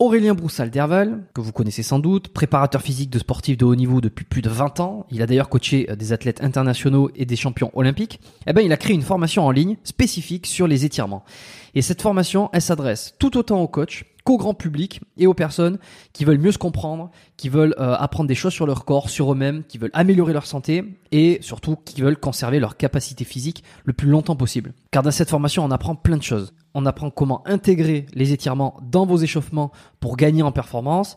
[0.00, 4.24] Aurélien Broussal-Derval, que vous connaissez sans doute, préparateur physique de sportifs de haut niveau depuis
[4.24, 7.72] plus de 20 ans, il a d'ailleurs coaché euh, des athlètes internationaux et des champions
[7.74, 11.24] olympiques, eh ben, il a créé une formation en ligne spécifique sur les étirements.
[11.74, 15.78] Et cette formation, elle s'adresse tout autant aux coachs qu'au grand public et aux personnes
[16.12, 19.32] qui veulent mieux se comprendre, qui veulent euh, apprendre des choses sur leur corps, sur
[19.32, 23.94] eux-mêmes, qui veulent améliorer leur santé et surtout qui veulent conserver leur capacité physique le
[23.94, 24.74] plus longtemps possible.
[24.92, 26.52] Car dans cette formation, on apprend plein de choses.
[26.80, 31.16] On apprend comment intégrer les étirements dans vos échauffements pour gagner en performance,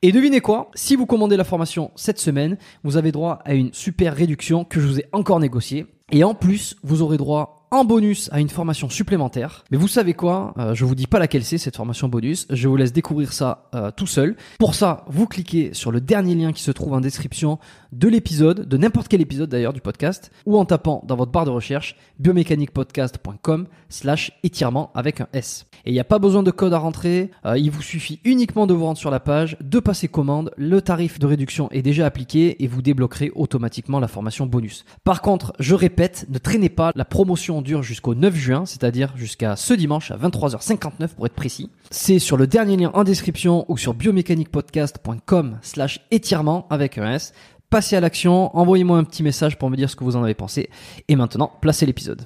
[0.00, 3.72] et devinez quoi Si vous commandez la formation cette semaine, vous avez droit à une
[3.72, 5.86] super réduction que je vous ai encore négociée.
[6.12, 9.64] Et en plus, vous aurez droit en bonus à une formation supplémentaire.
[9.70, 12.46] Mais vous savez quoi euh, Je vous dis pas laquelle c'est cette formation bonus.
[12.50, 14.36] Je vous laisse découvrir ça euh, tout seul.
[14.58, 17.58] Pour ça, vous cliquez sur le dernier lien qui se trouve en description
[17.92, 21.44] de l'épisode, de n'importe quel épisode d'ailleurs du podcast, ou en tapant dans votre barre
[21.44, 25.66] de recherche biomécaniquepodcast.com slash étirement avec un S.
[25.84, 28.66] Et il n'y a pas besoin de code à rentrer, euh, il vous suffit uniquement
[28.66, 32.06] de vous rendre sur la page, de passer commande, le tarif de réduction est déjà
[32.06, 34.84] appliqué et vous débloquerez automatiquement la formation bonus.
[35.04, 39.56] Par contre, je répète, ne traînez pas, la promotion dure jusqu'au 9 juin, c'est-à-dire jusqu'à
[39.56, 41.70] ce dimanche à 23h59 pour être précis.
[41.90, 47.32] C'est sur le dernier lien en description ou sur biomécaniquepodcast.com slash étirement avec un S
[47.70, 50.34] passez à l'action, envoyez-moi un petit message pour me dire ce que vous en avez
[50.34, 50.70] pensé.
[51.08, 52.22] Et maintenant, placez l'épisode.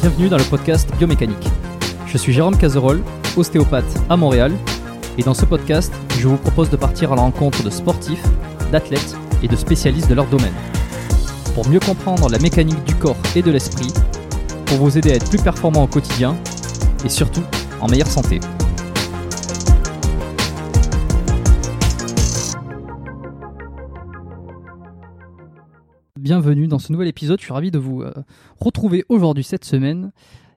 [0.00, 1.48] Bienvenue dans le podcast Biomécanique.
[2.06, 3.02] Je suis Jérôme Cazerolle,
[3.36, 4.52] ostéopathe à Montréal,
[5.18, 8.22] et dans ce podcast, je vous propose de partir à la rencontre de sportifs,
[8.70, 10.52] d'athlètes et de spécialistes de leur domaine.
[11.54, 13.92] Pour mieux comprendre la mécanique du corps et de l'esprit,
[14.66, 16.36] pour vous aider à être plus performant au quotidien,
[17.04, 17.42] et surtout
[17.84, 18.40] en meilleure santé.
[26.18, 28.10] Bienvenue dans ce nouvel épisode, je suis ravi de vous euh,
[28.58, 30.12] retrouver aujourd'hui cette semaine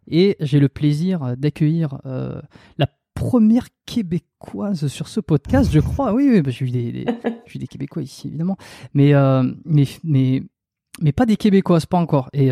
[0.10, 2.40] et j'ai le plaisir d'accueillir euh,
[2.78, 6.14] la première québécoise sur ce podcast, je crois.
[6.14, 6.92] Oui, oui, bah, j'ai eu des,
[7.56, 8.56] des, Québécois ici, évidemment.
[8.94, 10.44] Mais, euh, mais, mais,
[11.02, 12.30] mais pas des Québécoises, pas encore.
[12.32, 12.52] Et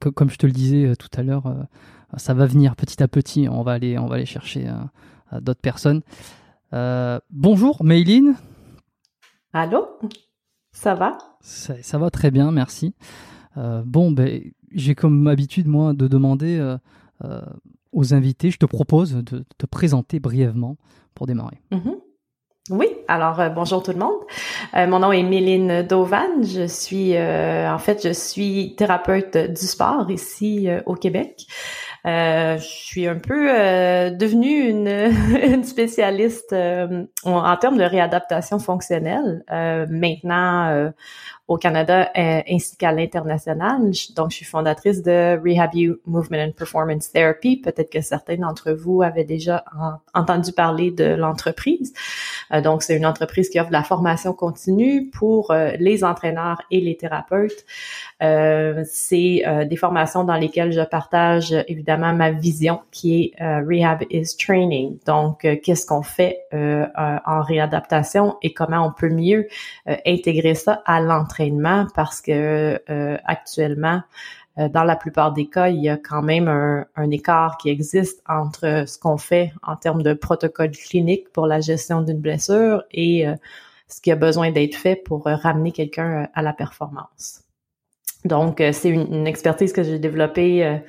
[0.00, 1.54] comme je te le disais tout à l'heure,
[2.16, 3.48] ça va venir petit à petit.
[3.48, 6.02] On va aller, on va aller chercher euh, d'autres personnes.
[6.72, 8.34] Euh, bonjour, Mayline.
[9.52, 9.86] Allô?
[10.72, 11.18] Ça va?
[11.40, 12.94] Ça, va très bien, merci.
[13.56, 16.76] Euh, bon, ben, j'ai comme habitude, moi, de demander
[17.92, 20.76] aux invités, je te propose de te présenter brièvement
[21.14, 21.60] pour démarrer.
[21.70, 21.98] Mm-hmm.
[22.70, 24.88] Oui, alors bonjour tout le monde.
[24.88, 26.42] mon nom est Méline Dovan.
[26.42, 31.46] Je suis, en fait, je suis thérapeute du sport ici au Québec.
[32.04, 34.88] Euh, je suis un peu euh, devenue une,
[35.54, 39.44] une spécialiste euh, en, termes de réadaptation fonctionnelle.
[39.88, 40.92] maintenant,
[41.48, 43.90] au Canada euh, ainsi qu'à l'international.
[44.14, 47.56] Donc, je suis fondatrice de Rehab You Movement and Performance Therapy.
[47.56, 49.64] Peut-être que certains d'entre vous avaient déjà
[50.14, 51.92] entendu parler de l'entreprise.
[52.52, 56.62] Euh, donc, c'est une entreprise qui offre de la formation continue pour euh, les entraîneurs
[56.70, 57.64] et les thérapeutes.
[58.20, 64.98] c'est des formations dans lesquelles je partage évidemment ma vision qui est Rehab is Training.
[65.06, 69.48] Donc, qu'est-ce qu'on fait en réadaptation et comment on peut mieux
[70.06, 71.31] intégrer ça à l'entraînement
[71.94, 74.02] parce que euh, actuellement,
[74.58, 78.22] euh, dans la plupart des cas, il y a quand même un, écart qui existe
[78.28, 83.26] entre ce qu'on fait en termes de protocole clinique pour la gestion d'une blessure et
[83.26, 83.34] euh,
[83.88, 87.42] ce qui a besoin d'être fait pour ramener quelqu'un à la performance.
[88.24, 90.80] Donc, c'est une, expertise que j'ai développée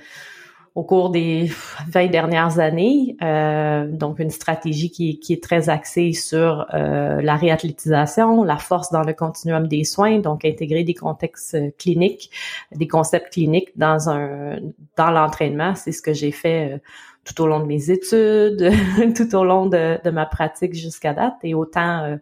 [0.75, 1.52] au cours des
[1.90, 3.16] 20 dernières années.
[3.22, 9.04] Euh, donc, une stratégie qui, est très axée sur euh, la réathlétisation, la force dans
[9.04, 12.31] le continuum des soins, donc intégrer des contextes cliniques,
[12.74, 14.60] des concepts cliniques dans un
[14.98, 15.75] dans l'entraînement.
[15.75, 16.78] C'est ce que j'ai fait euh,
[17.26, 18.72] tout au long de mes études,
[19.16, 22.18] tout au long de, de ma pratique jusqu'à date, et autant euh,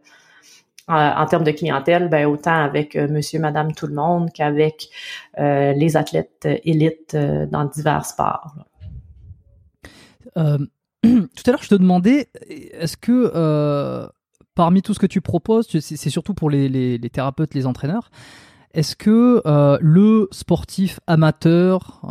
[0.88, 4.90] en termes de clientèle, ben autant avec euh, monsieur, madame, tout le monde qu'avec
[5.40, 8.56] euh, les athlètes élites euh, dans divers sports.
[10.36, 14.10] tout à l'heure, je te demandais, est-ce que
[14.56, 18.12] parmi tout ce que tu proposes, c'est surtout pour les, thérapeutes, les entraîneurs,
[18.74, 19.42] est-ce que
[19.82, 22.02] le sportif amateur,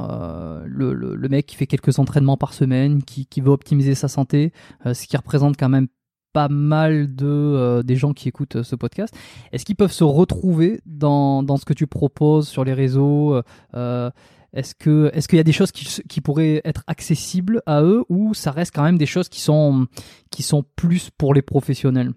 [0.66, 4.52] le, mec qui fait quelques entraînements par semaine, qui veut optimiser sa santé,
[4.84, 5.86] ce qui représente quand même
[6.32, 9.14] pas mal de euh, des gens qui écoutent euh, ce podcast.
[9.52, 13.40] Est-ce qu'ils peuvent se retrouver dans, dans ce que tu proposes sur les réseaux
[13.74, 14.10] euh,
[14.52, 18.04] Est-ce que est-ce qu'il y a des choses qui, qui pourraient être accessibles à eux
[18.08, 19.86] ou ça reste quand même des choses qui sont
[20.30, 22.12] qui sont plus pour les professionnels?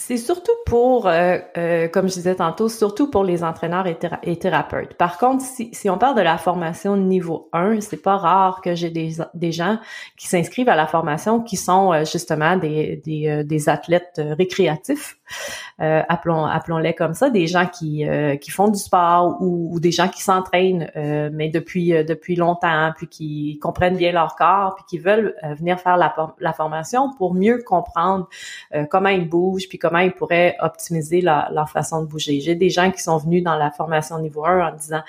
[0.00, 4.94] C'est surtout pour, euh, euh, comme je disais tantôt, surtout pour les entraîneurs et, thérapeutes.
[4.94, 8.90] Par contre, si, on parle de la formation niveau 1, c'est pas rare que j'ai
[8.90, 9.78] des, gens
[10.16, 15.18] qui s'inscrivent à la formation qui sont euh, justement des, des, athlètes récréatifs
[15.78, 18.04] appelons appelons-les comme ça, des gens qui
[18.40, 20.90] qui font du sport ou, des gens qui s'entraînent
[21.32, 25.96] mais depuis depuis longtemps puis qui comprennent bien leur corps puis qui veulent venir faire
[25.96, 28.28] la, la formation pour mieux comprendre
[28.90, 32.40] comment ils bougent puis comment ils pourraient optimiser leur façon de bouger.
[32.40, 35.00] J'ai des gens qui sont venus dans la formation niveau 1 en disant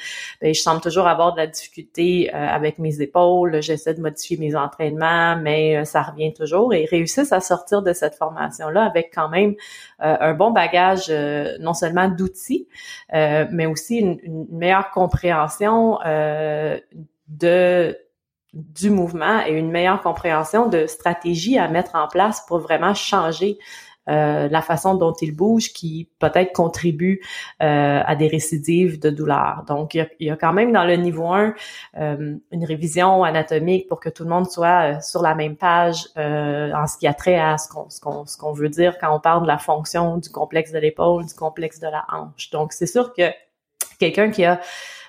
[0.42, 4.56] ben je semble toujours avoir de la difficulté avec mes épaules, j'essaie de modifier mes
[4.56, 9.30] entraînements mais ça revient toujours et réussissent à sortir de cette formation là avec quand
[9.30, 9.56] même
[10.02, 12.68] euh, un bon bagage euh, non seulement d'outils,
[13.14, 16.00] euh, mais aussi une, une meilleure compréhension
[17.28, 17.98] de
[18.54, 23.58] du mouvement et une meilleure compréhension de stratégies à mettre en place pour vraiment changer
[24.10, 27.22] euh, la façon dont il bouge qui peut-être contribue
[27.62, 29.64] euh, à des récidives de douleur.
[29.68, 31.54] Donc, il y, a, quand même dans le niveau 1
[32.00, 36.88] euh, une révision anatomique pour que tout le monde soit sur la même page en
[36.88, 39.20] ce qui a trait à ce qu'on ce qu'on ce qu'on veut dire quand on
[39.20, 42.50] parle de la fonction du complexe de l'épaule, du complexe de la hanche.
[42.50, 43.30] Donc, c'est sûr que
[44.00, 44.60] quelqu'un qui a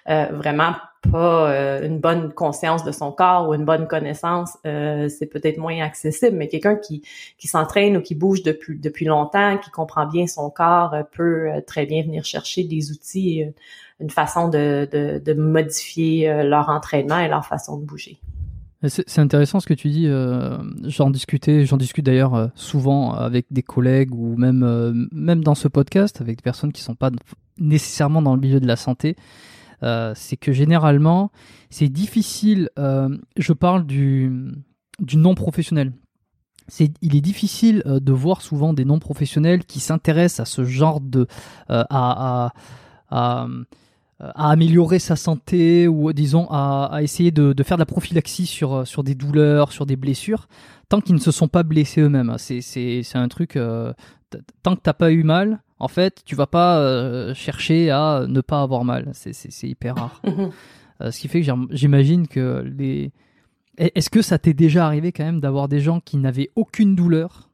[0.06, 0.74] vraiment
[1.10, 5.58] pas euh, une bonne conscience de son corps ou une bonne connaissance, euh, c'est peut-être
[5.58, 6.36] moins accessible.
[6.36, 7.02] Mais quelqu'un qui,
[7.38, 11.50] qui s'entraîne ou qui bouge depuis, depuis longtemps, qui comprend bien son corps, euh, peut
[11.66, 13.44] très bien venir chercher des outils,
[14.00, 18.18] une façon de, de, de modifier leur entraînement et leur façon de bouger.
[18.84, 20.08] C'est intéressant ce que tu dis.
[20.84, 26.20] j'en discutais, j'en discute d'ailleurs souvent avec des collègues ou même même dans ce podcast
[26.20, 27.10] avec des personnes qui sont pas
[27.58, 29.14] nécessairement dans le milieu de la santé
[29.82, 31.30] euh, c'est que généralement,
[31.70, 34.52] c'est difficile, euh, je parle du,
[34.98, 35.92] du non professionnel.
[36.68, 40.64] C'est, il est difficile euh, de voir souvent des non professionnels qui s'intéressent à ce
[40.64, 41.26] genre de
[41.68, 42.52] à, à,
[43.10, 43.46] à,
[44.34, 49.16] améliorer sa santé ou disons à, essayer de, faire de la prophylaxie sur sur des
[49.16, 50.46] douleurs, sur des blessures,
[50.88, 52.36] tant qu'ils ne se sont pas blessés eux-mêmes.
[52.38, 53.58] C'est un truc
[54.62, 58.40] tant que t'as pas eu mal, en fait, tu vas pas euh, chercher à ne
[58.40, 59.10] pas avoir mal.
[59.12, 60.22] C'est hyper rare.
[60.32, 60.50] Mhm.
[61.00, 63.10] Euh, ce qui fait que j'imagine que les.
[63.76, 67.50] Est-ce que ça t'est déjà arrivé quand même d'avoir des gens qui n'avaient aucune douleur,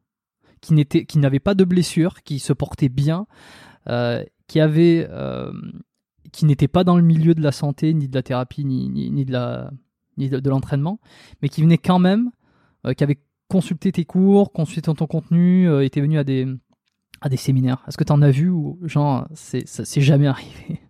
[0.60, 3.26] qui n'étaient, qui n'avaient pas de blessure, qui se portaient bien,
[3.88, 5.08] euh, qui avaient,
[6.32, 9.24] qui n'étaient pas dans le milieu de la santé, ni de la thérapie, ni, ni,
[9.24, 9.70] de la,
[10.18, 11.00] ni de, l'entraînement,
[11.40, 12.30] mais qui venaient quand même,
[12.96, 16.46] qui avaient consulté tes cours, consulté ton contenu, étaient venus à des
[17.20, 17.82] à des séminaires.
[17.88, 20.80] Est-ce que tu en as vu ou genre c'est c'est jamais arrivé?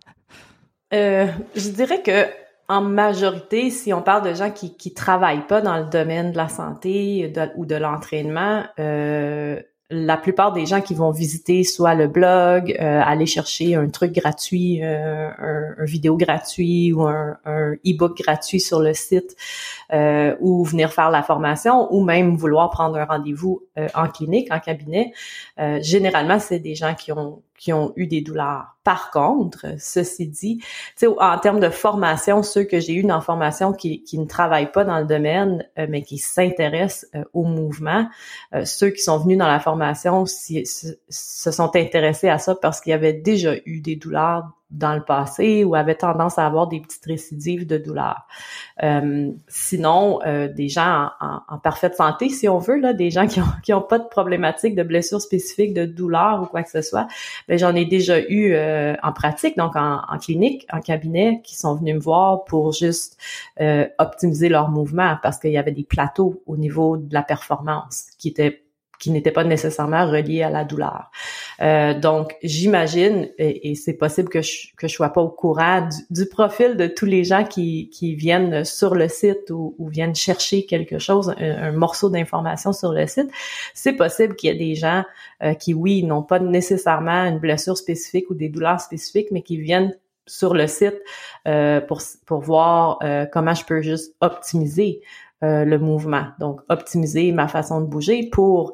[0.93, 2.25] Euh, Je dirais que
[2.67, 6.37] en majorité, si on parle de gens qui qui travaillent pas dans le domaine de
[6.37, 9.59] la santé ou de l'entraînement, euh,
[9.91, 14.11] la plupart des gens qui vont visiter soit le blog, euh, aller chercher un truc
[14.11, 19.35] gratuit, euh, un, vidéo gratuit ou un, un e-book gratuit sur le site,
[19.91, 23.63] euh, ou venir faire la formation, ou même vouloir prendre un rendez-vous
[23.95, 25.13] en clinique, en cabinet,
[25.79, 28.77] généralement c'est des gens qui ont qui ont eu des douleurs.
[28.83, 30.63] Par contre, ceci dit,
[31.03, 34.85] en termes de formation, ceux que j'ai eu dans formation qui, qui ne travaillent pas
[34.85, 38.07] dans le domaine, euh, mais qui s'intéressent euh, au mouvement,
[38.55, 40.95] euh, ceux qui sont venus dans la formation se
[41.51, 45.73] sont intéressés à ça parce qu'ils avaient déjà eu des douleurs dans le passé ou
[45.73, 48.27] avaient tendance à avoir des petites récidives de douleur.
[48.83, 53.41] Euh, sinon, euh, des gens en, parfaite santé, si on veut, là, des gens qui
[53.41, 56.81] ont, qui ont pas de problématique de blessures spécifiques, de douleur ou quoi que ce
[56.81, 57.07] soit,
[57.47, 61.55] ben, j'en ai déjà eu euh, en pratique, donc en, en, clinique, en cabinet, qui
[61.57, 63.17] sont venus me voir pour juste
[63.97, 68.29] optimiser leur mouvement parce qu'il y avait des plateaux au niveau de la performance qui
[68.29, 68.63] étaient
[68.99, 71.09] qui n'étaient pas nécessairement reliés à la douleur.
[71.61, 76.25] Euh, donc, j'imagine, et, c'est possible que je que je sois pas au courant du,
[76.25, 80.99] profil de tous les gens qui, qui viennent sur le site ou, viennent chercher quelque
[80.99, 83.29] chose, un, morceau d'information sur le site.
[83.73, 85.03] C'est possible qu'il y ait des gens
[85.43, 89.57] euh, qui, oui, n'ont pas nécessairement une blessure spécifique ou des douleurs spécifiques, mais qui
[89.57, 91.01] viennent sur le site
[91.47, 92.99] euh, pour, pour voir
[93.31, 95.01] comment je peux juste optimiser
[95.41, 96.25] euh, le mouvement.
[96.41, 98.73] Donc, optimiser ma façon de bouger pour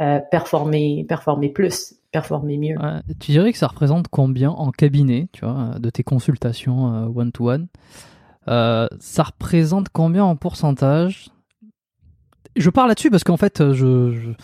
[0.00, 2.76] euh, performer, performer plus, performer mieux.
[3.20, 7.68] tu dirais que ça représente combien en cabinet, tu vois, de tes consultations one-to-one?
[8.46, 11.30] Ça représente combien en pourcentage?
[12.56, 14.34] Je parle là-dessus parce qu'en fait, je,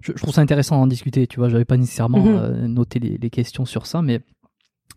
[0.00, 1.26] je, trouve ça intéressant d'en discuter.
[1.26, 2.66] Tu vois, j'avais pas nécessairement mhm.
[2.66, 4.20] noté les, les, questions sur ça, mais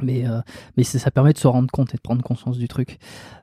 [0.02, 0.40] mais, euh,
[0.76, 3.00] mais ça permet de se rendre compte et de prendre conscience du truc.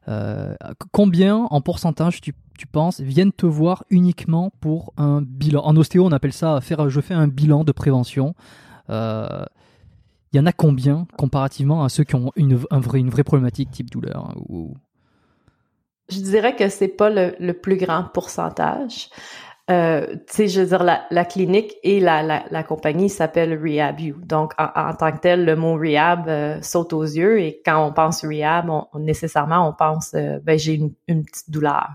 [0.08, 0.54] Euh,
[0.92, 5.62] combien en pourcentage tu, tu, penses viennent te voir uniquement pour un bilan?
[5.64, 8.34] En ostéo, on appelle ça faire je fais un bilan de prévention.
[8.90, 9.44] Euh,
[10.32, 13.70] il y en a combien comparativement à ceux qui ont une, un une vraie problématique
[13.70, 14.74] type douleur hein.
[16.10, 19.08] Je dirais que c'est pas le, le, plus grand pourcentage.
[19.70, 23.58] Euh, tu sais, je veux dire, la, la clinique et la, la, la compagnie s'appelle
[23.58, 24.14] RehabU.
[24.18, 27.90] Donc, en, tant que tel, le mot rehab euh, saute aux yeux et quand on
[27.90, 31.88] pense rehab, on, nécessairement, on pense, euh, ben, j'ai une, une, petite douleur.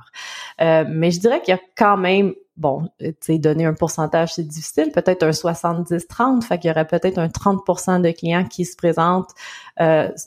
[0.62, 4.34] Euh, mais je dirais qu'il y a quand même, bon, tu sais, donner un pourcentage,
[4.34, 8.66] c'est difficile, peut-être un 70-30, fait qu'il y aurait peut-être un 30% de clients qui
[8.66, 9.32] se présentent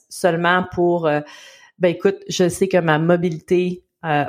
[0.08, 3.82] seulement pour, ben écoute, je sais que ma mobilité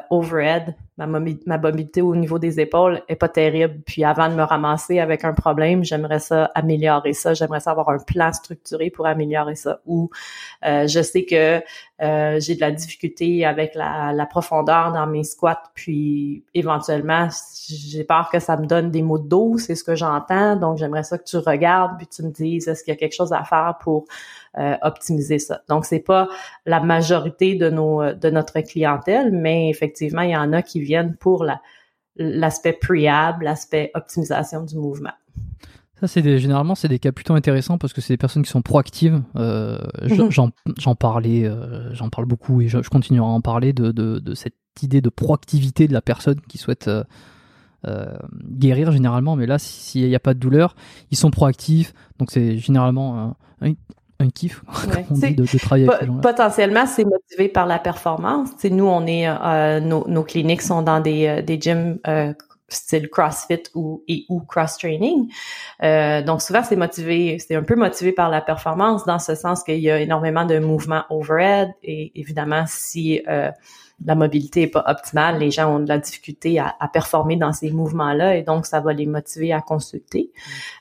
[0.10, 3.82] overhead ma, ma mobilité au niveau des épaules est pas terrible.
[3.86, 7.34] Puis avant de me ramasser avec un problème, j'aimerais ça améliorer ça.
[7.34, 9.80] J'aimerais ça avoir un plan structuré pour améliorer ça.
[9.86, 10.10] Ou
[10.66, 11.62] euh, je sais que
[12.02, 15.64] euh, j'ai de la difficulté avec la, la, profondeur dans mes squats.
[15.74, 17.28] Puis éventuellement,
[17.68, 19.58] j'ai peur que ça me donne des maux de dos.
[19.58, 20.56] C'est ce que j'entends.
[20.56, 23.16] Donc j'aimerais ça que tu regardes puis tu me dises est-ce qu'il y a quelque
[23.16, 24.06] chose à faire pour
[24.58, 25.62] euh, optimiser ça.
[25.70, 26.28] Donc c'est pas
[26.66, 31.16] la majorité de nos de notre clientèle, mais effectivement il y en a qui viennent
[31.16, 31.46] pour
[32.16, 35.14] l'aspect préhab, l'aspect optimisation du mouvement.
[36.04, 38.62] Ça, c'est généralement c'est des cas plutôt intéressants parce que c'est des personnes qui sont
[38.62, 39.22] proactives.
[39.38, 40.30] Euh, mhm.
[40.78, 44.58] J'en parlais, euh, j'en parle beaucoup et je, continuerai à en parler de, de, cette
[44.82, 47.06] idée de proactivité de la personne qui souhaite euh,
[47.88, 49.38] euh, guérir généralement.
[49.38, 50.76] Mais là, s'il n'y a pas de douleur,
[51.10, 51.94] ils sont proactifs.
[52.20, 53.38] Donc c'est généralement
[54.20, 54.64] un, kiff
[54.96, 58.50] de, travailler avec gens Potentiellement, c'est motivé par la performance.
[58.64, 62.34] nous, on est, euh, nos, nos, cliniques sont dans des, euh, des gyms euh,
[62.70, 65.30] style CrossFit ou et ou cross training.
[65.80, 69.78] donc souvent c'est motivé, c'est un peu motivé par la performance dans ce sens qu'il
[69.78, 75.52] y a énormément de mouvements overhead et évidemment si la mobilité est pas optimale, les
[75.52, 78.92] gens ont de la difficulté à, à performer dans ces mouvements-là et donc ça va
[78.92, 80.32] les motiver à consulter.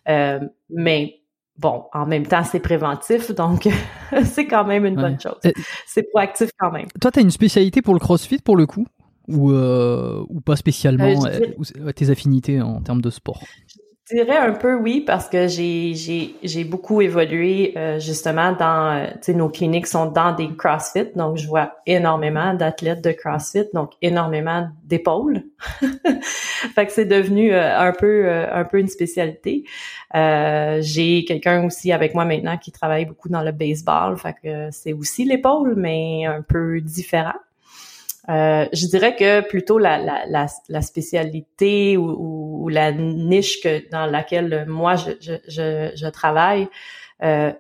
[0.09, 0.49] Mm.
[0.71, 1.22] mais
[1.59, 3.69] bon, en même temps, c'est préventif, donc
[4.25, 5.39] c'est quand même une bonne chose.
[5.45, 5.53] Euh,
[5.87, 6.87] c'est proactif quand même.
[7.01, 8.87] Toi, tu as une spécialité pour le CrossFit pour le coup?
[9.29, 11.25] Ou, euh, ou pas spécialement?
[11.27, 13.41] Euh, tes affinités en termes de sport?
[13.69, 18.97] je dirais un peu oui parce que j'ai j'ai j'ai beaucoup évolué euh, justement dans
[18.97, 23.67] euh, tu nos cliniques sont dans des CrossFit donc je vois énormément d'athlètes de CrossFit
[23.73, 25.43] donc énormément d'épaules.
[26.75, 29.65] fait que c'est devenu euh, un peu un peu une spécialité.
[30.13, 34.93] j'ai quelqu'un aussi avec moi maintenant qui travaille beaucoup dans le baseball fait que c'est
[34.93, 37.35] aussi l'épaule mais un peu différent.
[38.29, 44.07] Euh, je dirais que plutôt la, la, la, spécialité ou, ou, la niche que, dans
[44.07, 46.69] laquelle moi je, je, je, je travaille,
[47.25, 47.53] euh,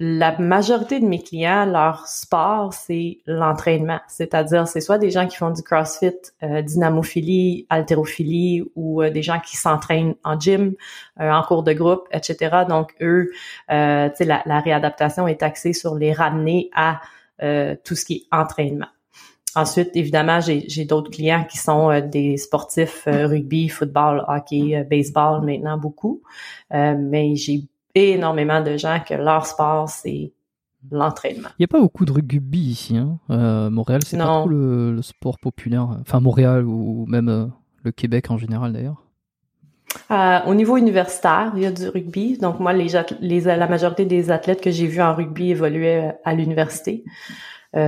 [0.00, 3.98] la majorité de mes clients, leur sport, c'est l'entraînement.
[4.06, 9.22] C'est-à-dire, c'est soit des gens qui font du CrossFit, euh, dynamophilie, haltérophilie, ou euh, des
[9.22, 10.74] gens qui s'entraînent en gym,
[11.20, 12.64] euh, en cours de groupe, etc.
[12.68, 13.32] Donc, eux,
[13.72, 17.00] euh, la, la réadaptation est axée sur les ramener à
[17.84, 18.88] tout ce qui est entraînement.
[19.58, 24.84] Ensuite, évidemment, j'ai d'autres clients qui sont euh, des sportifs euh, rugby, football, hockey, euh,
[24.84, 26.22] baseball maintenant beaucoup.
[26.70, 30.32] mais j'ai énormément de gens que leur sport, c'est
[30.92, 31.48] l'entraînement.
[31.58, 32.96] Il n'y a pas beaucoup de rugby ici.
[32.96, 33.18] Hein?
[33.70, 35.88] Montréal, c'est pas trop le, sport populaire.
[36.02, 37.50] Enfin, Montréal ou même
[37.82, 39.02] le Québec en général d'ailleurs.
[40.46, 42.38] au niveau universitaire, il y a du rugby.
[42.38, 46.34] Donc moi, les, les la majorité des athlètes que j'ai vus en rugby évoluaient à
[46.34, 47.02] l'université.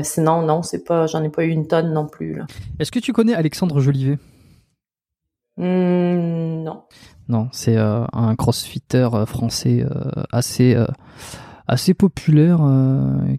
[0.03, 2.41] Sinon, non, c'est pas, j'en ai pas eu une tonne non plus.
[2.79, 4.19] Est-ce que tu connais Alexandre Jolivet?
[5.57, 6.85] Hmm, non.
[7.29, 10.77] Non, c'est euh, un crossfitter euh, français euh, assez
[11.69, 12.59] assez populaire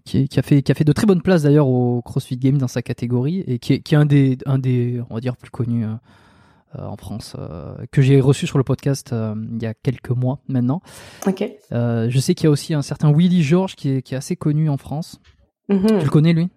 [0.06, 2.68] qui, a fait qui a fait de très bonnes places d'ailleurs au CrossFit Games dans
[2.68, 5.50] sa catégorie et qui est, qui est un des un des on va dire plus
[5.50, 5.84] connus
[6.74, 7.36] en France
[7.90, 10.80] que j'ai reçu sur le podcast il y a quelques mois maintenant.
[11.26, 11.44] Ok.
[11.70, 14.36] je sais qu'il y a aussi un certain Willy George qui est qui est assez
[14.36, 15.20] connu en France.
[15.72, 15.98] Mm-hmm.
[15.98, 16.50] Tu le connais lui?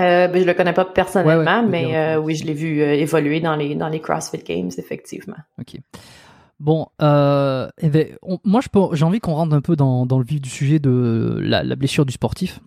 [0.00, 3.40] Euh, ben, je le connais pas personnellement, mais euh, oui, je l'ai vu euh, évoluer
[3.40, 5.36] dans les, dans les CrossFit Games, effectivement.
[5.58, 5.78] Ok.
[6.58, 8.08] Bon, euh, eh ben,
[8.44, 8.60] moi,
[8.92, 11.76] j'ai envie qu'on rentre un peu dans, dans, le vif du sujet de la, la
[11.76, 12.60] blessure du sportif.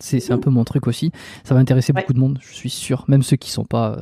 [0.00, 1.12] c'est un peu mon truc aussi.
[1.44, 3.04] Ça va intéresser beaucoup de monde, je suis sûr.
[3.08, 3.98] Même ceux qui sont pas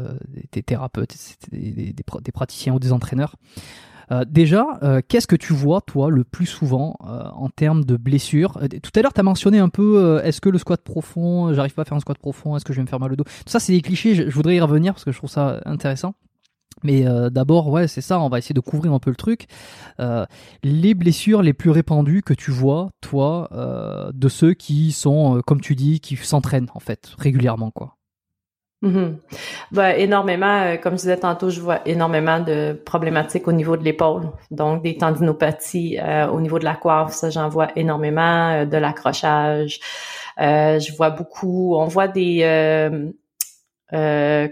[0.53, 1.15] des thérapeutes,
[1.51, 3.37] des, des, des, praticiens ou des entraîneurs.
[4.11, 7.97] Euh, déjà, euh, qu'est-ce que tu vois, toi, le plus souvent euh, en termes de
[7.97, 11.75] blessures Tout à l'heure, tu as mentionné un peu, est-ce que le squat profond, j'arrive
[11.75, 13.25] pas à faire un squat profond, est-ce que je vais me faire mal au dos
[13.25, 16.15] Tout ça, c'est des clichés, je, voudrais y revenir parce que je trouve ça intéressant.
[16.85, 19.47] Mais d'abord, ouais, c'est ça, on va essayer de couvrir un peu le truc.
[20.63, 23.49] les blessures les plus répandues que tu vois, toi,
[24.15, 27.98] de ceux qui sont, comme tu dis, qui s'entraînent, en fait, régulièrement, quoi.
[28.83, 29.17] Mm
[29.97, 34.31] énormément, comme je disais tantôt, je vois énormément de problématiques au niveau de l'épaule.
[34.51, 38.77] Donc, des tendinopathies euh, au niveau de la coiffe, ça, j'en vois énormément, euh, de
[38.77, 39.81] l'accrochage.
[40.41, 42.43] Euh, je vois beaucoup, on voit des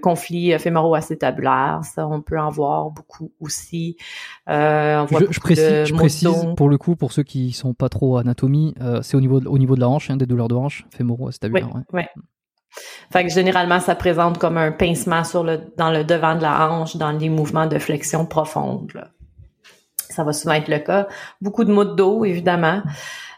[0.02, 3.96] conflits fémoro-acétabulaires, ça, on peut en voir beaucoup aussi.
[4.48, 9.16] je, précise, je précise pour le coup, pour ceux qui sont pas trop anatomie, c'est
[9.16, 11.70] au niveau, de, au niveau de la hanche, hein, des douleurs de hanche, fémoro-acétabulaires.
[11.74, 12.08] Oui, ouais.
[13.12, 16.68] Fait que généralement, ça présente comme un pincement sur le, dans le devant de la
[16.68, 18.92] hanche, dans les mouvements de flexion profonde.
[20.08, 21.08] Ça va souvent être le cas.
[21.40, 22.82] Beaucoup de maux de dos, évidemment.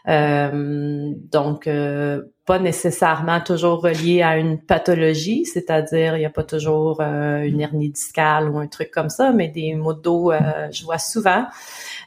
[0.07, 6.43] Euh, donc, euh, pas nécessairement toujours relié à une pathologie, c'est-à-dire il n'y a pas
[6.43, 10.31] toujours euh, une hernie discale ou un truc comme ça, mais des maux de dos,
[10.71, 11.45] je vois souvent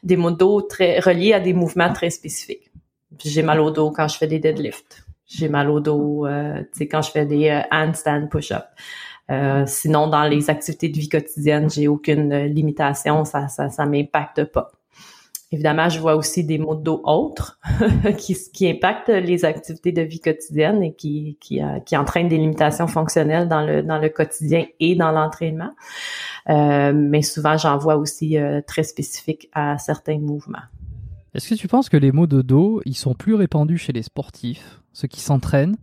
[0.02, 2.72] des maux de dos très reliés à des mouvements très spécifiques.
[3.22, 5.01] J'ai mal au dos quand je fais des deadlifts
[5.34, 8.64] j'ai mal au dos, euh, quand je fais des euh, handstand push-up.
[9.30, 14.44] Euh, sinon, dans les activités de vie quotidienne, j'ai aucune limitation, ça, ça, ça m'impacte
[14.44, 14.70] pas.
[15.52, 17.61] Évidemment, je vois aussi des maux de dos autres
[18.18, 22.87] qui, qui impactent les activités de vie quotidienne et qui, qui, qui entraînent des limitations
[22.87, 25.72] fonctionnelles dans le, dans le quotidien et dans l'entraînement.
[26.48, 30.64] mais souvent, j'en vois aussi très spécifiques à certains mouvements.
[31.35, 34.03] Est-ce que tu penses que les maux de dos, ils sont plus répandus chez les
[34.03, 35.77] sportifs, ceux qui s'entraînent,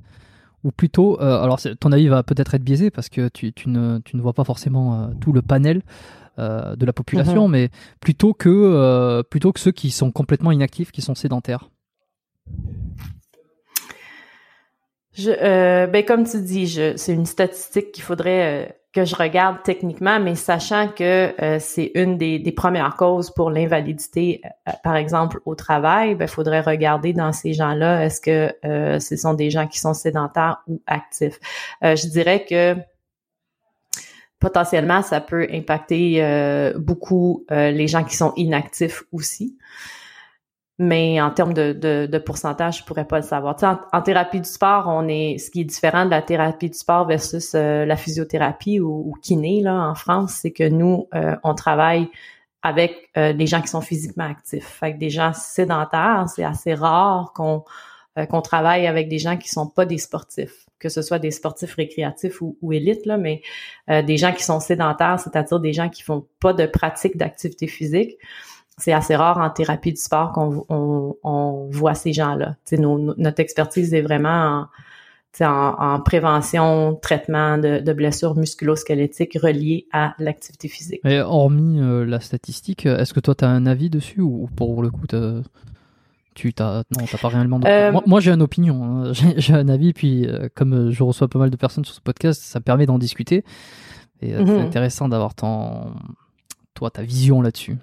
[0.64, 4.18] ou plutôt, euh, alors ton avis va peut-être être biaisé parce que tu, ne, tu
[4.18, 5.82] ne vois pas forcément euh, tout le panel
[6.38, 7.52] euh, de la population, mhm.
[7.52, 11.70] mais plutôt que, plutôt que ceux qui sont complètement inactifs, qui sont sédentaires?
[15.14, 15.32] Je,
[15.88, 20.88] ben comme tu dis, c'est une statistique qu'il faudrait que je regarde techniquement, mais sachant
[20.88, 26.17] que euh, c'est une des, premières causes pour l'invalidité, euh, par exemple au travail, il
[26.17, 29.93] ben, faudrait regarder dans ces gens-là, est-ce que euh, ce sont des gens qui sont
[29.93, 31.39] sédentaires ou actifs.
[31.82, 32.75] je dirais que
[34.39, 39.58] potentiellement, ça peut impacter beaucoup les gens qui sont inactifs aussi
[40.82, 43.58] mais en termes de, de, de, pourcentage, je pourrais pas le savoir.
[43.92, 47.06] en, thérapie du sport, on est ce qui est différent de la thérapie du sport
[47.06, 52.08] versus euh, la physiothérapie ou, kiné là en France, c'est que nous euh, on travaille
[52.62, 54.65] avec euh, des gens qui sont physiquement actifs.
[54.65, 57.63] Fait que des gens sédentaires, c'est assez rare qu'on
[58.30, 61.76] qu'on travaille avec des gens qui sont pas des sportifs, que ce soit des sportifs
[61.76, 63.42] récréatifs ou, ou élites là, mais
[63.88, 68.18] des gens qui sont sédentaires, c'est-à-dire des gens qui font pas de pratique d'activité physique
[68.80, 70.65] c'est assez rare en thérapie du sport qu'on
[71.24, 72.56] on, voit ces gens-là.
[72.78, 74.68] notre expertise est vraiment
[75.42, 81.02] en, en, prévention, traitement de, blessures musculo-squelettiques reliées à l'activité physique.
[81.06, 84.82] Et hormis euh, la statistique, est-ce que toi, tu as un avis dessus ou pour
[84.82, 85.08] le coup,
[86.34, 87.60] tu t'as non, t'as pas réellement.
[87.65, 89.12] Euh, moi, j'ai une opinion, hein.
[89.38, 92.42] j'ai un avis, puis euh, comme je reçois pas mal de personnes sur ce podcast,
[92.42, 93.44] ça permet d'en discuter.
[94.22, 94.60] Et c'est mhm.
[94.60, 95.94] intéressant d'avoir ton,
[96.74, 97.78] toi, ta vision là-dessus.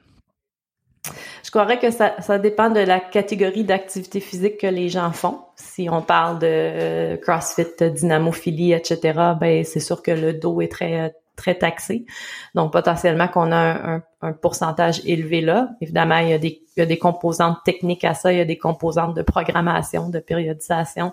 [1.44, 5.40] Je croirais que ça, ça dépend de la catégorie d'activité physique que les gens font.
[5.56, 10.70] Si on parle de euh, CrossFit, dynamophilie, etc., ben c'est sûr que le dos est
[10.70, 12.06] très très taxé.
[12.54, 15.68] Donc potentiellement qu'on a un, un, pourcentage élevé là.
[15.80, 18.40] Évidemment, il y, a des, il y a des composantes techniques à ça, il y
[18.40, 21.12] a des composantes de programmation, de périodisation,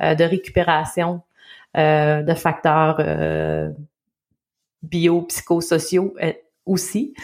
[0.00, 1.22] euh, de récupération,
[1.76, 3.70] euh, de facteurs euh,
[4.82, 6.14] bio, psychosociaux
[6.66, 7.14] aussi.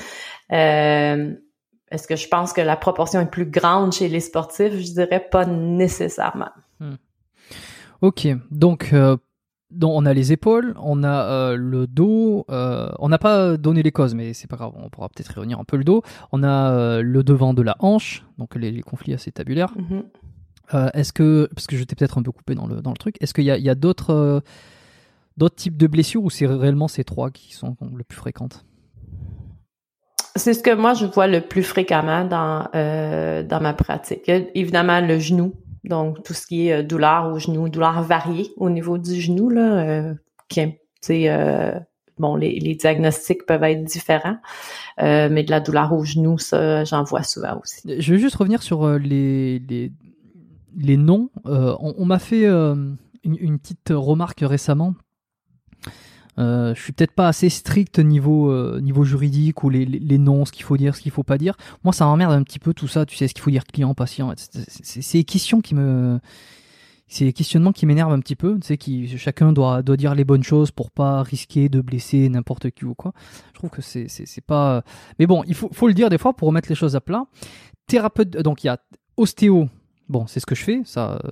[1.95, 4.73] Est-ce que je pense que la proportion est plus grande chez les sportifs?
[4.73, 6.51] Je dirais pas nécessairement.
[6.81, 6.97] Hmm.
[8.03, 8.93] Ok, donc
[9.83, 13.93] on a les épaules, on a euh, le dos, euh, on n'a pas donné les
[13.93, 16.03] causes, mais c'est pas grave, on pourra peut-être réunir un peu le dos.
[16.33, 19.75] On a euh, le devant de la hanche, donc les, conflits assez tabulaires.
[19.77, 20.91] Mm-hmm.
[20.95, 23.17] est-ce que, parce que je t'ai peut-être un peu coupé dans le, dans le truc,
[23.21, 24.43] est-ce qu'il y a, d'autres,
[25.37, 28.65] d'autres types de blessures ou c'est réellement ces trois qui sont le plus fréquentes?
[30.37, 34.29] C'est ce que moi je vois le plus fréquemment dans dans ma pratique.
[34.29, 38.71] Évidemment le genou, donc, tout ce qui est euh, douleur au genou, douleur variée au
[38.71, 40.15] niveau du genou, là, euh,
[41.11, 41.73] euh,
[42.19, 44.39] bon, les, diagnostics peuvent être différents,
[45.03, 48.01] euh, mais de la douleur au genou, ça, j'en vois souvent aussi.
[48.01, 49.93] Je veux juste revenir sur les, les,
[50.75, 51.29] les noms.
[51.45, 54.95] on, m'a fait une, une, petite remarque récemment
[56.39, 60.45] euh, je suis peut-être pas assez strict niveau euh, niveau juridique ou les, les, noms,
[60.45, 61.57] ce qu'il faut dire, ce qu'il faut pas dire.
[61.85, 63.07] Moi, ça m'emmerde un petit peu tout ça.
[63.07, 64.33] Tu sais ce qu'il faut dire client, patient.
[64.37, 66.19] C'est des questions qui me
[67.07, 68.59] c'est des questionnements qui m'énervent un petit peu.
[68.59, 72.29] Tu sais, qui chacun doit doit dire les bonnes choses pour pas risquer de blesser
[72.29, 73.13] n'importe qui ou quoi.
[73.53, 74.83] Je trouve que c'est c'est pas.
[75.19, 77.27] Mais bon, il faut faut le dire des fois pour remettre les choses à plat.
[77.87, 78.79] Thérapeute, donc il y a
[79.17, 79.69] ostéo
[80.09, 80.83] Bon, c'est ce que je fais.
[80.85, 81.31] Ça, euh,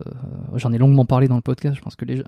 [0.55, 1.77] j'en ai longuement parlé dans le podcast.
[1.77, 2.25] Je pense que les gens,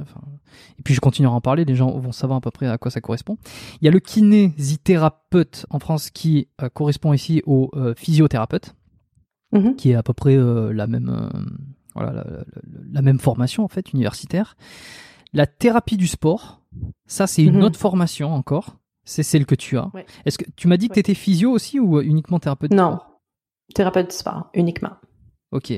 [0.78, 1.64] et puis je continuerai à en parler.
[1.64, 3.38] Les gens vont savoir à peu près à quoi ça correspond.
[3.80, 8.74] Il y a le kinésithérapeute en France qui euh, correspond ici au euh, physiothérapeute,
[9.54, 9.76] mm-hmm.
[9.76, 11.30] qui est à peu près la même,
[11.94, 12.26] voilà,
[12.92, 14.56] la, même formation en fait universitaire.
[15.32, 16.60] La thérapie du sport,
[17.06, 17.64] ça c'est une mm-hmm.
[17.64, 18.76] autre formation encore.
[19.06, 19.90] C'est celle que tu as.
[20.24, 23.00] Est-ce que tu m'as dit que tu étais physio aussi ou uniquement thérapeute Non,
[23.74, 24.92] thérapeute du sport uniquement.
[25.52, 25.72] Ok.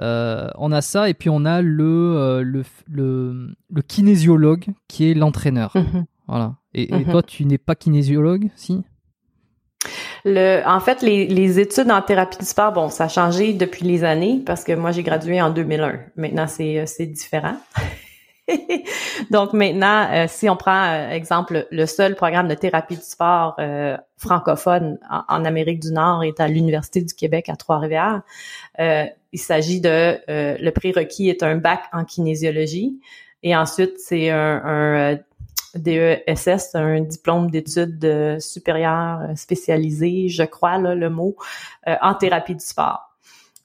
[0.00, 5.14] Euh, on a ça et puis on a le, euh, le, le, kinésiologue qui est
[5.14, 5.72] l'entraîneur.
[5.76, 6.06] Mhm.
[6.26, 6.54] Voilà.
[6.74, 7.04] Et, mhm.
[7.04, 8.82] toi, tu n'es pas kinésiologue, si?
[10.24, 13.84] Le, en fait, les, les, études en thérapie du sport, bon, ça a changé depuis
[13.84, 16.00] les années parce que moi, j'ai gradué en 2001.
[16.16, 17.56] Maintenant, c'est, euh, c'est différent.
[19.30, 23.54] Donc maintenant, euh, si on prend euh, exemple le seul programme de thérapie du sport
[23.58, 28.22] euh, francophone en, Amérique du Nord est à l'Université du Québec à Trois-Rivières,
[28.78, 32.98] il s'agit de le prérequis est un bac en kinésiologie
[33.42, 35.18] et ensuite c'est un, un
[35.74, 41.36] DESS, un diplôme d'études supérieures spécialisées, je crois là, le mot,
[41.86, 43.13] en thérapie du sport.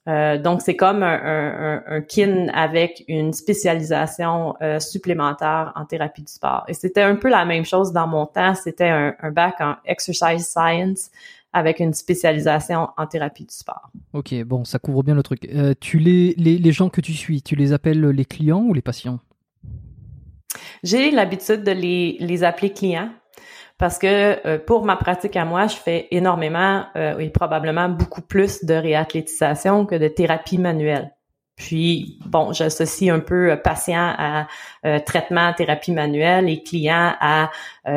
[0.10, 6.32] Euh, donc, c'est comme un, un, kin avec une spécialisation euh, supplémentaire en thérapie du
[6.32, 6.64] sport.
[6.68, 8.56] Et c'était un peu la même chose dans mon temps.
[8.56, 11.12] C'était un, bac en exercise science
[11.54, 13.90] avec une spécialisation en thérapie du sport.
[14.14, 15.48] Ok, bon, ça couvre bien le truc.
[15.54, 18.74] Euh, tu les, les, les gens que tu suis, tu les appelles les clients ou
[18.74, 19.20] les patients?
[20.84, 23.12] J'ai l'habitude de les, les appeler clients
[23.80, 28.22] parce que euh, pour ma pratique à moi, je fais énormément euh, et probablement beaucoup
[28.22, 31.16] plus de réathlétisation que de thérapie manuelle.
[31.56, 34.48] Puis, bon, j'associe un peu euh, patient à
[35.06, 37.52] traitement, thérapie manuelle et client à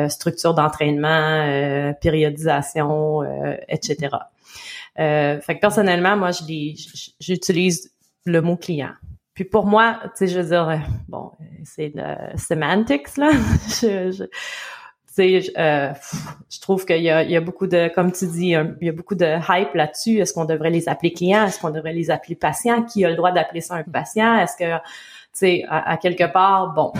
[0.09, 3.23] structure d'entraînement, périodisation,
[3.67, 4.09] etc.
[4.95, 6.43] fait que personnellement, moi, je
[7.19, 7.91] j'utilise
[8.25, 8.91] le mot client.
[9.33, 11.31] Puis pour moi, tu sais, je veux dire, bon,
[11.63, 13.31] c'est de semantics là.
[13.81, 14.27] je,
[15.13, 15.89] sais, euh,
[16.49, 18.89] je trouve qu'il y a, il y a beaucoup de, comme tu dis, il y
[18.89, 20.17] a beaucoup de hype là-dessus.
[20.17, 21.45] Est-ce qu'on devrait les appeler clients?
[21.45, 22.83] Est-ce qu'on devrait les appeler patients?
[22.83, 24.37] Qui a le droit d'appeler ça un patient?
[24.37, 24.81] Est-ce que, tu
[25.33, 26.93] sais, à, quelque part, bon,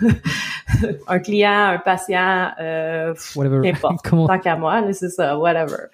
[1.08, 3.72] un client, un patient, euh, whatever.
[4.04, 5.88] tant qu'à moi, c'est ça, whatever.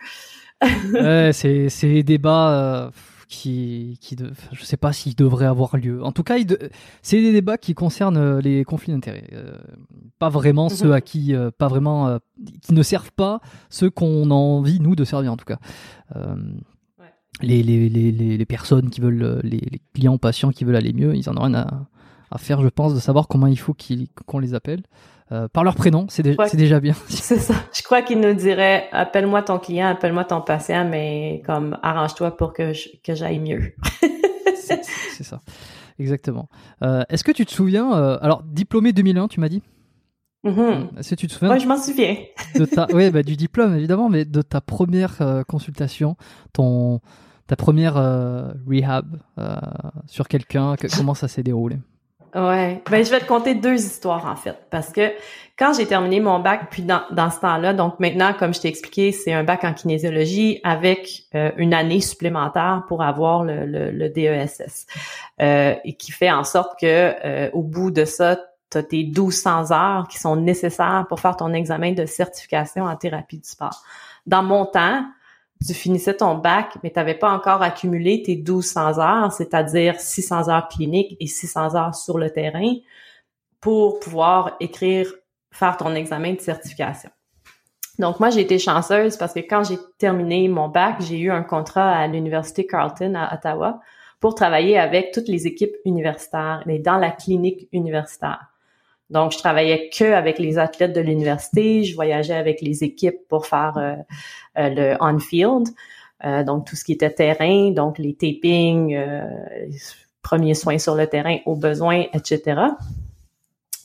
[0.62, 2.50] ouais, c'est, c'est des débats.
[2.50, 2.90] Euh
[3.28, 6.02] qui, qui de, je sais pas s'il devrait avoir lieu.
[6.04, 6.36] En tout cas,
[7.02, 9.58] c'est des débats qui concernent euh, les conflits d'intérêts, euh,
[10.18, 10.92] pas vraiment ceux mhm.
[10.92, 12.18] à qui, euh, pas vraiment,
[12.62, 15.58] qui ne servent pas ceux qu'on a envie nous de servir en tout cas.
[17.42, 19.60] Les, les, les, les, personnes qui veulent, les,
[19.92, 21.86] clients patients qui veulent aller mieux, ils en ont rien à,
[22.30, 23.76] à faire, je pense, de savoir comment il faut
[24.24, 24.82] qu'on les appelle.
[25.32, 26.94] Euh, par leur prénom, c'est déjà bien.
[27.08, 27.54] C'est ça.
[27.76, 32.52] Je crois qu'il nous dirait appelle-moi ton client, appelle-moi ton patient, mais comme arrange-toi pour
[32.52, 33.72] que que j'aille mieux.
[34.54, 35.40] c'est ça,
[35.98, 36.48] exactement.
[36.82, 39.62] Euh, est-ce que tu te souviens euh, Alors, diplômé 2001, tu m'as dit?
[40.44, 40.98] Mm-hmm.
[40.98, 42.16] Est-ce que tu te souviens Oui, je m'en souviens.
[42.92, 46.16] oui, bah, du diplôme évidemment, mais de ta première consultation,
[46.52, 47.00] ton
[47.48, 47.94] ta première
[48.66, 49.20] rehab
[50.06, 51.78] sur quelqu'un, comment ça s'est déroulé?
[52.34, 55.12] Ouais, ben je vais te conter deux histoires en fait, parce que
[55.58, 58.68] quand j'ai terminé mon bac, puis dans, dans ce temps-là, donc maintenant, comme je t'ai
[58.68, 64.08] expliqué, c'est un bac en kinésiologie avec euh, une année supplémentaire pour avoir le, le,
[64.10, 64.86] DESS,
[65.40, 68.38] euh, et qui fait en sorte que euh, au bout de ça,
[68.70, 72.96] tu as tes 1200 heures qui sont nécessaires pour faire ton examen de certification en
[72.96, 73.82] thérapie du sport.
[74.26, 75.06] Dans mon temps,
[75.64, 80.48] tu finissais ton bac, mais tu n'avais pas encore accumulé tes 1200 heures, c'est-à-dire 600
[80.48, 82.74] heures cliniques et 600 heures sur le terrain
[83.60, 85.12] pour pouvoir écrire,
[85.50, 87.10] faire ton examen de certification.
[87.98, 91.42] Donc moi, j'ai été chanceuse parce que quand j'ai terminé mon bac, j'ai eu un
[91.42, 93.80] contrat à l'Université Carleton à Ottawa
[94.20, 98.52] pour travailler avec toutes les équipes universitaires, mais dans la clinique universitaire.
[99.10, 103.46] Donc, je travaillais que avec les athlètes de l'université, je voyageais avec les équipes pour
[103.46, 103.94] faire euh,
[104.58, 105.68] euh, le on-field,
[106.24, 108.98] euh, donc tout ce qui était terrain, donc les tapings,
[110.22, 112.60] premiers soins sur le terrain au besoin, etc.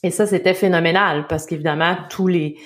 [0.01, 2.57] Et ça, c'était phénoménal parce qu'évidemment, tous les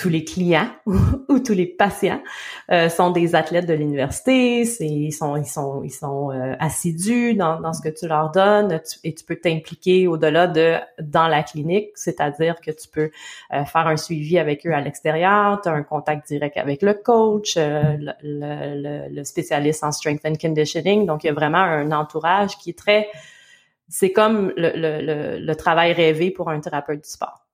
[0.00, 2.22] tous les clients ou, tous les patients
[2.70, 7.60] euh, sont des athlètes de l'université, ils sont ils sont ils sont euh, assidus dans,
[7.60, 11.90] dans ce que tu leur donnes et tu peux t'impliquer au-delà de dans la clinique,
[11.96, 13.10] c'est-à-dire que tu peux
[13.52, 16.94] euh, faire un suivi avec eux à l'extérieur, tu as un contact direct avec le
[16.94, 21.92] coach, le, le, le, spécialiste en strength and conditioning, donc il y a vraiment un
[21.92, 23.08] entourage qui est très
[23.88, 27.49] c'est comme le, le, le travail rêvé pour un thérapeute du sport.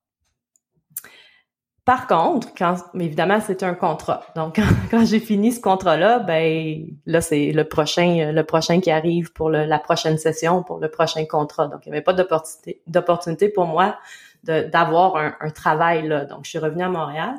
[1.86, 4.26] Par contre, quand évidemment c'est un contrat.
[4.34, 4.58] Donc
[4.90, 9.50] quand, j'ai fini ce contrat-là, ben là c'est le prochain le prochain qui arrive pour
[9.50, 11.68] la prochaine session pour le prochain contrat.
[11.68, 13.96] Donc il n'y avait pas d'opportunité d'opportunité pour moi
[14.42, 16.24] d'avoir un, travail là.
[16.24, 17.34] Donc je suis revenue à Montréal.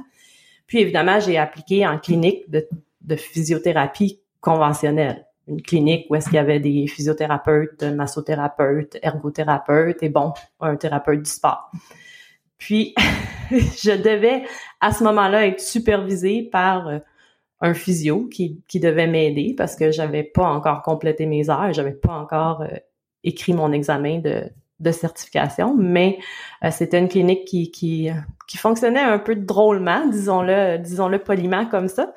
[0.65, 2.65] Puis évidemment j'ai appliqué en clinique de,
[3.01, 10.09] de physiothérapie conventionnelle une clinique où est-ce qu'il y avait des physiothérapeutes, massothérapeutes, ergothérapeutes et
[10.09, 11.71] bon, un thérapeute du sport.
[12.57, 12.93] Puis,
[13.51, 14.43] je devais
[14.81, 16.99] à ce moment-là être supervisée par euh,
[17.61, 21.93] un physio qui, qui devait m'aider parce que j'avais pas encore complété mes heures, j'avais
[21.93, 22.67] pas encore euh,
[23.23, 24.43] écrit mon examen de,
[24.79, 26.19] de certification, mais
[26.63, 28.09] euh, c'était une clinique qui, qui,
[28.47, 32.13] qui fonctionnait un peu drôlement, disons-le, disons-le poliment comme ça.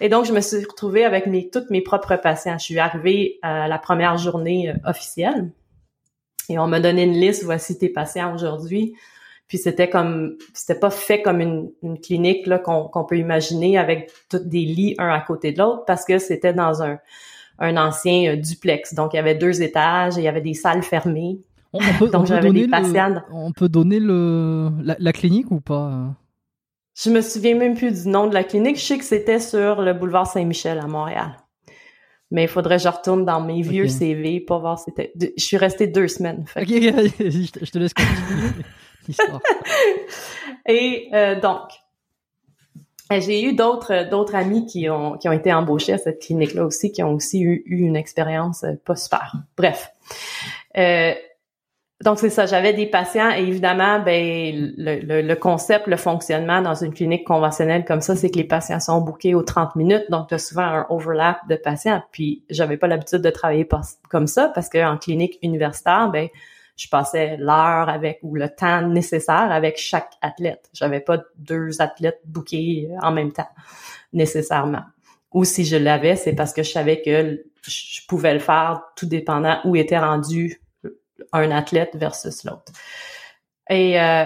[0.00, 2.58] Et donc, je me suis retrouvée avec mes, toutes mes propres patients.
[2.58, 5.52] Je suis arrivée à la première journée officielle
[6.48, 8.94] et on m'a donné une liste, voici tes patients aujourd'hui.
[9.46, 14.10] Puis c'était comme, c'était pas fait comme une, une clinique là qu'on peut imaginer avec
[14.30, 16.98] tous des lits un à côté de l'autre parce que c'était dans un,
[17.58, 18.94] un ancien euh, duplex.
[18.94, 21.40] Donc il y avait deux étages et il y avait des salles fermées.
[21.72, 23.22] On, peut, Donc j'avais des patients.
[23.32, 26.14] on peut donner le la, clinique ou pas?
[26.96, 28.76] Je me souviens même plus du nom de la clinique.
[28.76, 31.36] Je sais que c'était sur le boulevard Saint-Michel à Montréal.
[32.30, 35.12] Mais il faudrait que je retourne dans mes vieux CV pour voir si c'était.
[35.36, 36.44] Je suis restée deux semaines.
[36.56, 38.64] Ok, je te laisse continuer.
[40.66, 41.70] Et euh, donc,
[43.12, 46.54] euh, j'ai eu d'autres d'autres amis qui ont qui ont été embauchés à cette clinique
[46.54, 49.34] là aussi qui ont aussi eu, une expérience euh, pas super.
[49.56, 49.92] Bref.
[52.02, 56.74] donc c'est ça, j'avais des patients et évidemment ben le, le, concept, le fonctionnement dans
[56.74, 60.28] une clinique conventionnelle comme ça, c'est que les patients sont bookés aux 30 minutes, donc
[60.28, 62.02] tu as souvent un overlap de patients.
[62.10, 63.68] Puis j'avais pas l'habitude de travailler
[64.08, 66.28] comme ça parce qu'en clinique universitaire, ben
[66.76, 70.68] je passais l'heure avec ou le temps nécessaire avec chaque athlète.
[70.72, 73.48] J'avais pas deux athlètes bookés en même temps
[74.12, 74.82] nécessairement.
[75.32, 79.06] Ou si je l'avais, c'est parce que je savais que je pouvais le faire tout
[79.06, 80.60] dépendant où était rendu
[81.32, 82.72] un athlète versus l'autre.
[83.68, 84.24] Et, euh,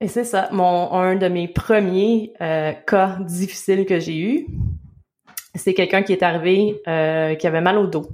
[0.00, 4.46] et c'est ça, mon un de mes premiers euh, cas difficiles que j'ai eu,
[5.54, 8.08] c'est quelqu'un qui est arrivé euh, qui avait mal au dos.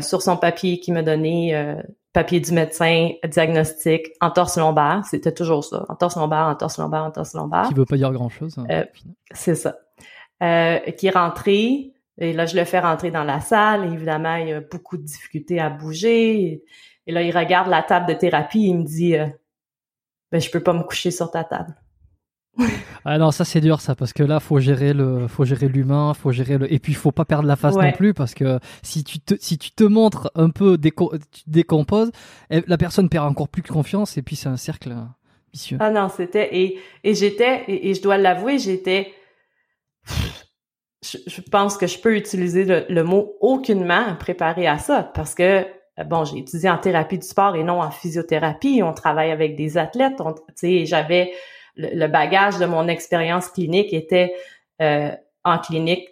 [0.00, 1.76] sur son papier qui me donnait
[2.14, 7.68] papier du médecin, diagnostic, entorse lombaire, c'était toujours ça, entorse lombaire, entorse lombaire, entorse lombaire.
[7.68, 8.56] Qui veut pas dire grand-chose.
[8.56, 8.84] Hein, euh,
[9.32, 9.76] c'est ça.
[10.42, 14.48] Euh, qui est rentré, et là je le fais rentrer dans la salle, évidemment il
[14.48, 16.62] y a beaucoup de difficultés à bouger,
[17.06, 19.26] et, là il regarde la table de thérapie, il me dit euh,
[20.30, 21.74] ben je peux pas me coucher sur ta table
[23.04, 26.14] ah non, ça c'est dur ça parce que là faut gérer le faut gérer l'humain,
[26.14, 28.58] faut gérer le et puis il faut pas perdre la face non plus parce que
[28.82, 31.12] si tu te si tu te montres un peu déco...
[31.32, 32.10] tu décomposes,
[32.50, 34.94] eh, la personne perd encore plus de confiance et puis c'est un cercle
[35.52, 35.78] vicieux.
[35.80, 39.12] Ah non, c'était et et j'étais et, je dois l'avouer, j'étais
[41.02, 45.66] je, pense que je peux utiliser le, le, mot aucunement préparé à ça parce que
[46.02, 49.78] bon, j'ai étudié en thérapie du sport et non en physiothérapie, on travaille avec des
[49.78, 51.32] athlètes, tu sais, j'avais
[51.76, 54.34] le, bagage de mon expérience clinique était
[54.80, 55.10] euh,
[55.44, 56.08] en clinique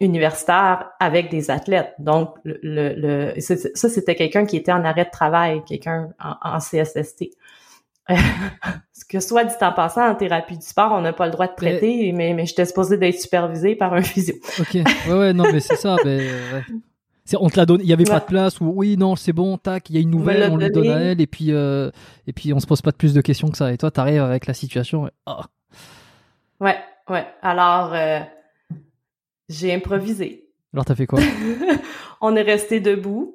[0.00, 1.94] universitaire avec des athlètes.
[1.98, 7.30] Donc, le, le, ça, c'était quelqu'un qui était en arrêt de travail, quelqu'un en, CSST.
[8.92, 11.46] Ce que soit dit en passant, en thérapie du sport, on n'a pas le droit
[11.46, 14.34] de traiter, mais, mais, j'étais supposée d'être supervisé par un physio.
[14.58, 14.74] OK.
[14.74, 15.96] Ouais, ouais, non, mais c'est ça.
[16.04, 16.91] mais, C'est
[17.38, 19.56] on te l'a donné, il y avait pas de place ou oui non c'est bon,
[19.58, 21.90] tac, il y a une nouvelle, on, lui donne à elle et puis euh,
[22.26, 23.72] et puis on se pose pas de plus de questions que ça.
[23.72, 25.10] Et toi t'arrives avec la situation.
[25.26, 25.40] Oh.
[26.60, 27.26] Ouais ouais.
[27.42, 28.20] Alors euh,
[29.48, 30.48] j'ai improvisé.
[30.72, 31.20] Alors t'as fait quoi?
[32.20, 33.34] On est resté debout.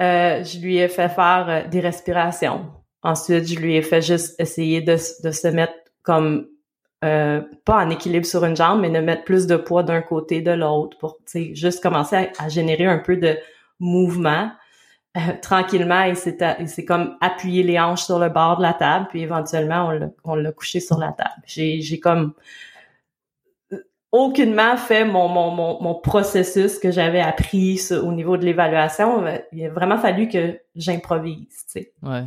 [0.00, 2.70] Euh, je lui ai fait faire euh, des respirations.
[3.02, 6.46] Ensuite, je lui ai fait juste essayer de, de se mettre comme
[7.02, 10.42] euh, pas en équilibre sur une jambe, mais de mettre plus de poids d'un côté
[10.42, 13.38] de l'autre pour juste commencer à, générer un peu de
[13.78, 14.50] mouvement.
[15.16, 19.22] Euh, tranquillement, il s'est comme appuyé les hanches sur le bord de la table, puis
[19.22, 19.90] éventuellement,
[20.24, 21.42] on l'a couché sur la table.
[21.46, 22.34] J'ai comme
[24.12, 29.24] aucunement fait mon, mon, mon, mon processus que j'avais appris au niveau de l'évaluation.
[29.52, 31.92] Il a vraiment fallu que j'improvise, tu sais.
[32.02, 32.24] Ouais.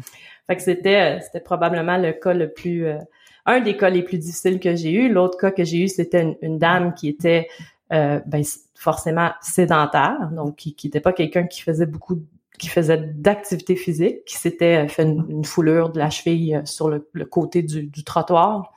[0.47, 2.97] Fait que c'était c'était probablement le cas le plus euh,
[3.45, 5.09] un des cas les plus difficiles que j'ai eu.
[5.09, 7.47] L'autre cas que j'ai eu, c'était une, dame qui était
[7.91, 8.43] euh, ben,
[8.75, 12.21] forcément sédentaire, donc qui n'était pas quelqu'un qui faisait beaucoup
[12.59, 16.99] qui faisait d'activité physique, qui s'était fait une, foulure de la cheville euh, sur le,
[17.25, 18.73] côté du, du trottoir.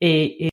[0.00, 0.50] Et, et,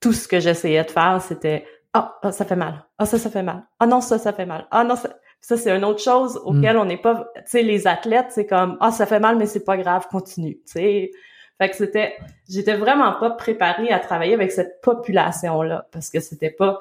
[0.00, 2.84] tout ce que j'essayais de faire, c'était ah, oh, ça fait mal.
[2.98, 3.64] Ah, ça, ça fait mal.
[3.80, 4.66] Ah non, ça, ça fait mal.
[4.70, 5.08] Ah non, ça,
[5.40, 6.80] ça c'est une autre chose auquel hmm.
[6.80, 7.26] on n'est pas.
[7.36, 10.56] Tu sais, les athlètes, c'est comme ah, ça fait mal, mais c'est pas grave, continue.
[10.66, 11.10] Tu sais,
[11.58, 12.16] fait que c'était,
[12.48, 16.80] j'étais vraiment pas préparée à travailler avec cette population-là parce que c'était pas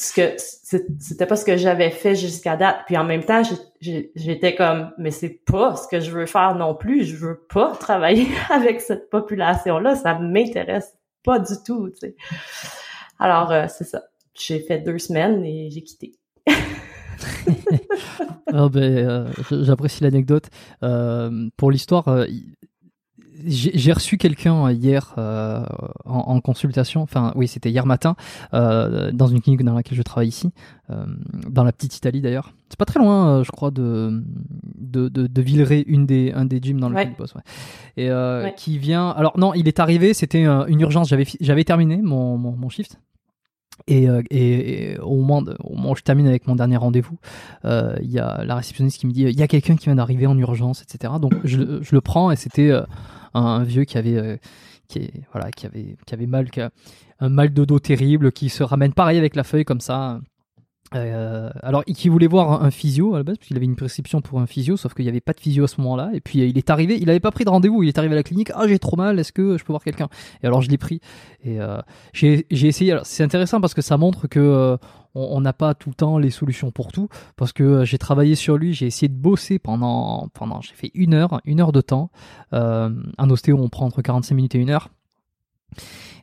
[0.00, 0.36] ce que
[1.00, 2.82] c'était pas ce que j'avais fait jusqu'à date.
[2.86, 3.42] Puis en même temps,
[3.80, 7.04] j'étais comme, mais c'est pas ce que je veux faire non plus.
[7.04, 9.96] Je veux pas travailler avec cette population-là.
[9.96, 11.90] Ça m'intéresse pas du tout.
[11.90, 12.16] Tu sais.
[13.18, 14.04] Alors euh, c'est ça.
[14.34, 16.14] J'ai fait deux semaines et j'ai quitté.
[18.52, 20.44] oh ben, euh, J'apprécie l'anecdote.
[20.84, 22.24] Euh, pour l'histoire,
[23.46, 25.64] j'ai reçu quelqu'un hier euh,
[26.04, 28.16] en, consultation, enfin oui c'était hier matin,
[28.54, 30.50] euh, dans une clinique dans laquelle je travaille ici,
[30.90, 31.04] euh,
[31.48, 32.52] dans la petite Italie d'ailleurs.
[32.68, 34.22] C'est pas très loin, je crois, de,
[34.76, 37.34] de, de, Villeray, une des, un des gyms dans lequel je bosse.
[37.34, 37.42] Ouais.
[37.96, 39.08] Et qui vient...
[39.10, 43.00] Alors non, il est arrivé, c'était une urgence, j'avais terminé mon, mon, mon shift.
[43.86, 47.16] Et, et, au, moment au moment où je termine avec mon dernier rendez-vous,
[47.64, 50.26] il y a la réceptionniste qui me dit il y a quelqu'un qui vient d'arriver
[50.26, 51.14] en urgence, etc.
[51.22, 52.70] Donc je, je le prends et c'était
[53.34, 54.36] un, vieux qui avait, euh,
[54.88, 56.48] qui, voilà, qui avait, qui avait mal,
[57.20, 60.20] un mal de dos terrible, qui se ramène pareil avec la feuille comme ça.
[60.94, 64.20] Euh, alors, qui voulait voir un, physio à la base, parce qu'il avait une prescription
[64.20, 66.10] pour un physio, sauf qu'il n'y avait pas de physio à ce moment-là.
[66.14, 68.16] Et puis, il est arrivé, il n'avait pas pris de rendez-vous, il est arrivé à
[68.16, 68.50] la clinique.
[68.54, 70.08] Ah, j'ai trop mal, est-ce que je peux voir quelqu'un?
[70.42, 71.00] Et alors, je l'ai pris.
[71.44, 71.78] Et euh,
[72.12, 72.92] j'ai essayé.
[72.92, 74.76] Alors, c'est intéressant parce que ça montre que euh,
[75.14, 77.08] on n'a pas tout le temps les solutions pour tout.
[77.36, 81.14] Parce que j'ai travaillé sur lui, j'ai essayé de bosser pendant, pendant j'ai fait une
[81.14, 82.10] heure, une heure de temps.
[82.52, 84.90] un ostéo, on prend entre 45 minutes et une heure.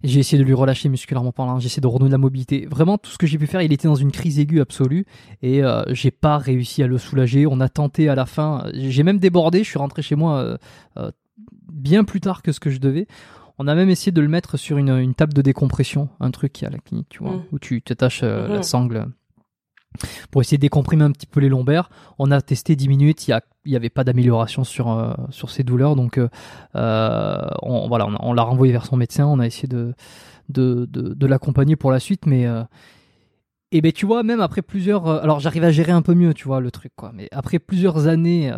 [0.04, 2.68] J'ai essayé de lui relâcher musculairement parlant, j'ai essayé de renouer de la mobilité.
[2.70, 5.06] Vraiment, tout ce que j'ai pu faire, il était dans une crise aiguë absolue
[5.42, 7.48] et euh, j'ai pas réussi à le soulager.
[7.48, 10.58] On a tenté à la fin, j'ai même débordé, je suis rentré chez moi euh,
[10.98, 11.12] euh,
[11.72, 13.08] bien plus tard que ce que je devais.
[13.58, 16.66] On a même essayé de le mettre sur une, table de décompression, un truc qui
[16.66, 17.44] a à la clinique, tu vois, mmh.
[17.54, 18.64] où tu t'attaches la mmh.
[18.64, 19.08] sangle
[20.32, 21.90] pour essayer de décomprimer un petit peu les lombaires.
[22.20, 26.18] On a testé 10 minutes, il n'y avait pas d'amélioration sur, euh, sur douleurs, donc
[26.18, 26.28] euh,
[26.76, 29.94] euh, on, voilà, on, l'a renvoyé vers son médecin, on a essayé de,
[30.50, 32.46] de, de, l'accompagner pour la suite, mais
[33.72, 36.46] et ben tu vois, même après plusieurs, alors j'arrive à gérer un peu mieux, tu
[36.46, 38.52] vois, le truc, quoi, mais après plusieurs années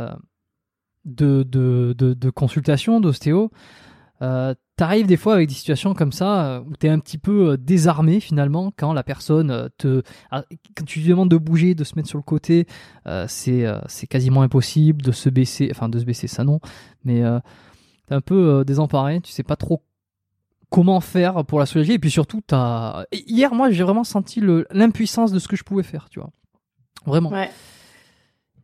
[1.05, 3.51] de, de, de, consultation d'ostéo,
[4.77, 7.57] t'arrives des fois avec des situations comme ça euh, où t'es un petit peu euh,
[7.57, 10.43] désarmé finalement quand la personne euh, te ah,
[10.75, 12.67] quand tu lui demandes de bouger de se mettre sur le côté
[13.27, 16.59] c'est c'est quasiment impossible de se baisser enfin de se baisser ça non.
[17.03, 17.23] Mais
[18.07, 19.81] t'es un peu désemparé tu sais pas trop
[20.69, 21.93] comment faire pour la soulager.
[21.93, 25.83] Et puis surtout t'as hier moi j'ai vraiment senti l'impuissance de ce que je pouvais
[25.83, 26.29] faire tu vois.
[27.05, 27.31] Vraiment.
[27.31, 27.49] Ouais.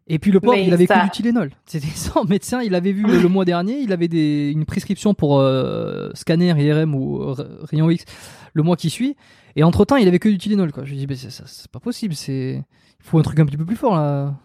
[0.08, 1.52] Et puis le pauvre, il avait que du Tylenol.
[1.66, 5.40] C'était son médecin, il avait vu le, mois dernier, il avait des, une prescription pour
[5.40, 8.06] euh, scanner, IRM ou rayon X
[8.54, 9.16] le mois qui suit.
[9.56, 10.72] Et entre temps, il avait que du Tylenol.
[10.72, 10.84] Quoi.
[10.84, 12.16] Je lui dis, mais c'est pas possible.
[12.16, 12.64] C'est,
[13.00, 14.36] il faut un truc un petit peu plus fort là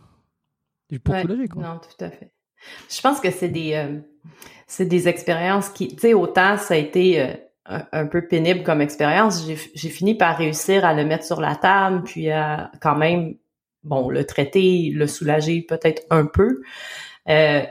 [1.03, 1.63] pour ouais, Quoi.
[1.63, 2.33] Non, tout à fait.
[2.91, 4.01] Je pense que c'est des, euh,
[4.67, 8.81] c'est des expériences qui, tu sais, autant ça a été euh, un, peu pénible comme
[8.81, 9.47] expérience.
[9.47, 13.35] J'ai fini par réussir à le mettre sur la table, puis à quand même
[13.89, 16.63] bon, le traiter, le soulager peut-être un peu.
[17.29, 17.63] Euh,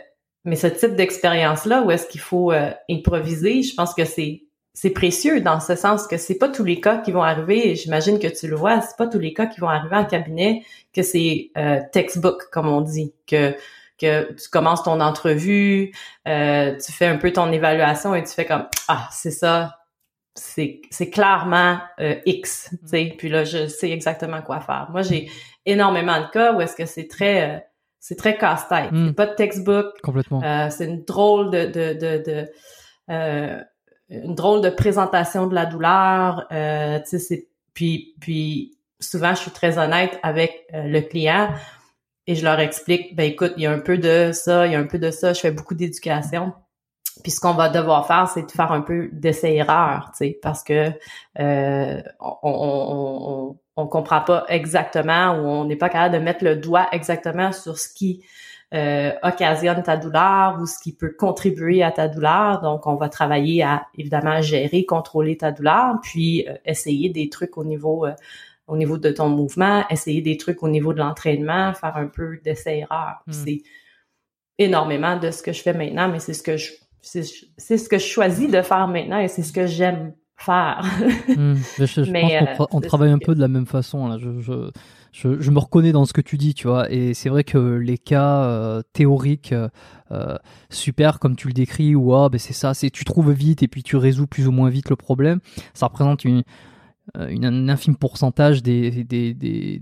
[0.45, 4.91] mais ce type d'expérience-là, où est-ce qu'il faut euh, improviser, je pense que c'est c'est
[4.91, 7.73] précieux dans ce sens que c'est pas tous les cas qui vont arriver.
[7.73, 10.63] J'imagine que tu le vois, c'est pas tous les cas qui vont arriver en cabinet
[10.93, 13.55] que c'est euh, textbook comme on dit, que
[13.97, 15.91] que tu commences ton entrevue,
[16.23, 19.77] tu fais un peu ton évaluation et tu fais comme ah c'est ça,
[20.37, 23.15] c'est c'est clairement euh, X, tu sais.
[23.17, 24.87] Puis là, je sais exactement quoi faire.
[24.91, 25.29] Moi, j'ai
[25.65, 27.59] énormément de cas où est-ce que c'est très euh,
[27.99, 28.91] c'est très casse-tête.
[28.91, 29.13] Mm.
[29.13, 29.87] Pas de textbook.
[30.01, 30.41] Complètement.
[30.43, 32.51] Euh, c'est une drôle de de de, de
[33.09, 33.61] euh,
[34.09, 36.45] une drôle de présentation de la douleur.
[36.51, 41.49] Euh, tu sais, puis puis souvent je suis très honnête avec le client
[42.27, 43.15] et je leur explique.
[43.15, 45.11] Ben écoute, il y a un peu de ça, il y a un peu de
[45.11, 45.33] ça.
[45.33, 46.53] Je fais beaucoup d'éducation.
[47.23, 50.63] Puis ce qu'on va devoir faire, c'est de faire un peu d'essai-erreur, tu sais, parce
[50.63, 50.91] que
[51.39, 56.55] euh, on, on, on, comprend pas exactement ou on n'est pas capable de mettre le
[56.55, 58.23] doigt exactement sur ce qui
[58.73, 62.61] euh, occasionne ta douleur ou ce qui peut contribuer à ta douleur.
[62.61, 67.57] Donc, on va travailler à évidemment gérer, contrôler ta douleur, puis euh, essayer des trucs
[67.57, 68.05] au niveau
[68.67, 72.37] au niveau de ton mouvement, essayer des trucs au niveau de l'entraînement, faire un peu
[72.43, 73.23] d'essai-erreur.
[73.25, 73.31] Hmm.
[73.31, 73.63] C'est
[74.57, 76.73] énormément de ce que je fais maintenant, mais c'est ce que je
[77.07, 80.83] c'est ce que je choisis de faire maintenant et c'est ce que j'aime faire.
[81.27, 81.55] Hmm.
[81.77, 84.07] je, Mais, pense qu'on euh, travaille un peu de la même façon.
[84.07, 84.17] Là.
[84.17, 86.91] Je, je, je, me reconnais dans ce que tu dis, tu vois.
[86.91, 89.53] Et c'est vrai que les cas euh, théoriques
[90.11, 90.37] euh,
[90.69, 93.67] super, comme tu le décris, ou ah, ben c'est ça, c'est tu trouves vite et
[93.67, 95.39] puis tu résous plus ou moins vite le problème.
[95.73, 96.43] Ça représente une,
[97.29, 99.81] une un infime pourcentage des, des, des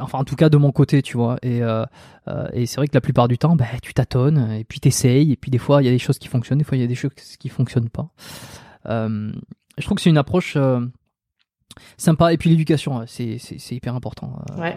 [0.00, 1.36] enfin en tout cas de mon côté, tu vois.
[1.42, 1.84] Et, euh,
[2.28, 5.32] euh, et c'est vrai que la plupart du temps, bah, tu tâtonnes et puis t'essayes
[5.32, 6.84] et puis des fois il y a des choses qui fonctionnent, des fois il y
[6.84, 8.08] a des choses qui fonctionnent pas.
[8.86, 9.32] Euh,
[9.78, 10.56] je trouve que c'est une approche
[11.96, 13.38] sympa et puis l'éducation c'est
[13.70, 14.76] hyper important ouais,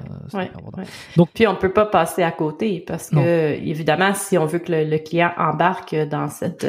[1.17, 4.71] donc puis on peut pas passer à côté parce que évidemment si on veut que
[4.71, 6.65] le, client embarque dans cette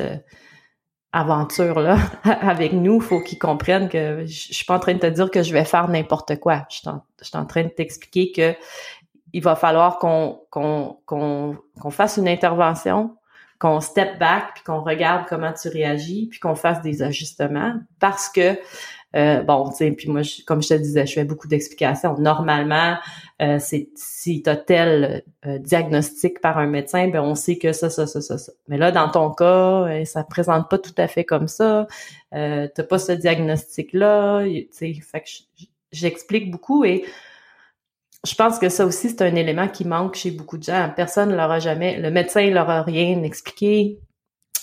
[1.16, 5.06] aventure là avec nous, faut qu'ils comprennent que je suis pas en train de te
[5.06, 6.64] dire que je vais faire n'importe quoi.
[6.68, 8.54] Je suis en, train de t'expliquer que
[9.32, 13.16] il va falloir qu'on qu'on qu'on fasse une intervention,
[13.58, 18.28] qu'on step back, puis qu'on regarde comment tu réagis, puis qu'on fasse des ajustements parce
[18.28, 18.58] que
[19.14, 22.18] euh, bon, tu sais, puis moi, comme je te disais, je fais beaucoup d'explications.
[22.18, 22.96] Normalement,
[23.40, 27.72] euh, c'est si tu as tel euh, diagnostic par un médecin, ben on sait que
[27.72, 28.52] ça, ça, ça, ça, ça.
[28.68, 31.86] Mais là, dans ton cas, ça présente pas tout à fait comme ça.
[32.34, 34.44] Euh, t'as pas ce diagnostic-là.
[34.44, 35.28] Tu sais, fait que
[35.92, 37.04] j'explique beaucoup et
[38.24, 40.90] je pense que ça aussi, c'est un élément qui manque chez beaucoup de gens.
[40.94, 43.98] Personne ne leur a jamais, le médecin leur a rien expliqué.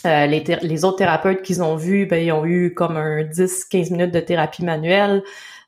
[0.05, 3.91] Euh, les, les, autres thérapeutes qu'ils ont vus, ben, ils ont eu comme un 10-15
[3.91, 5.23] minutes de thérapie manuelle.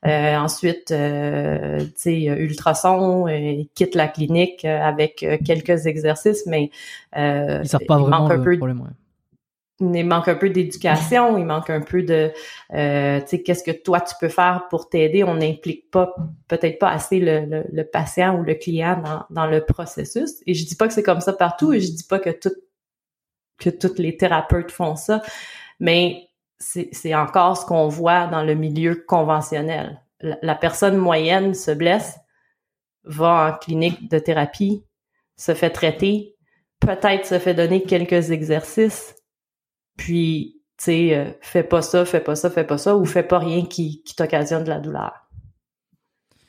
[0.05, 6.69] Euh, ensuite, euh, tu sais, ultrason, euh, ils quittent la clinique avec quelques exercices, mais
[7.17, 8.87] euh, ils savent pas vraiment le peu problème.
[9.81, 12.31] Il manque un peu d'éducation, il manque un peu de,
[12.73, 15.25] euh, tu sais, qu'est-ce que toi tu peux faire pour t'aider?
[15.25, 16.15] On n'implique pas,
[16.47, 20.35] peut-être pas assez le, le, patient ou le client dans, dans le processus.
[20.47, 22.53] Et je dis pas que c'est comme ça partout, et je dis pas que tout
[23.57, 25.21] que tous les thérapeutes font ça,
[25.79, 30.01] mais c'est encore ce qu'on voit dans le milieu conventionnel.
[30.21, 32.17] La, personne moyenne se blesse,
[33.03, 34.83] va en clinique de thérapie,
[35.35, 36.35] se fait traiter,
[36.79, 39.14] peut-être se fait donner quelques exercices,
[39.97, 43.23] puis, tu sais, euh, fais pas ça, fais pas ça, fais pas ça, ou fais
[43.23, 45.13] pas rien qui, qui t'occasionne de la douleur.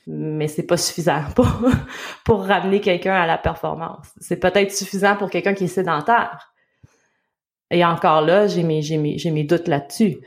[0.07, 1.49] Mais c'est pas suffisant pour,
[2.25, 4.09] pour ramener quelqu'un à la performance.
[4.21, 6.53] C'est peut-être suffisant pour quelqu'un qui est sédentaire
[7.71, 10.19] et encore là, j'ai mes, j'ai mes, j'ai mes doutes là-dessus.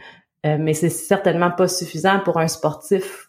[0.46, 3.29] Euh, mais c'est certainement pas suffisant pour un sportif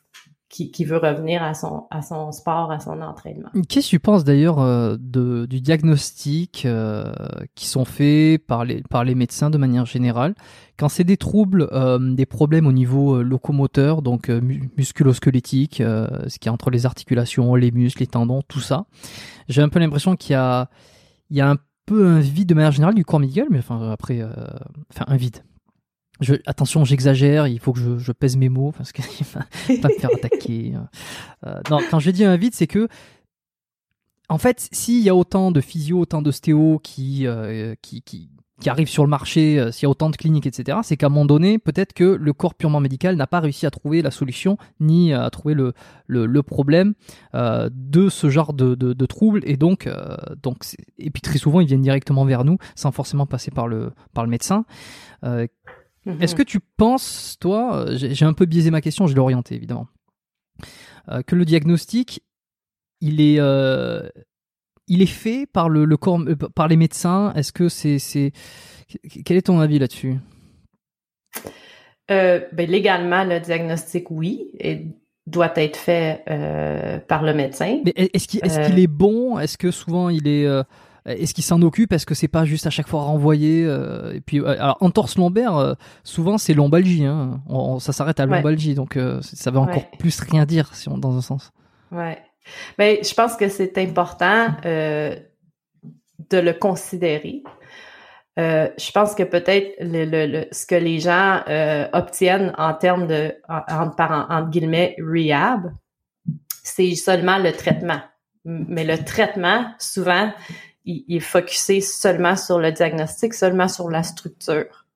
[0.50, 3.50] qui, veut revenir à son, sport, à son entraînement.
[3.68, 7.12] Qu'est-ce que tu penses d'ailleurs euh, du diagnostic euh,
[7.54, 10.34] qui sont faits par les, médecins de manière générale
[10.76, 16.50] quand c'est des troubles, euh, des problèmes au niveau locomoteur, donc musculo-squelettique, ce qui est
[16.50, 18.86] entre les articulations, les muscles, les tendons, tout ça.
[19.48, 20.70] J'ai un peu l'impression qu'il y a,
[21.30, 24.22] y a un peu un vide de manière générale du corps médical, mais enfin après,
[24.90, 25.42] enfin un vide.
[26.20, 29.04] Je, attention, j'exagère, il faut que je, je, pèse mes mots parce qu'il
[29.34, 29.40] va
[29.80, 30.74] pas me faire attaquer.
[31.46, 32.86] Euh, non, quand je dis un vide, c'est que
[34.28, 38.68] en fait, s'il y a autant de physio, autant d'ostéo qui, euh, qui, qui, qui
[38.68, 41.08] arrivent sur le marché, euh, s'il y a autant de cliniques, etc., c'est qu'à un
[41.08, 44.58] moment donné, peut-être que le corps purement médical n'a pas réussi à trouver la solution
[44.78, 45.72] ni à trouver le,
[46.06, 46.94] le, problème
[47.34, 49.40] euh, de ce genre de, de, troubles.
[49.44, 50.64] Et donc, euh, donc,
[50.98, 54.24] et puis très souvent, ils viennent directement vers nous sans forcément passer par le, par
[54.24, 54.64] le médecin.
[56.06, 56.22] Mhm.
[56.22, 59.88] Est-ce que tu penses, toi, j'ai un peu biaisé ma question, je l'ai orienté évidemment,
[61.26, 62.22] que le diagnostic,
[63.00, 63.38] il est
[64.90, 67.32] il est fait par le, corps, euh, par les médecins?
[67.34, 68.32] Est-ce que c'est, c'est,
[69.24, 70.16] quel est ton avis là-dessus?
[72.10, 74.88] Euh, ben, légalement, le diagnostic, oui, et
[75.28, 77.80] doit être fait euh, par le médecin.
[77.84, 79.38] Mais est-ce qu'il, est, qu'il est bon?
[79.38, 80.48] Est-ce que souvent il est
[81.06, 81.92] est-ce qu'il s'en occupe?
[81.92, 83.62] Est-ce que c'est pas juste à chaque fois renvoyé
[84.14, 87.04] Et puis, alors entorse lombaire, souvent c'est lombalgie.
[87.04, 87.40] Hein.
[87.78, 91.22] ça s'arrête à lombalgie, donc ça veut encore plus rien dire si on, dans un
[91.22, 91.52] sens.
[91.90, 92.18] Ouais.
[92.78, 97.42] Mais ben, je pense que c'est important de le considérer.
[98.38, 103.06] Euh, je pense que peut-être le, le, ce que les gens euh, obtiennent en termes
[103.06, 105.72] de, en, par, entre guillemets, rehab,
[106.62, 108.00] c'est seulement le traitement.
[108.44, 110.32] Mais le traitement, souvent,
[110.84, 114.86] il, est focusé seulement sur le diagnostic, seulement sur la structure.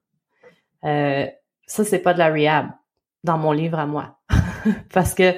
[0.85, 1.27] Euh,
[1.67, 2.69] ça, c'est pas de la rehab
[3.23, 4.19] dans mon livre à moi.
[4.93, 5.35] Parce que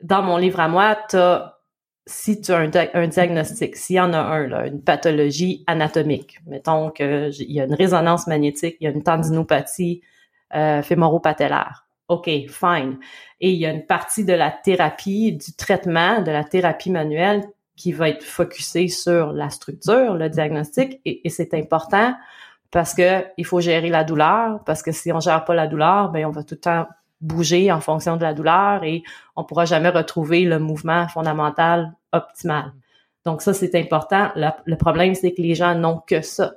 [0.00, 1.58] dans mon livre à moi, tu as
[2.08, 2.56] si tu as
[2.94, 7.64] un, diagnostic, s'il y en a un, là, une pathologie anatomique, mettons qu'il y a
[7.64, 10.00] une résonance magnétique, il y a une tendinopathie
[10.54, 11.86] euh, fémoro-patellaire.
[12.08, 12.98] OK, fine.
[13.40, 17.44] Et il y a une partie de la thérapie, du traitement, de la thérapie manuelle
[17.78, 22.14] qui va être focusée sur la structure, le diagnostic, et, c'est important
[22.70, 26.10] parce que il faut gérer la douleur, parce que si on gère pas la douleur,
[26.10, 26.86] ben on va tout le temps
[27.20, 29.02] bouger en fonction de la douleur et
[29.36, 32.72] on pourra jamais retrouver le mouvement fondamental optimal.
[33.24, 34.30] Donc ça, c'est important.
[34.34, 36.54] Le, problème, c'est que les gens n'ont que ça.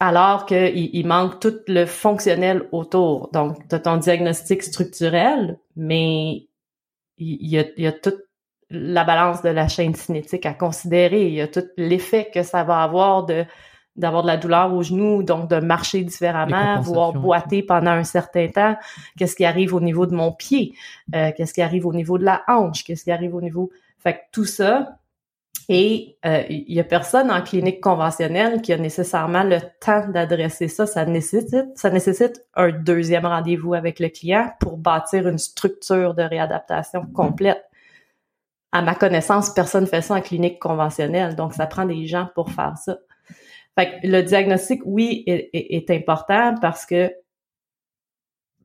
[0.00, 3.30] Alors qu'il il manque tout le fonctionnel autour.
[3.32, 6.48] Donc, tu as ton diagnostic structurel, mais
[7.18, 8.22] il y a, toute
[8.72, 11.26] la balance de la chaîne cinétique à considérer.
[11.26, 13.44] Il y a tout l'effet que ça va avoir de
[13.94, 18.48] d'avoir de la douleur au genou, donc de marcher différemment, voire boiter pendant un certain
[18.48, 18.74] temps.
[19.18, 20.72] Qu'est-ce qui arrive au niveau de mon pied?
[21.14, 22.84] Euh, qu'est-ce qui arrive au niveau de la hanche?
[22.84, 23.70] Qu'est-ce qui arrive au niveau...
[23.98, 24.96] Fait que tout ça,
[25.68, 30.68] et euh, il y a personne en clinique conventionnelle qui a nécessairement le temps d'adresser
[30.68, 30.86] ça.
[30.86, 36.22] Ça nécessite, ça nécessite un deuxième rendez-vous avec le client pour bâtir une structure de
[36.22, 37.62] réadaptation complète.
[38.72, 42.28] À ma connaissance, personne ne fait ça en clinique conventionnelle, donc ça prend des gens
[42.34, 42.96] pour faire ça.
[43.78, 47.12] Fait que le diagnostic, oui, est, important parce que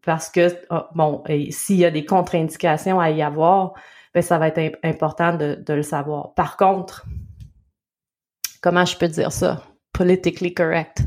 [0.06, 3.74] parce que oh, bon, s'il y a des contre-indications à y avoir,
[4.14, 6.34] ben ça va être important de, le savoir.
[6.34, 7.06] Par contre,
[8.62, 9.64] comment je peux dire ça?
[9.94, 11.04] Politically correct.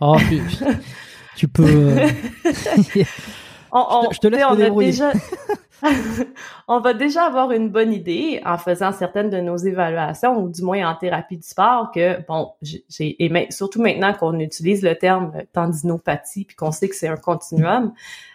[0.00, 0.16] Oh,
[1.36, 1.64] tu, peux.
[1.64, 2.08] Euh,
[2.44, 4.92] je te laisse te débrouiller.
[6.68, 10.62] on va déjà avoir une bonne idée en faisant certaines de nos évaluations, ou du
[10.62, 15.32] moins en thérapie du sport, que bon, j'ai et surtout maintenant qu'on utilise le terme
[15.52, 17.92] tendinopathie, puis qu'on sait que c'est un continuum,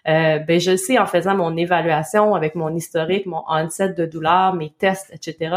[0.08, 4.54] euh, ben je sais en faisant mon évaluation avec mon historique, mon onset de douleur,
[4.54, 5.56] mes tests, etc.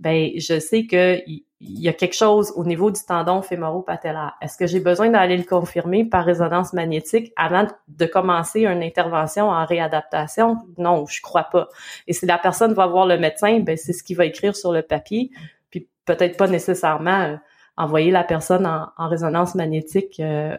[0.00, 1.18] Ben je sais que
[1.66, 4.34] il y a quelque chose au niveau du tendon fémoro-patellaire.
[4.42, 9.48] Est-ce que j'ai besoin d'aller le confirmer par résonance magnétique avant de commencer une intervention
[9.48, 10.58] en réadaptation?
[10.78, 11.68] Non, je crois pas.
[12.06, 14.72] Et si la personne va voir le médecin, ben c'est ce qu'il va écrire sur
[14.72, 15.30] le papier,
[15.70, 17.36] puis peut-être pas nécessairement euh,
[17.76, 20.56] envoyer la personne en, résonance magnétique euh,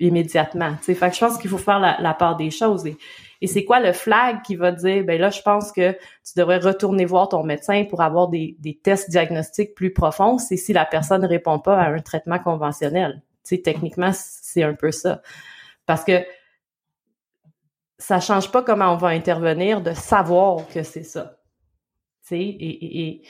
[0.00, 0.74] immédiatement.
[0.80, 2.84] Fait que je pense qu'il faut faire la, part des choses.
[3.46, 7.04] C'est quoi le flag qui va dire, ben là, je pense que tu devrais retourner
[7.04, 11.28] voir ton médecin pour avoir des, tests diagnostiques plus profonds, c'est si la personne ne
[11.28, 13.22] répond pas à un traitement conventionnel.
[13.44, 15.22] Tu sais, techniquement, c'est un peu ça.
[15.86, 16.24] Parce que
[17.98, 21.38] ça change pas comment on va intervenir de savoir que c'est ça.
[22.22, 23.22] Tu sais, et,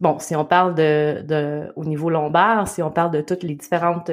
[0.00, 4.10] bon, si on parle de, au niveau lombaire, si on parle de toutes les différentes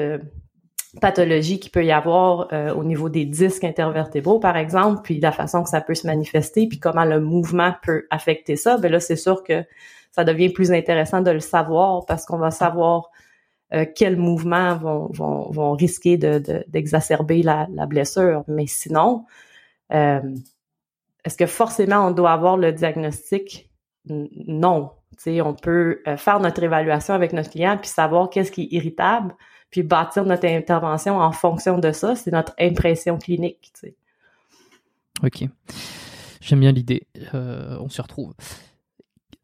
[0.95, 5.19] euh, pathologie qu'il peut y avoir euh, au niveau des disques intervertébraux, par exemple, puis
[5.19, 8.91] la façon que ça peut se manifester, puis comment le mouvement peut affecter ça, ben
[8.91, 9.63] là, c'est sûr que
[10.11, 13.09] ça devient plus intéressant de le savoir parce qu'on va savoir
[13.73, 18.43] euh, quels mouvements vont, vont, vont risquer d'exacerber de, la, la, blessure.
[18.47, 19.25] Mais sinon,
[19.93, 20.19] euh,
[21.23, 23.69] est-ce que forcément on doit avoir le diagnostic?
[24.05, 24.91] Non.
[25.17, 29.35] sais, on peut faire notre évaluation avec notre client puis savoir qu'est-ce qui est irritable,
[29.71, 32.15] puis bâtir notre intervention en fonction de ça.
[32.15, 33.71] C'est notre impression clinique.
[33.73, 33.95] Tu sais.
[35.23, 35.47] Ok.
[36.41, 37.07] J'aime bien l'idée.
[37.33, 38.33] Euh, on s'y retrouve.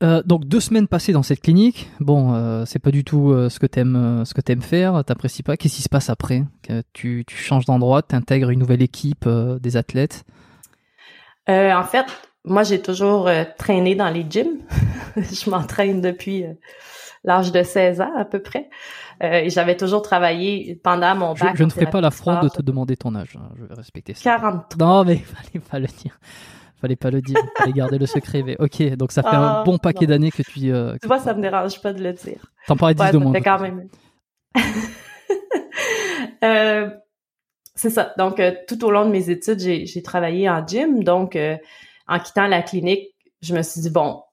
[0.04, 1.90] Euh, donc deux semaines passées dans cette clinique.
[2.00, 5.04] Bon, euh, c'est pas du tout ce que t'aimes, ce que t'aimes faire.
[5.06, 5.56] T'apprécies pas.
[5.58, 6.44] Qu'est-ce qui se passe après?
[6.94, 10.26] Tu, tu changes d'endroit, t'intègres une nouvelle équipe, des athlètes?
[11.50, 12.06] en fait,
[12.44, 14.60] moi j'ai toujours traîné dans les gyms.
[15.16, 16.44] je m'entraîne depuis
[17.24, 18.70] l'âge de 16 ans à peu près.
[19.24, 21.56] Euh, et j'avais toujours travaillé pendant mon bac.
[21.56, 23.38] Je, ne ferai pas l'affront de te demander ton âge.
[23.40, 24.38] Hein, je vais respecter ça.
[24.38, 24.86] 43.
[24.86, 26.20] Non, mais il fallait pas le dire.
[26.80, 27.40] Fallait pas le dire.
[27.58, 28.44] Fallait garder le secret.
[28.44, 30.72] Mais ok, donc ça fait un ah, bon paquet d'années que tu.
[30.72, 32.46] Euh, tu vois, ça me dérange pas de le dire.
[32.68, 33.42] T'en parlais 10 de moins.
[33.42, 33.88] quand même.
[36.44, 36.90] euh,
[37.78, 38.14] c'est ça.
[38.18, 41.04] Donc, euh, tout au long de mes études, j'ai travaillé en gym.
[41.04, 41.58] Donc, euh,
[42.08, 44.24] en quittant la clinique, je me suis dit, bon,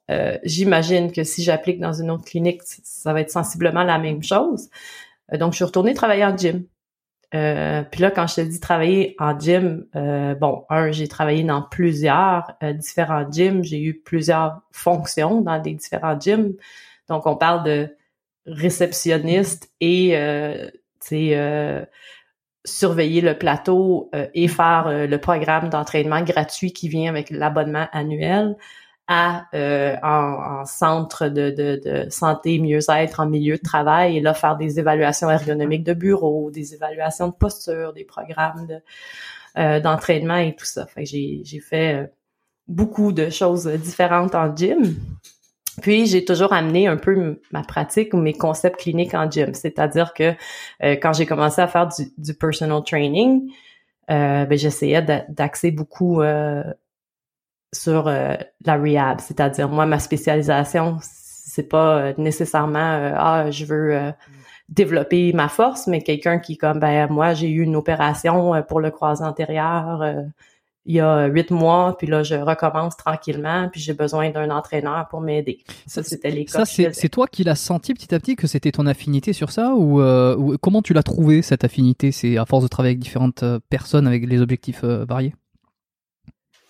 [0.44, 4.68] j'imagine que si j'applique dans une autre clinique, ça va être sensiblement la même chose.
[5.32, 6.64] donc, je suis retournée travailler en gym.
[7.34, 11.42] Euh, puis là, quand je te dis travailler en gym, euh, bon, un, j'ai travaillé
[11.42, 16.52] dans plusieurs euh, différents gyms, j'ai eu plusieurs fonctions dans des différents gyms.
[17.08, 17.96] Donc, on parle de
[18.46, 20.16] réceptionniste et,
[21.06, 21.34] tu
[22.66, 28.56] surveiller le plateau et faire le programme d'entraînement gratuit qui vient avec l'abonnement annuel
[29.06, 34.78] à euh, en, centre de, santé, mieux-être, en milieu de travail, et là, faire des
[34.78, 38.66] évaluations ergonomiques de bureau, des évaluations de posture, des programmes
[39.58, 40.86] euh, d'entraînement et tout ça.
[40.86, 42.06] Fait j'ai, j'ai fait euh,
[42.66, 44.96] beaucoup de choses différentes en gym.
[45.82, 49.52] Puis j'ai toujours amené un peu ma pratique ou mes concepts cliniques en gym.
[49.54, 50.32] C'est-à-dire que
[50.80, 53.50] quand j'ai commencé à faire du, du personal training,
[54.06, 56.22] ben, j'essayais d'axer beaucoup
[57.74, 63.64] sur euh, la rehab, c'est-à-dire moi ma spécialisation c'est pas euh, nécessairement euh, ah je
[63.64, 64.12] veux
[64.68, 68.90] développer ma force, mais quelqu'un qui comme ben moi j'ai eu une opération pour le
[68.90, 70.02] croisé antérieur
[70.86, 75.06] il y a huit mois, puis là je recommence tranquillement, puis j'ai besoin d'un entraîneur
[75.08, 75.64] pour m'aider.
[75.86, 78.86] Ça, c'était les Ça c'est toi qui l'as senti petit à petit que c'était ton
[78.86, 82.12] affinité sur ça ou, comment tu l'as trouvé cette affinité?
[82.12, 85.34] C'est à force de travailler avec différentes personnes avec les objectifs variés?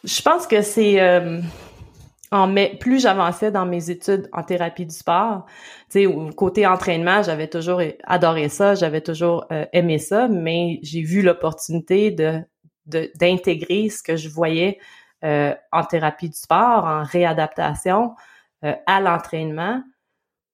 [0.05, 1.41] Je pense que c'est euh,
[2.31, 5.47] en mai, plus j'avançais dans mes études en thérapie du sport,
[5.91, 11.03] tu sais, côté entraînement, j'avais toujours adoré ça, j'avais toujours euh, aimé ça, mais j'ai
[11.03, 12.41] vu l'opportunité de
[12.87, 14.79] d'intégrer ce que je voyais
[15.25, 18.15] euh, en thérapie du sport, en réadaptation
[18.61, 19.83] à l'entraînement,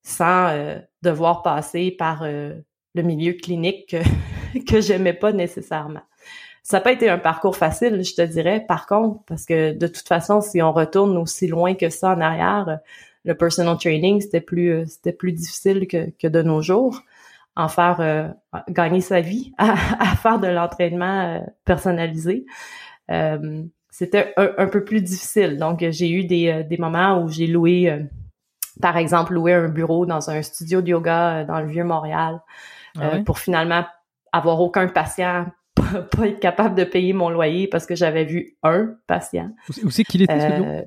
[0.04, 2.62] sans devoir passer par le
[3.02, 6.02] milieu clinique que, que j'aimais pas nécessairement.
[6.62, 9.86] Ça n'a pas été un parcours facile, je te dirais, par contre, parce que de
[9.86, 12.80] toute façon, si on retourne aussi loin que ça en arrière,
[13.24, 17.02] le personal training, c'était plus euh, c'était plus difficile que, que de nos jours.
[17.56, 18.28] En faire euh,
[18.68, 19.76] gagner sa vie à,
[20.16, 22.46] faire de l'entraînement euh, personnalisé.
[23.90, 25.58] c'était un, peu plus difficile.
[25.58, 27.92] Donc, j'ai eu des, des moments où j'ai loué,
[28.80, 32.40] par exemple, loué un bureau dans un studio de yoga dans le Vieux-Montréal
[32.98, 33.84] ah pour finalement
[34.32, 35.46] avoir aucun patient
[35.80, 39.52] pas, être capable de payer mon loyer parce que j'avais vu un patient.
[39.82, 40.82] Où c'est qu'il était euh,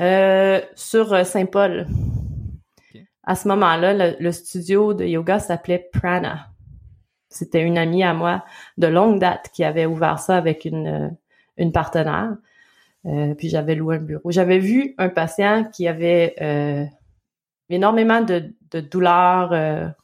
[0.00, 1.86] euh, Sur euh, Saint-Paul.
[3.24, 6.48] À ce moment-là, le, studio de yoga s'appelait Prana.
[7.28, 8.44] C'était une amie à moi
[8.78, 11.16] de longue date qui avait ouvert ça avec une,
[11.56, 12.36] une partenaire.
[13.38, 14.30] puis j'avais loué un bureau.
[14.30, 16.34] J'avais vu un patient qui avait
[17.70, 19.94] énormément de, de douleurs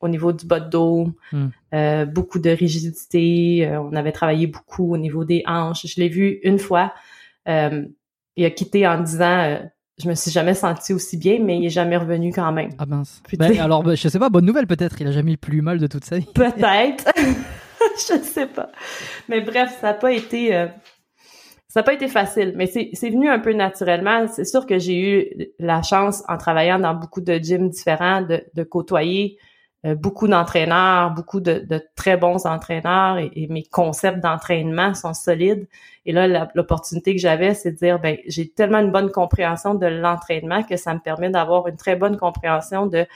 [0.00, 1.48] au niveau du bas de dos, hmm.
[1.72, 3.66] Euh, beaucoup de rigidité.
[3.66, 5.86] Euh, on avait travaillé beaucoup au niveau des hanches.
[5.86, 6.92] Je l'ai vu une fois.
[7.48, 7.84] Euh,
[8.36, 9.60] il a quitté en disant
[9.98, 12.70] je me suis jamais senti aussi bien, mais il est jamais revenu quand même.
[12.78, 13.22] Ah mince.
[13.38, 15.00] Ben, alors, ben, je sais pas, bonne nouvelle peut-être.
[15.00, 16.26] Il a jamais eu plus mal de toute sa vie.
[16.34, 17.04] Peut-être.
[17.18, 18.70] je sais pas.
[19.28, 20.52] Mais bref, ça n'a pas été,
[21.68, 22.54] ça n'a pas été facile.
[22.56, 24.26] Mais c'est venu un peu naturellement.
[24.26, 28.42] C'est sûr que j'ai eu la chance, en travaillant dans beaucoup de gyms différents, de,
[28.54, 29.44] de côtoyer euh,
[29.84, 31.64] beaucoup d'entraîneurs, beaucoup de,
[31.96, 35.66] très bons entraîneurs et, mes concepts d'entraînement sont solides.
[36.06, 39.86] Et là, l'opportunité que j'avais, c'est de dire, ben, j'ai tellement une bonne compréhension de
[39.86, 43.06] l'entraînement que ça me permet d'avoir une très bonne compréhension de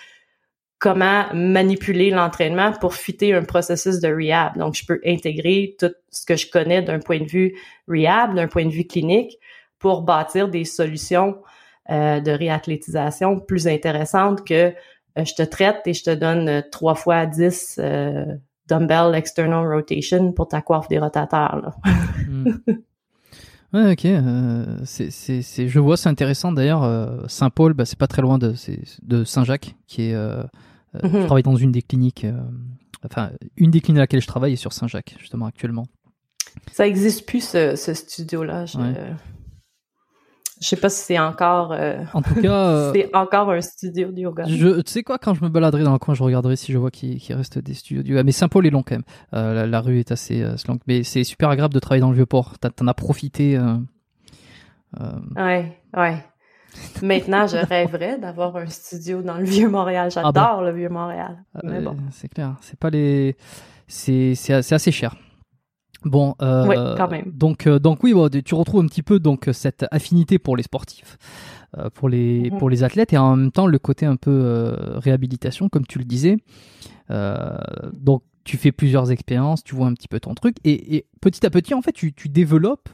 [0.79, 4.59] comment manipuler l'entraînement pour fitter un processus de rehab.
[4.59, 7.57] Donc, je peux intégrer tout ce que je connais d'un point de vue
[7.89, 9.39] rehab, d'un point de vue clinique,
[9.79, 11.39] pour bâtir des solutions
[11.91, 14.73] euh, de réathlétisation plus intéressantes que euh,
[15.17, 18.25] je te traite et je te donne 3 euh, fois 10 euh,
[18.69, 21.77] dumbbell external rotation pour ta coiffe des rotateurs.
[22.29, 22.53] Hmm.
[23.73, 24.07] Ouais, ok.
[24.85, 26.53] c'est, c'est, je vois, c'est intéressant.
[26.53, 28.55] D'ailleurs, Saint-Paul, bah, c'est pas très loin de,
[29.03, 30.13] de Saint-Jacques, qui est.
[30.13, 31.25] Je mhm.
[31.25, 32.25] travaille dans une des cliniques.
[33.05, 35.87] enfin, une des cliniques à laquelle je travaille est sur Saint-Jacques, justement, actuellement.
[36.71, 38.67] Ça existe plus, ce, ce studio-là.
[38.67, 38.79] Je...
[40.65, 41.73] Je sais pas si c'est encore.
[41.73, 44.45] Euh, en tout cas, euh, c'est encore un studio de yoga.
[44.47, 46.79] Je, tu sais quoi, quand je me baladerai dans le coin, je regarderai si je
[46.79, 48.23] vois qu'il reste des studios de yoga.
[48.23, 49.05] Mais Saint-Paul est long quand même.
[49.35, 52.25] Euh, la, rue est assez longue, mais c'est super agréable de travailler dans le vieux
[52.25, 52.55] port.
[52.59, 53.61] T'en as profité.
[55.37, 56.25] Ouais, ouais.
[57.03, 60.09] Maintenant, je rêverais d'avoir un studio dans le vieux Montréal.
[60.17, 61.45] Ah J'adore le vieux Montréal.
[61.63, 61.95] Bon.
[62.11, 62.57] C'est clair.
[62.63, 63.37] C'est pas les.
[63.87, 65.15] C'est assez cher.
[66.05, 67.31] Bon, euh, quand même.
[67.33, 71.17] donc euh, donc oui, tu retrouves un petit peu donc cette affinité pour les sportifs,
[71.79, 72.59] euh, pour les mhm.
[72.59, 76.05] pour les athlètes et en même temps le côté un peu réhabilitation comme tu le
[76.05, 76.37] disais.
[77.93, 81.51] donc tu fais plusieurs expériences, tu vois un petit peu ton truc et, petit à
[81.51, 82.89] petit en fait tu, tu développes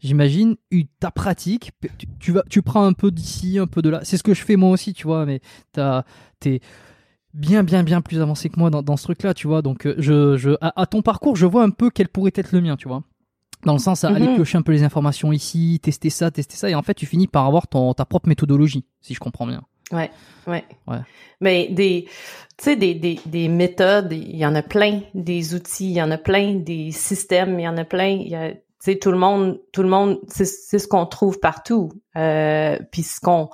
[0.00, 0.56] j'imagine,
[0.98, 1.70] ta pratique,
[2.18, 4.00] tu, vas, tu prends un peu d'ici, un peu de là.
[4.02, 5.40] C'est ce que je fais moi aussi, tu vois, mais
[6.40, 6.60] t'es
[7.34, 9.62] bien, bien, bien plus avancé que moi dans, ce truc-là, tu vois.
[9.62, 12.60] Donc, euh, je, je, à, ton parcours, je vois un peu quel pourrait être le
[12.60, 13.02] mien, tu vois.
[13.64, 14.34] Dans le sens à aller mhm.
[14.36, 17.28] piocher un peu les informations ici, tester ça, tester ça, et en fait, tu finis
[17.28, 19.62] par avoir ton, ta propre méthodologie, si je comprends bien.
[19.92, 20.10] Ouais,
[20.46, 20.64] ouais.
[20.88, 21.00] ouais.
[21.40, 22.06] Mais des,
[22.56, 26.02] tu sais, des, des, des méthodes, il y en a plein, des outils, il y
[26.02, 28.08] en a plein, des systèmes, il y en a plein.
[28.08, 31.38] Il y a, tu sais, tout le monde, tout le monde, c'est ce qu'on trouve
[31.38, 31.92] partout.
[32.16, 33.50] Euh, puis ce qu'on,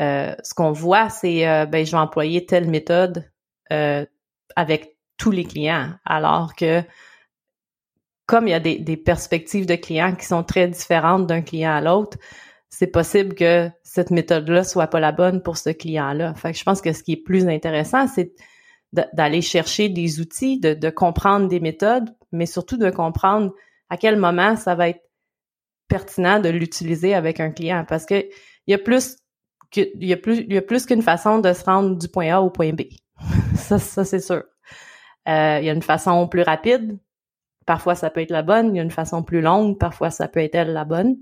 [0.00, 3.30] euh, ce qu'on voit, c'est, euh, ben, je vais employer telle méthode
[3.72, 4.04] euh,
[4.56, 6.82] avec tous les clients, alors que
[8.26, 11.72] comme il y a des, des perspectives de clients qui sont très différentes d'un client
[11.72, 12.16] à l'autre,
[12.70, 16.34] c'est possible que cette méthode-là soit pas la bonne pour ce client-là.
[16.34, 18.32] Fait que je pense que ce qui est plus intéressant, c'est
[18.92, 23.52] d'aller chercher des outils, de, comprendre des méthodes, mais surtout de comprendre
[23.88, 25.02] à quel moment ça va être
[25.88, 27.84] pertinent de l'utiliser avec un client.
[27.88, 28.24] Parce que
[28.66, 29.16] il y a plus
[29.70, 32.08] que, il y a plus, il y a plus qu'une façon de se rendre du
[32.08, 32.82] point A au point B.
[33.54, 34.42] ça, ça c'est sûr.
[35.28, 36.98] Euh, il y a une façon plus rapide.
[37.66, 38.74] Parfois, ça peut être la bonne.
[38.74, 39.78] Il y a une façon plus longue.
[39.78, 41.16] Parfois, ça peut être elle la bonne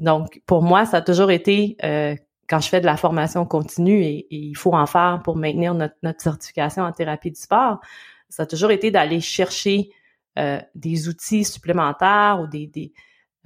[0.00, 2.16] donc pour moi, ça a toujours été euh,
[2.48, 6.20] quand je fais de la formation continue et, il faut en faire pour maintenir notre,
[6.20, 7.80] certification en thérapie du sport,
[8.28, 9.90] ça a toujours été d'aller chercher
[10.38, 12.92] euh, des outils supplémentaires ou des, des,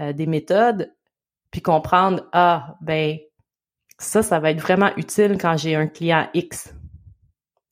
[0.00, 0.92] euh, des méthodes,
[1.56, 3.16] puis comprendre ah ben
[3.96, 6.74] ça, ça va être vraiment utile quand j'ai un client X.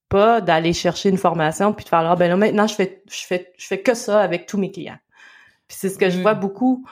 [0.09, 3.26] Pas d'aller chercher une formation puis de faire ah ben là maintenant je fais je
[3.26, 4.97] fais je fais que ça avec tous mes clients.
[5.68, 6.41] Puis c'est ce que je vois mm.
[6.41, 6.87] beaucoup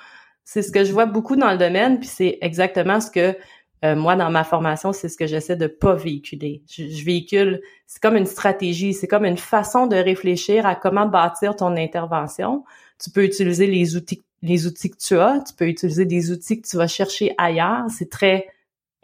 [0.45, 3.39] c'est ce que je vois beaucoup dans le domaine, puis c'est exactement ce que
[3.87, 6.63] euh, moi, dans ma formation, c'est ce que j'essaie de pas véhiculer.
[6.69, 11.57] Je, véhicule, c'est comme une stratégie, c'est comme une façon de réfléchir à comment bâtir
[11.57, 12.65] ton intervention.
[13.03, 16.61] Tu peux utiliser les outils, les outils que tu as, tu peux utiliser des outils
[16.61, 17.85] que tu vas chercher ailleurs.
[17.89, 18.47] C'est très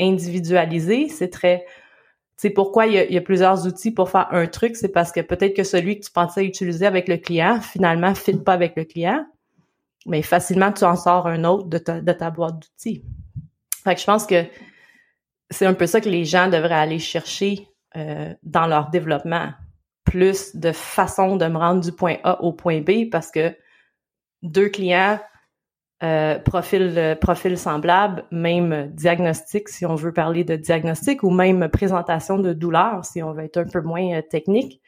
[0.00, 1.66] individualisé, c'est très
[2.36, 4.90] c'est pourquoi il y, a, il y, a, plusieurs outils pour faire un truc, c'est
[4.90, 8.36] parce que peut-être que celui que tu pensais utiliser avec le client, finalement, ne fit
[8.36, 9.26] pas avec le client
[10.08, 13.04] mais facilement tu en sors un autre de ta, de ta boîte d'outils.
[13.84, 14.44] Fait que je pense que
[15.50, 19.50] c'est un peu ça que les gens devraient aller chercher euh, dans leur développement.
[20.04, 23.54] Plus de façons de me rendre du point A au point B parce que
[24.42, 25.18] deux clients,
[26.02, 32.38] euh, profil, profil semblable, même diagnostic si on veut parler de diagnostic ou même présentation
[32.38, 34.80] de douleur si on veut être un peu moins euh, technique,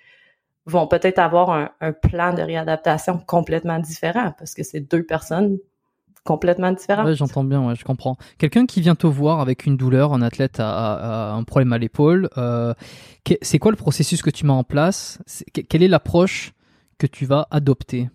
[0.67, 5.59] vont peut-être avoir un, plan de réadaptation complètement différent parce que c'est deux personnes
[6.23, 7.07] complètement différentes.
[7.07, 8.17] Oui, j'entends bien, ouais, je comprends.
[8.39, 12.29] Quelqu'un qui vient te voir avec une douleur, un athlète a, un problème à l'épaule,
[12.39, 12.73] euh,
[13.43, 15.19] c'est quoi le processus que tu mets en place?
[15.69, 16.53] Quelle est l'approche
[16.99, 18.11] que tu vas adopter?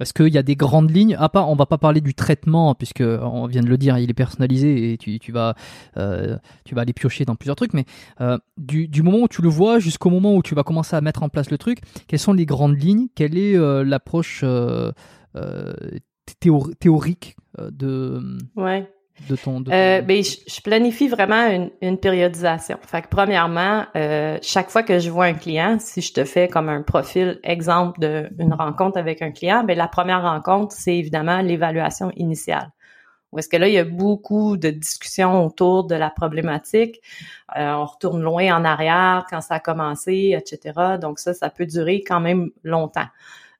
[0.00, 1.16] Est-ce qu'il y a des grandes lignes.
[1.18, 4.10] À part, on va pas parler du traitement puisque on vient de le dire, il
[4.10, 5.54] est personnalisé et tu, tu vas
[5.96, 7.74] euh, tu vas aller piocher dans plusieurs trucs.
[7.74, 7.84] Mais
[8.20, 11.00] euh, du, du, moment où tu le vois jusqu'au moment où tu vas commencer à
[11.00, 13.08] mettre en place le truc, quelles sont les grandes lignes?
[13.14, 14.92] Quelle est euh, l'approche euh,
[16.78, 18.20] théorique de
[18.56, 18.88] ouais
[19.28, 22.78] de ton, euh, ben, je, planifie vraiment une, une, périodisation.
[22.86, 26.48] Fait que premièrement, euh, chaque fois que je vois un client, si je te fais
[26.48, 31.40] comme un profil exemple d'une rencontre avec un client, ben la première rencontre, c'est évidemment
[31.40, 32.70] l'évaluation initiale.
[33.32, 37.00] Où est-ce que là, il y a beaucoup de discussions autour de la problématique?
[37.56, 40.96] Euh, on retourne loin en arrière quand ça a commencé, etc.
[41.00, 43.06] Donc ça, ça peut durer quand même longtemps.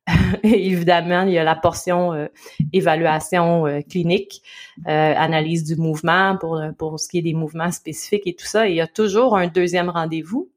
[0.43, 2.29] évidemment, il y a la portion euh,
[2.73, 4.43] évaluation euh, clinique,
[4.87, 8.69] euh, analyse du mouvement pour, pour ce qui est des mouvements spécifiques et tout ça.
[8.69, 10.51] Et il y a toujours un deuxième rendez-vous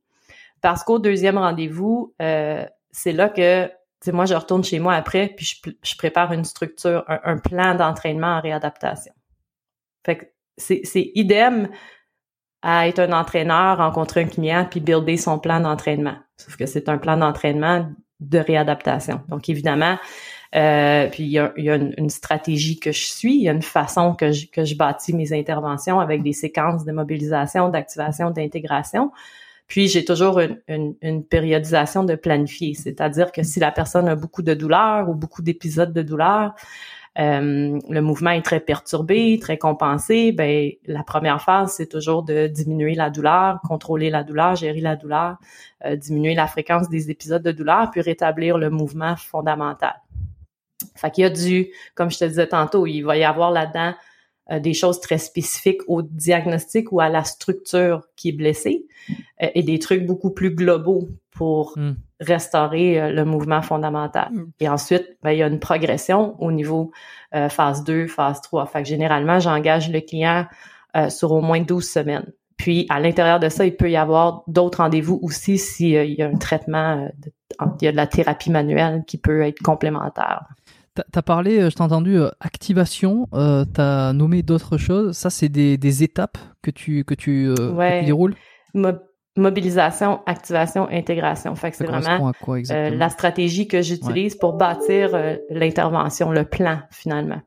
[0.61, 3.69] parce qu'au deuxième rendez-vous, c'est là que
[4.11, 8.41] moi, je retourne chez moi après, puis je, prépare une structure, un, plan d'entraînement en
[8.41, 9.13] réadaptation.
[10.05, 10.25] Fait que
[10.57, 11.69] c'est idem
[12.61, 16.17] à être un entraîneur, rencontrer un client, puis builder son plan d'entraînement.
[16.37, 17.89] Sauf que c'est un plan d'entraînement
[18.21, 19.21] de réadaptation.
[19.27, 19.97] Donc évidemment,
[20.55, 24.13] euh, puis il y a, une, stratégie que je suis, il y a une façon
[24.13, 29.11] que je, que je bâtis mes interventions avec des séquences de mobilisation, d'activation, d'intégration.
[29.67, 34.41] Puis j'ai toujours une, une, périodisation de planifier, c'est-à-dire que si la personne a beaucoup
[34.41, 36.53] de douleur ou beaucoup d'épisodes de douleur,
[37.19, 42.47] euh, le mouvement est très perturbé, très compensé, ben la première phase c'est toujours de
[42.47, 45.37] diminuer la douleur, contrôler la douleur, gérer la douleur,
[45.85, 49.95] euh, diminuer la fréquence des épisodes de douleur, puis rétablir le mouvement fondamental.
[50.95, 53.93] Fait qu'il y a du, comme je te disais tantôt, il va y avoir là-dedans
[54.49, 58.87] euh, des choses très spécifiques au diagnostic ou à la structure qui est blessée
[59.39, 61.93] et des trucs beaucoup plus globaux pour hmm.
[62.19, 64.29] restaurer le mouvement fondamental.
[64.31, 64.51] Hmm.
[64.59, 66.91] Et ensuite, ben, il y a une progression au niveau
[67.49, 68.65] phase 2, phase 3.
[68.65, 70.45] Fait que généralement, j'engage le client
[71.09, 72.31] sur au moins 12 semaines.
[72.61, 76.21] Puis, à l'intérieur de ça, il peut y avoir d'autres rendez-vous aussi s'il euh, y
[76.21, 77.09] a un traitement,
[77.59, 80.45] euh, il y a de la thérapie manuelle qui peut être complémentaire.
[80.95, 85.17] Tu as parlé, euh, je t'ai entendu, activation, tu as nommé d'autres choses.
[85.17, 87.51] Ça, c'est des, étapes que tu, que tu,
[88.05, 88.35] déroules?
[89.37, 91.55] Mobilisation, activation, intégration.
[91.55, 92.31] Fait que c'est vraiment
[92.69, 95.11] la stratégie que j'utilise pour bâtir
[95.49, 97.41] l'intervention, le plan finalement.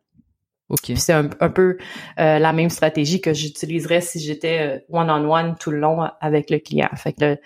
[0.97, 1.77] C'est un, peu
[2.19, 6.59] euh, la même stratégie que j'utiliserais si j'étais one-on-one euh, tout le long avec le
[6.59, 6.89] client.
[6.97, 7.39] Fait que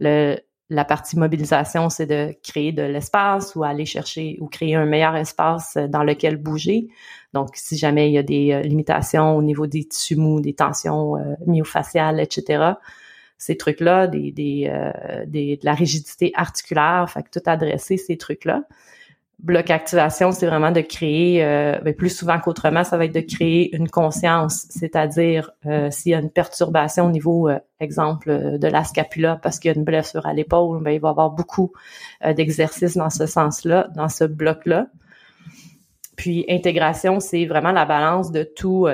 [0.00, 0.36] le,
[0.70, 5.14] la partie mobilisation, c'est de créer de l'espace ou aller chercher ou créer un meilleur
[5.16, 6.88] espace dans lequel bouger.
[7.34, 10.54] Donc, si jamais il y a des euh, limitations au niveau des tissus mous, des
[10.54, 11.16] tensions
[11.46, 12.72] myofaciales, etc.,
[13.42, 14.72] ces trucs-là, des, des,
[15.26, 18.62] des, de la rigidité articulaire, fait que tout adresser ces trucs-là
[19.42, 23.20] bloc activation, c'est vraiment de créer, euh, ben, plus souvent qu'autrement, ça va être de
[23.20, 28.68] créer une conscience, c'est-à-dire euh, s'il y a une perturbation au niveau, euh, exemple, de
[28.68, 31.30] la scapula parce qu'il y a une blessure à l'épaule, ben, il va y avoir
[31.30, 31.72] beaucoup
[32.36, 34.86] d'exercices dans ce sens-là, dans ce bloc-là.
[36.16, 38.86] Puis intégration, c'est vraiment la balance de tout,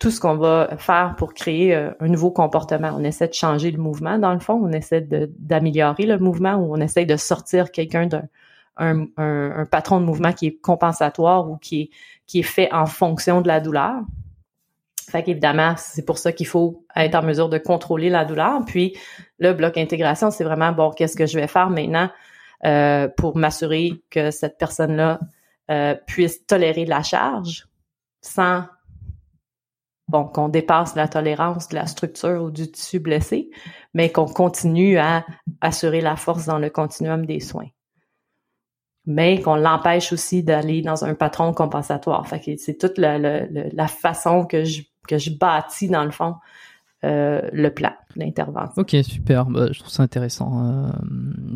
[0.00, 2.90] tout ce qu'on va faire pour créer un nouveau comportement.
[2.96, 6.74] On essaie de changer le mouvement, dans le fond, on essaie d'améliorer le mouvement ou
[6.74, 8.22] on essaie de sortir quelqu'un d'un
[8.80, 11.90] un, patron de mouvement qui est compensatoire ou qui est,
[12.26, 14.00] qui est fait en fonction de la douleur.
[15.10, 18.64] Fait qu'évidemment, c'est pour ça qu'il faut être en mesure de contrôler la douleur.
[18.64, 18.96] Puis
[19.38, 22.10] le bloc intégration, c'est vraiment bon, qu'est-ce que je vais faire maintenant
[22.64, 25.18] euh, pour m'assurer que cette personne-là
[25.70, 27.66] euh, puisse tolérer la charge
[28.22, 28.64] sans
[30.10, 33.50] bon qu'on dépasse la tolérance de la structure ou du tissu blessé,
[33.94, 35.24] mais qu'on continue à
[35.60, 37.68] assurer la force dans le continuum des soins
[39.06, 42.26] mais qu'on l'empêche aussi d'aller dans un patron compensatoire.
[42.28, 46.36] Fait que c'est toute la, façon que je, que je bâtis, dans le fond,
[47.04, 48.82] euh, le plan l'intervention.
[48.82, 49.46] Ok, super.
[49.46, 50.66] Bah, je trouve ça intéressant.
[50.66, 50.90] Euh,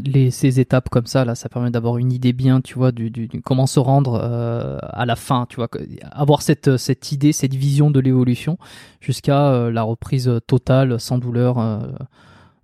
[0.05, 3.11] les, ces étapes comme ça, là, ça permet d'avoir une idée bien, tu vois, du,
[3.11, 5.69] du, comment se rendre euh, à la fin, tu vois,
[6.13, 8.59] avoir cette, cette idée, cette vision de l'évolution
[9.01, 11.57] jusqu'à euh, la reprise totale, sans douleur,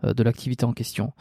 [0.02, 1.12] de l'activité en question.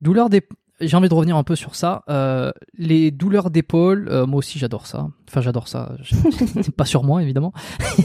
[0.00, 0.42] douleur des
[0.80, 2.02] j'ai envie de revenir un peu sur ça.
[2.08, 5.08] Euh, les douleurs d'épaule, euh, moi aussi j'adore ça.
[5.28, 5.96] Enfin j'adore ça.
[6.76, 7.52] pas sur moi évidemment.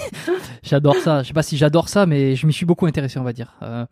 [0.63, 1.21] j'adore ça.
[1.23, 3.55] Je sais pas si j'adore ça, mais je m'y suis beaucoup intéressé, on va dire.
[3.61, 3.85] Euh,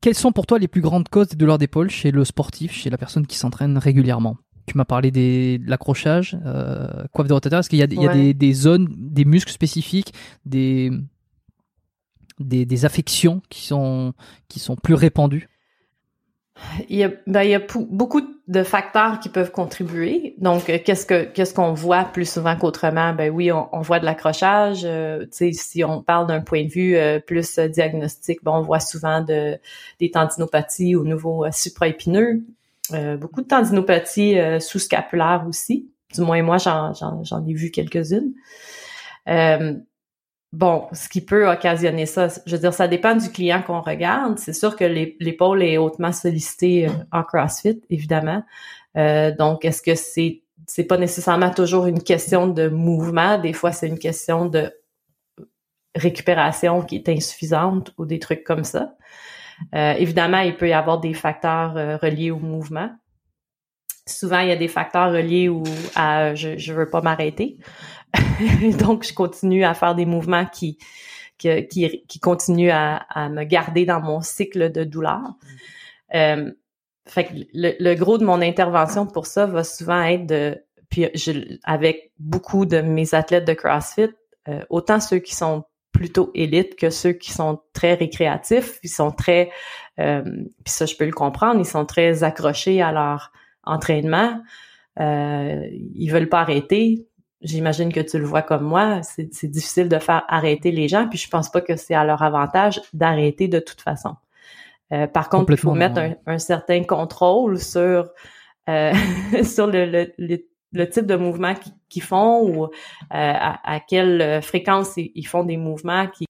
[0.00, 2.90] quelles sont pour toi les plus grandes causes des douleurs d'épaule chez le sportif, chez
[2.90, 4.36] la personne qui s'entraîne régulièrement?
[4.66, 6.36] Tu m'as parlé des, de l'accrochage,
[7.12, 7.60] coiffe de rotateur.
[7.60, 10.12] Est-ce qu'il y a, il y a des, des, zones, des muscles spécifiques,
[10.44, 10.90] des,
[12.40, 14.12] des, des affections qui sont,
[14.48, 15.48] qui sont plus répandues?
[16.88, 20.34] Il y a, ben, il y a beaucoup de facteurs qui peuvent contribuer.
[20.38, 23.12] Donc, euh, qu'est-ce que qu'est-ce qu'on voit plus souvent qu'autrement?
[23.12, 24.82] Ben oui, on, voit de l'accrochage.
[24.84, 29.20] Euh, si on parle d'un point de vue euh, plus diagnostique, ben, on voit souvent
[29.20, 29.58] de
[30.00, 32.42] des tendinopathies au niveau supraépineux.
[33.18, 35.90] beaucoup de tendinopathies sous-scapulaires aussi.
[36.14, 38.32] Du moins, moi, j'en ai vu quelques-unes.
[40.52, 44.38] Bon, ce qui peut occasionner ça, je veux dire, ça dépend du client qu'on regarde.
[44.38, 48.42] C'est sûr que l'épaule est hautement sollicitée euh, en CrossFit, évidemment.
[48.96, 53.38] Euh, donc, est-ce que c'est c'est pas nécessairement toujours une question de mouvement?
[53.38, 54.72] Des fois, c'est une question de
[55.94, 58.94] récupération qui est insuffisante ou des trucs comme ça.
[59.74, 62.90] Euh, évidemment, il peut y avoir des facteurs reliés au mouvement.
[64.08, 65.62] Souvent, il y a des facteurs reliés ou
[65.94, 67.58] à je, je veux pas m'arrêter.
[68.78, 70.78] donc, je continue à faire des mouvements qui,
[71.38, 75.22] qui, qui, continuent à, à, me garder dans mon cycle de douleur.
[76.14, 76.52] Euh,
[77.06, 80.58] fait que le, gros de mon intervention pour ça va souvent être de,
[80.90, 84.10] puis je, avec beaucoup de mes athlètes de CrossFit,
[84.48, 89.12] euh, autant ceux qui sont plutôt élites que ceux qui sont très récréatifs, ils sont
[89.12, 89.50] très,
[89.98, 93.32] euh, puis ça je peux le comprendre, ils sont très accrochés à leur
[93.64, 94.42] entraînement,
[95.00, 97.06] euh, ils veulent pas arrêter,
[97.42, 101.18] j'imagine que tu le vois comme moi, c'est difficile de faire arrêter les gens, puis
[101.18, 104.16] je pense pas que c'est à leur avantage d'arrêter de toute façon.
[104.92, 108.08] Euh, par contre, il faut mettre un, certain contrôle sur
[108.68, 108.92] euh,
[109.42, 111.54] sur le, le, type de mouvement
[111.88, 112.68] qu'ils font ou euh,
[113.10, 116.26] à, quelle fréquence ils, font des mouvements qui,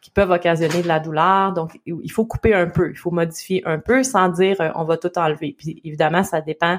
[0.00, 1.52] qui peuvent occasionner de la douleur.
[1.52, 4.96] Donc, il faut couper un peu, il faut modifier un peu sans dire on va
[4.96, 5.54] tout enlever.
[5.56, 6.78] Puis évidemment, ça dépend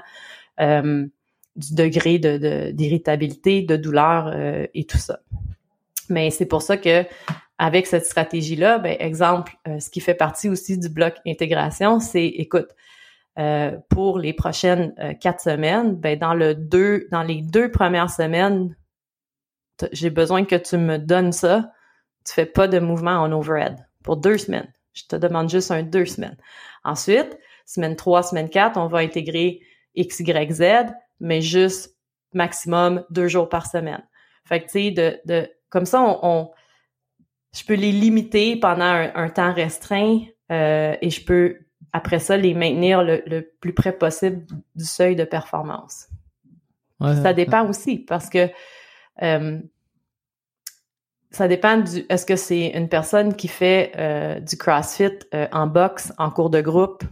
[1.55, 5.19] du degré de, d'irritabilité, de, douleur euh, et tout ça.
[6.09, 7.05] Mais c'est pour ça que
[7.57, 12.25] avec cette stratégie-là, ben, exemple, euh, ce qui fait partie aussi du bloc intégration, c'est,
[12.25, 12.69] écoute,
[13.37, 18.75] euh, pour les prochaines quatre semaines, ben, dans le deux, dans les deux premières semaines,
[19.91, 21.71] j'ai besoin que tu me donnes ça.
[22.25, 24.71] Tu fais pas de mouvement en overhead pour deux semaines.
[24.93, 26.37] Je te demande juste un deux semaines.
[26.83, 29.61] Ensuite, semaine 3, semaine 4, on va intégrer
[29.95, 30.63] X, Y, Z,
[31.21, 31.95] mais juste
[32.33, 34.03] maximum deux jours par semaine.
[34.45, 36.51] Fait que, tu sais, de, de, comme ça, on,
[37.55, 41.57] je peux les limiter pendant un, temps restreint euh, et je peux
[41.93, 44.45] après ça les maintenir le, plus près possible
[44.75, 46.07] du seuil de performance.
[46.99, 48.49] ça dépend aussi parce que
[49.21, 49.59] euh,
[51.31, 55.19] ça dépend du est-ce que c'est une personne qui fait euh, du CrossFit
[55.51, 57.03] en boxe en cours de groupe?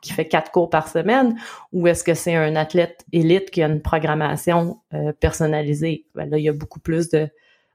[0.00, 1.36] Qui fait quatre cours par semaine
[1.72, 4.80] ou est-ce que c'est un athlète élite qui a une programmation
[5.20, 6.06] personnalisée?
[6.14, 7.28] Ben là il y a beaucoup plus de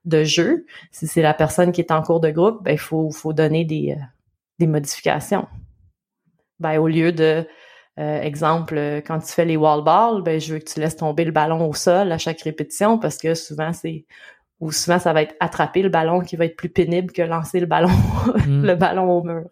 [0.05, 0.65] de jeu.
[0.91, 3.65] Si c'est la personne qui est en cours de groupe, ben il faut, faut donner
[3.65, 4.01] des, euh,
[4.59, 5.47] des modifications.
[6.59, 7.47] Ben, au lieu de,
[7.99, 11.25] euh, exemple, quand tu fais les wall balls, ben je veux que tu laisses tomber
[11.25, 14.05] le ballon au sol à chaque répétition parce que souvent c'est
[14.59, 17.59] ou souvent ça va être attraper le ballon qui va être plus pénible que lancer
[17.59, 17.89] le ballon
[18.47, 18.65] mm.
[18.65, 19.49] le ballon au mur.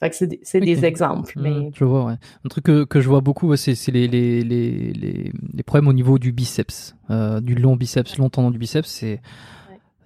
[0.00, 1.34] Fait que c'est des, exemples.
[1.36, 1.70] Mais...
[1.74, 2.14] je vois, ouais.
[2.44, 6.18] Un truc que, que je vois beaucoup, c'est les, les, les, les, problèmes au niveau
[6.18, 8.88] du biceps, euh, du long biceps, long tendon du biceps.
[8.88, 9.20] C'est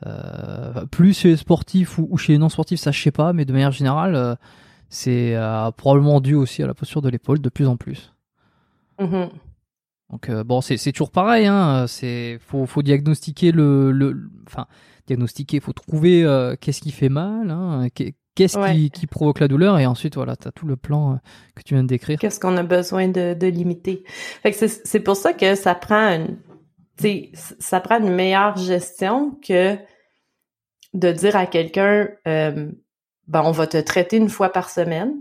[0.04, 3.44] euh, plus chez les sportifs ou, chez les non sportifs, ça je sais pas, mais
[3.44, 4.34] de manière générale, euh,
[4.88, 5.36] c'est
[5.76, 8.12] probablement dû aussi à la posture de l'épaule de plus en plus.
[8.98, 9.28] Mm-hmm.
[10.10, 11.46] Donc bon, c'est toujours pareil.
[11.46, 14.66] Hein, c'est faut, faut diagnostiquer le, le, enfin
[15.06, 16.26] diagnostiquer, faut trouver
[16.60, 17.86] qu'est-ce qui fait mal, hein,
[18.34, 21.16] Qu'est-ce qui, provoque la douleur et ensuite voilà, tu as tout le plan euh,
[21.54, 22.18] que tu viens de décrire.
[22.18, 24.02] Qu'est-ce qu'on a besoin de, limiter?
[24.52, 26.38] c'est pour ça que ça prend une
[27.58, 29.76] ça prend une meilleure gestion que
[30.94, 32.70] de dire à quelqu'un euh,
[33.26, 35.14] ben on va te traiter une fois par semaine.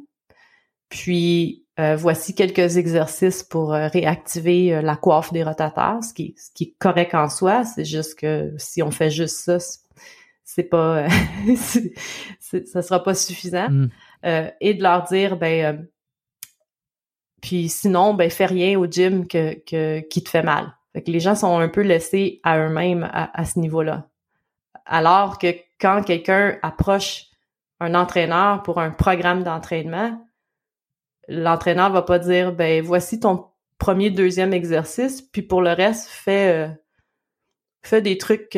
[0.89, 6.63] Puis euh, voici quelques exercices pour réactiver la coiffe des rotateurs, ce qui, ce qui
[6.65, 7.63] est correct en soi.
[7.63, 9.82] C'est juste que si on fait juste ça, c'est
[10.61, 11.07] pas,
[12.39, 13.69] ça sera pas suffisant.
[13.69, 13.89] Mm.
[14.25, 15.83] Euh, et de leur dire, ben, euh,
[17.41, 20.77] puis sinon, ben, fais rien au gym que, que, qui te fait mal.
[20.93, 24.09] Fait que les gens sont un peu laissés à eux-mêmes à, ce niveau-là.
[24.85, 25.47] Alors que
[25.81, 27.25] quand quelqu'un approche
[27.79, 30.23] un entraîneur pour un programme d'entraînement,
[31.27, 33.47] l'entraîneur va pas dire, ben, voici ton
[33.79, 36.69] premier, deuxième exercice, puis pour le reste, fais, euh,
[37.81, 38.55] fais des trucs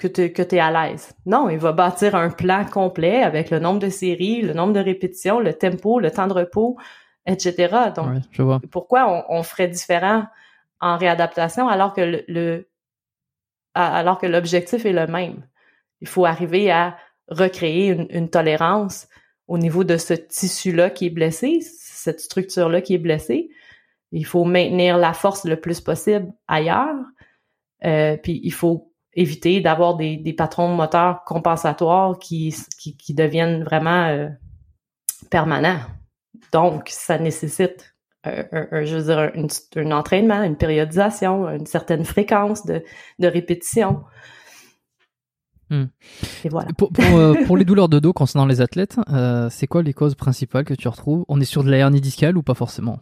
[0.00, 1.14] que tu que es à l'aise.
[1.26, 4.80] Non, il va bâtir un plan complet avec le nombre de séries, le nombre de
[4.80, 6.78] répétitions, le tempo, le temps de repos,
[7.26, 7.92] etc.
[7.94, 8.22] Donc,
[8.70, 10.24] pourquoi on, ferait différent
[10.80, 12.66] en réadaptation alors que le,
[13.74, 15.46] alors que l'objectif est le même?
[16.00, 16.96] Il faut arriver à
[17.28, 19.06] recréer une, tolérance
[19.48, 23.50] au niveau de ce tissu-là qui est blessé, cette structure-là qui est blessée.
[24.12, 26.96] Il faut maintenir la force le plus possible ailleurs.
[27.84, 33.64] Euh, puis il faut éviter d'avoir des, des, patrons moteurs compensatoires qui, qui, qui deviennent
[33.64, 34.28] vraiment euh,
[35.30, 35.80] permanents.
[36.52, 37.94] Donc, ça nécessite
[38.24, 39.32] un, un, je veux dire,
[39.76, 42.82] un, entraînement, une périodisation, une certaine fréquence de,
[43.18, 44.04] de répétition.
[45.70, 45.84] Hmm.
[46.44, 46.68] Et voilà.
[46.76, 49.92] Pour, pour, euh, pour, les douleurs de dos concernant les athlètes, euh, c'est quoi les
[49.92, 51.24] causes principales que tu retrouves?
[51.28, 52.98] On est sur de la hernie discale ou pas forcément?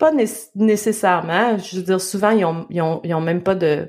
[0.00, 0.12] Pas
[0.54, 1.58] nécessairement.
[1.58, 3.86] Je veux dire, souvent, ils ont, ils ont, ils ont même pas de,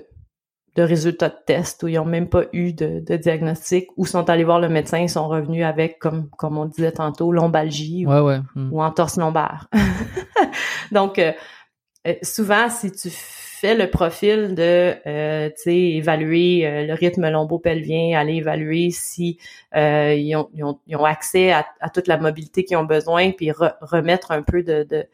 [0.75, 4.29] de résultats de test ou ils ont même pas eu de, de, diagnostic ou sont
[4.29, 8.09] allés voir le médecin ils sont revenus avec, comme, comme on disait tantôt, lombalgie ou,
[8.11, 8.73] ouais, hmm.
[8.73, 9.69] ou entorse lombaire.
[10.91, 11.31] Donc, euh,
[12.07, 17.29] euh, souvent, si tu fais le profil de, euh, tu sais, évaluer euh, le rythme
[17.29, 19.37] lombo-pelvien, aller évaluer si
[19.73, 23.31] ils ont, ils, ont, ils, ont, accès à, à, toute la mobilité qu'ils ont besoin,
[23.31, 25.05] puis remettre un peu de, de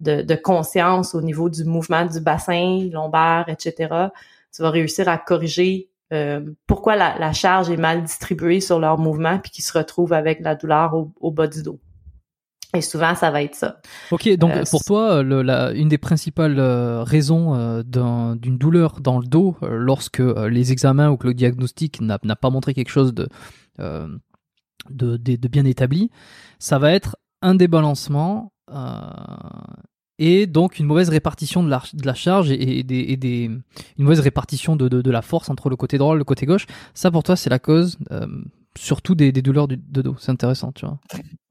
[0.00, 4.08] de, conscience au niveau du mouvement du bassin lombaire, etc.,
[4.54, 9.38] tu vas réussir à corriger euh, pourquoi la, charge est mal distribuée sur leur mouvement
[9.38, 11.80] puis qu'ils se retrouvent avec la douleur au, bas du dos.
[12.74, 13.80] Et souvent, ça va être ça.
[14.10, 15.42] Ok, donc euh, pour toi, le,
[15.76, 21.26] une des principales euh, raisons d'une douleur dans le dos, lorsque les examens ou que
[21.26, 23.28] le diagnostic n'a pas montré quelque chose de,
[23.78, 26.10] de, de, bien établi,
[26.58, 28.55] ça va être un débalancement euh,
[30.18, 33.62] et donc une mauvaise répartition de la, charge et, des, une
[33.98, 36.66] mauvaise répartition de, la force entre le côté droit et le côté gauche.
[36.94, 38.26] Ça pour toi c'est la cause euh,
[38.76, 40.16] surtout des, douleurs de dos.
[40.18, 40.98] C'est intéressant, tu vois.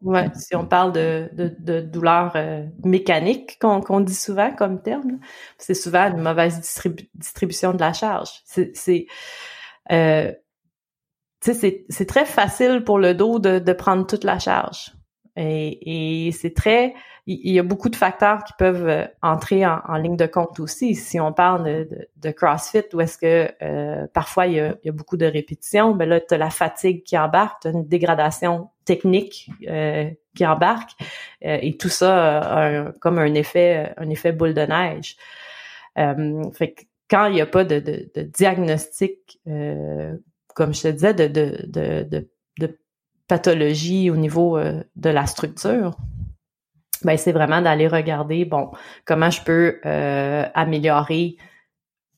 [0.02, 5.20] Ouais, si on parle de, douleurs euh, mécaniques qu'on dit souvent comme terme,
[5.58, 6.60] c'est souvent une mauvaise
[7.16, 8.30] distribution de la charge.
[8.46, 9.08] C'est
[9.92, 10.32] euh,
[11.42, 14.96] c'est très facile pour le dos de prendre toute la charge.
[15.38, 16.94] Et, et c'est très,
[17.28, 20.94] il y a beaucoup de facteurs qui peuvent euh, entrer en, ligne de compte aussi.
[20.94, 24.86] Si on parle de, de, CrossFit, où est-ce que euh, parfois il y, a, il
[24.86, 27.72] y, a, beaucoup de répétitions, ben là, tu as la fatigue qui embarque, tu as
[27.72, 30.92] une dégradation technique euh, qui embarque,
[31.44, 35.18] euh, et tout ça a comme un effet, un effet boule de neige.
[36.54, 39.40] fait que quand il n'y a pas de, de, de diagnostic,
[40.56, 42.28] comme je te disais, de, de, de
[43.28, 45.98] pathologie au niveau de la structure,
[47.04, 48.72] ben c'est vraiment d'aller regarder bon
[49.06, 51.38] comment je peux euh, améliorer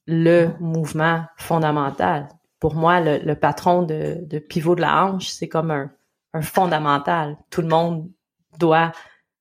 [0.08, 2.30] le mouvement fondamental.
[2.60, 5.92] Pour moi, le, patron de, de, pivot de la hanche, c'est comme un,
[6.34, 7.38] un, fondamental.
[7.52, 8.10] Tout le monde
[8.58, 8.92] doit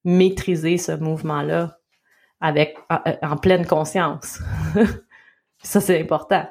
[0.05, 1.79] maîtriser ce mouvement-là
[2.41, 4.43] avec en, pleine conscience.
[5.63, 6.47] Ça, c'est important.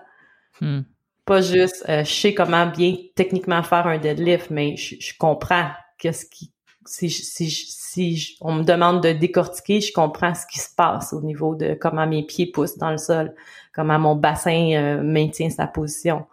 [0.59, 0.81] Hmm.
[1.25, 5.69] Pas juste, euh, je sais comment bien techniquement faire un deadlift, mais je, je comprends
[5.97, 6.51] qu'est-ce qui
[6.85, 11.21] si, si, si on me demande de décortiquer, je comprends ce qui se passe au
[11.21, 13.33] niveau de comment mes pieds poussent dans le sol,
[13.73, 16.25] comment mon bassin euh, maintient sa position.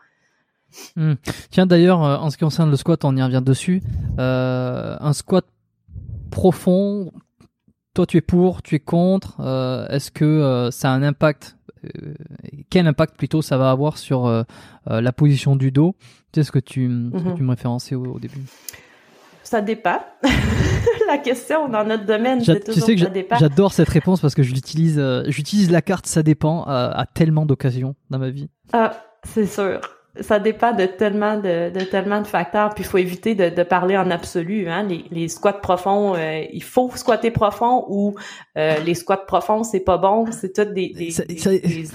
[0.97, 1.14] Hmm.
[1.51, 3.82] Tiens, d'ailleurs, euh, en ce qui concerne le squat, on y revient dessus.
[4.18, 5.45] Euh, un squat
[6.30, 7.12] profond,
[7.95, 9.40] toi tu es pour, tu es contre.
[9.90, 11.57] Est-ce que ça a un impact
[12.70, 14.45] Quel impact plutôt ça va avoir sur
[14.87, 15.95] la position du dos?
[16.35, 17.37] C'est ce que tu, mm-hmm.
[17.37, 18.41] tu me référençais au début?
[19.43, 20.01] Ça dépend.
[21.07, 24.43] la question dans notre domaine, c'est toujours tu sais que J'adore cette réponse parce que
[24.43, 28.49] je l'utilise, euh, j'utilise la carte ça dépend à, tellement d'occasions dans ma vie.
[28.72, 28.93] Ah,
[29.24, 29.80] c'est sûr.
[30.20, 34.10] Ça dépend de tellement de, tellement de facteurs, puis il faut éviter de, parler en
[34.10, 34.68] absolu.
[34.68, 34.86] Hein.
[35.10, 38.14] Les, squats profonds, euh, il faut squatter profond ou
[38.58, 40.26] euh, les squats profonds, c'est pas bon.
[40.30, 40.92] C'est toutes des,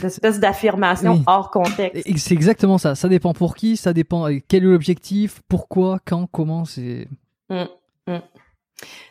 [0.04, 2.08] espèces d'affirmations hors contexte.
[2.18, 2.96] C'est exactement ça.
[2.96, 6.66] Ça dépend pour qui, ça dépend quel est l'objectif, pourquoi, quand, comment.
[6.66, 7.08] C'est
[7.50, 7.68] Mm,
[8.08, 8.22] mm.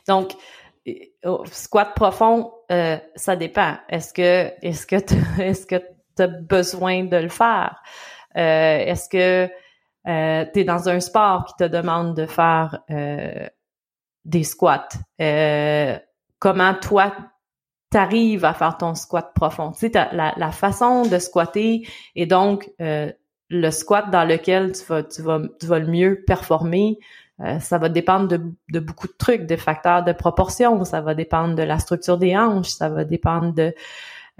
[0.08, 0.32] Donc,
[1.50, 3.76] squat profond, euh, ça dépend.
[3.88, 4.96] Est-ce que est-ce que
[5.40, 5.76] est-ce que
[6.16, 7.82] tu as besoin de le faire?
[8.36, 9.50] Euh, est-ce que
[10.08, 12.80] euh, tu es dans un sport qui te demande de faire
[14.24, 14.88] des squats?
[16.38, 17.14] comment toi
[17.90, 19.72] t'arrives à faire ton squat profond?
[19.72, 25.22] Tu sais, la, façon de squatter et donc le squat dans lequel tu vas, tu
[25.22, 26.98] vas, tu vas le mieux performer,
[27.40, 31.14] euh, ça va dépendre de, de, beaucoup de trucs, des facteurs de proportion, ça va
[31.14, 33.74] dépendre de la structure des hanches, ça va dépendre de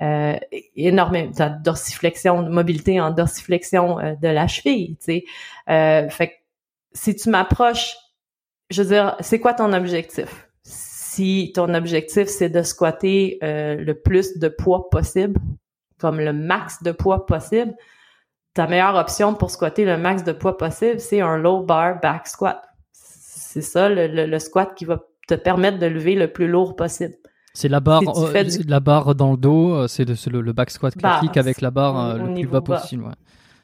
[0.02, 0.36] euh,
[0.74, 5.24] énormément de dorsiflexion, mobilité en dorsiflexion euh, de la cheville, tu sais.
[5.70, 6.34] Euh, fait que
[6.92, 7.96] si tu m'approches,
[8.70, 10.48] je veux dire, c'est quoi ton objectif?
[10.62, 15.40] Si ton objectif, c'est de squatter euh, le plus de poids possible,
[15.98, 17.74] comme le max de poids possible,
[18.52, 22.26] ta meilleure option pour squatter le max de poids possible, c'est un low bar back
[22.26, 22.62] squat.
[22.92, 27.14] C'est ça, le, squat qui va te permettre de lever le plus lourd possible.
[27.56, 31.38] C'est la barre, euh, la barre dans le dos, euh, c'est le, back squat classique
[31.38, 33.06] avec la barre euh, le plus bas, possible.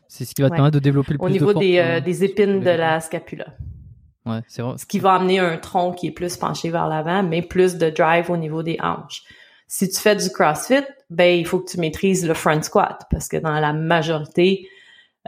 [0.08, 2.60] C'est ce qui va te permettre de développer le plus Au niveau des, des, épines
[2.60, 3.48] de la scapula.
[4.24, 4.78] Ouais, c'est vrai.
[4.78, 7.90] Ce qui va amener un tronc qui est plus penché vers l'avant, mais plus de
[7.90, 9.24] drive au niveau des hanches.
[9.68, 13.28] Si tu fais du CrossFit, ben il faut que tu maîtrises le front squat parce
[13.28, 14.68] que dans la majorité,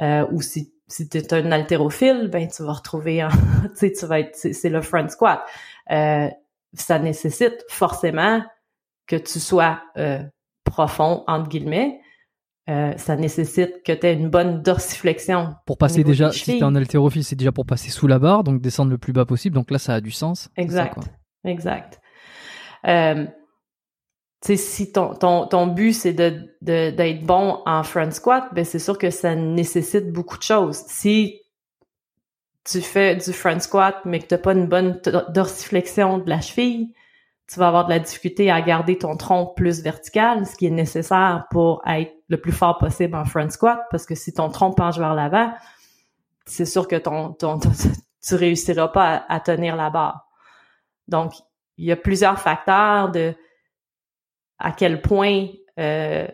[0.01, 3.27] euh, ou si si tu es un haltérophile, ben tu vas retrouver,
[3.63, 5.43] tu sais, tu vas être, c'est le front squat.
[5.91, 6.29] Euh,
[6.73, 8.43] ça nécessite forcément
[9.07, 10.23] que tu sois euh,
[10.65, 12.01] profond entre guillemets.
[12.71, 15.55] Euh, ça nécessite que tu aies une bonne dorsiflexion.
[15.67, 18.43] Pour passer déjà, si tu es un haltérophile, c'est déjà pour passer sous la barre,
[18.43, 19.55] donc descendre le plus bas possible.
[19.55, 20.49] Donc là, ça a du sens.
[20.57, 20.99] Exact.
[21.45, 22.01] exact.
[22.87, 23.27] Euh,
[24.45, 28.79] sais, si ton, ton, ton but c'est de, d'être bon en front squat, ben c'est
[28.79, 30.77] sûr que ça nécessite beaucoup de choses.
[30.87, 31.41] Si
[32.65, 35.01] tu fais du front squat, mais que tu n'as pas une bonne
[35.31, 36.95] dorsiflexion de la cheville,
[37.47, 40.71] tu vas avoir de la difficulté à garder ton tronc plus vertical, ce qui est
[40.71, 44.73] nécessaire pour être le plus fort possible en front squat, parce que si ton tronc
[44.73, 45.53] penche vers l'avant,
[46.47, 47.59] c'est sûr que ton, ton,
[48.27, 50.27] tu réussiras pas à tenir la barre.
[51.07, 51.35] Donc,
[51.77, 53.35] il y a plusieurs facteurs de
[54.59, 55.49] à quel point
[55.79, 56.27] euh,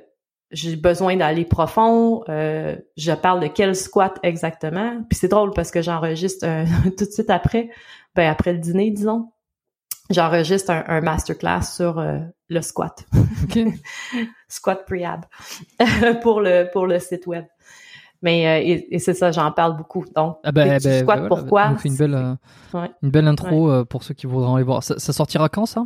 [0.53, 2.23] j'ai besoin d'aller profond.
[2.29, 5.03] Euh, je parle de quel squat exactement.
[5.09, 6.47] Puis c'est drôle parce que j'enregistre
[6.97, 7.71] tout de suite après,
[8.15, 9.31] ben après le dîner, disons,
[10.11, 12.19] j'enregistre un, masterclass sur euh,
[12.49, 13.07] le squat.
[14.49, 15.25] squat prehab
[16.23, 17.45] pour le pour le site web.
[18.23, 20.05] Mais et, c'est ça, j'en parle beaucoup.
[20.15, 22.37] Donc, ah squat, ben pourquoi une belle,
[22.75, 24.83] une belle intro pour ceux qui voudront aller voir.
[24.83, 25.85] ça sortira quand ça?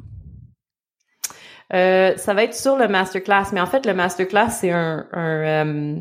[1.73, 5.67] Euh, ça va être sur le masterclass, mais en fait, le masterclass, c'est un, un,
[5.67, 6.01] euh,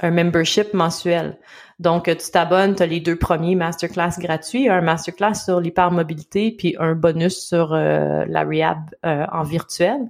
[0.00, 1.38] un membership mensuel.
[1.82, 6.76] Donc, tu t'abonnes, tu as les deux premiers masterclass gratuits, un masterclass sur l'hypermobilité, puis
[6.78, 10.08] un bonus sur euh, la rehab euh, en virtuel.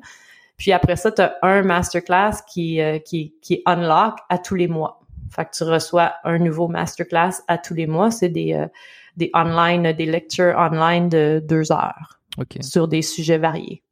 [0.58, 4.54] Puis après ça, tu as un masterclass qui, euh, qui, qui est unlock à tous
[4.54, 5.00] les mois.
[5.30, 8.10] Fait que tu reçois un nouveau masterclass à tous les mois.
[8.10, 8.66] C'est des,
[9.16, 12.18] des online, des lectures online de deux heures
[12.60, 13.82] sur des sujets variés.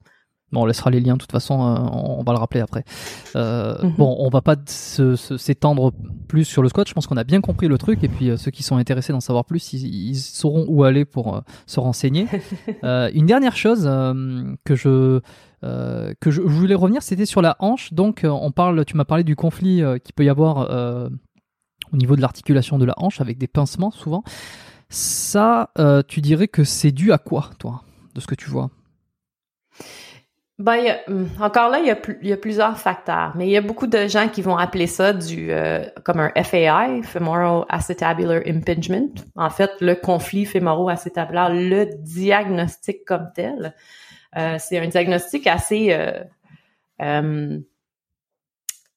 [0.53, 2.85] Bon, on laissera les liens, de toute façon, euh, on va le rappeler après.
[3.37, 3.95] Euh, mhm.
[3.97, 5.93] Bon, on va pas s'étendre
[6.27, 8.37] plus sur le squat, je pense qu'on a bien compris le truc, et puis euh,
[8.37, 12.27] ceux qui sont intéressés d'en savoir plus, ils, sauront où aller pour se renseigner.
[12.83, 13.85] une dernière chose
[14.65, 15.21] que je...
[15.63, 17.93] que je, voulais revenir, c'était sur la hanche.
[17.93, 20.69] Donc, on parle, tu m'as parlé du conflit qui peut y avoir
[21.93, 24.25] au niveau de l'articulation de la hanche avec des pincements souvent.
[24.89, 25.71] Ça,
[26.09, 28.71] tu dirais que c'est dû à quoi, toi, de ce que tu vois?
[30.61, 33.57] Ben, hum, encore là, il y, a il y, a plusieurs facteurs, mais il y
[33.57, 38.43] a beaucoup de gens qui vont appeler ça du euh, comme un FAI, femoral acetabular
[38.47, 39.09] impingement.
[39.37, 43.75] En fait, le conflit fémoro-acétabulaire, le diagnostic comme tel,
[44.37, 46.25] euh, c'est un diagnostic assez euh,
[46.99, 47.65] hum,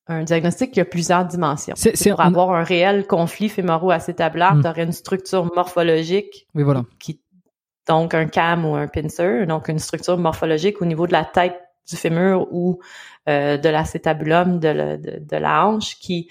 [0.07, 1.75] un diagnostic qui a plusieurs dimensions.
[1.77, 4.61] C'est, pour avoir un réel conflit fémoro-acétabulaire, mmh.
[4.63, 6.83] tu aurais une structure morphologique oui, voilà.
[6.99, 7.21] qui
[7.87, 11.59] donc un cam ou un pincer, donc une structure morphologique au niveau de la tête
[11.89, 12.79] du fémur ou
[13.27, 16.29] euh, de l'acétabulum de, de, de, la hanche qui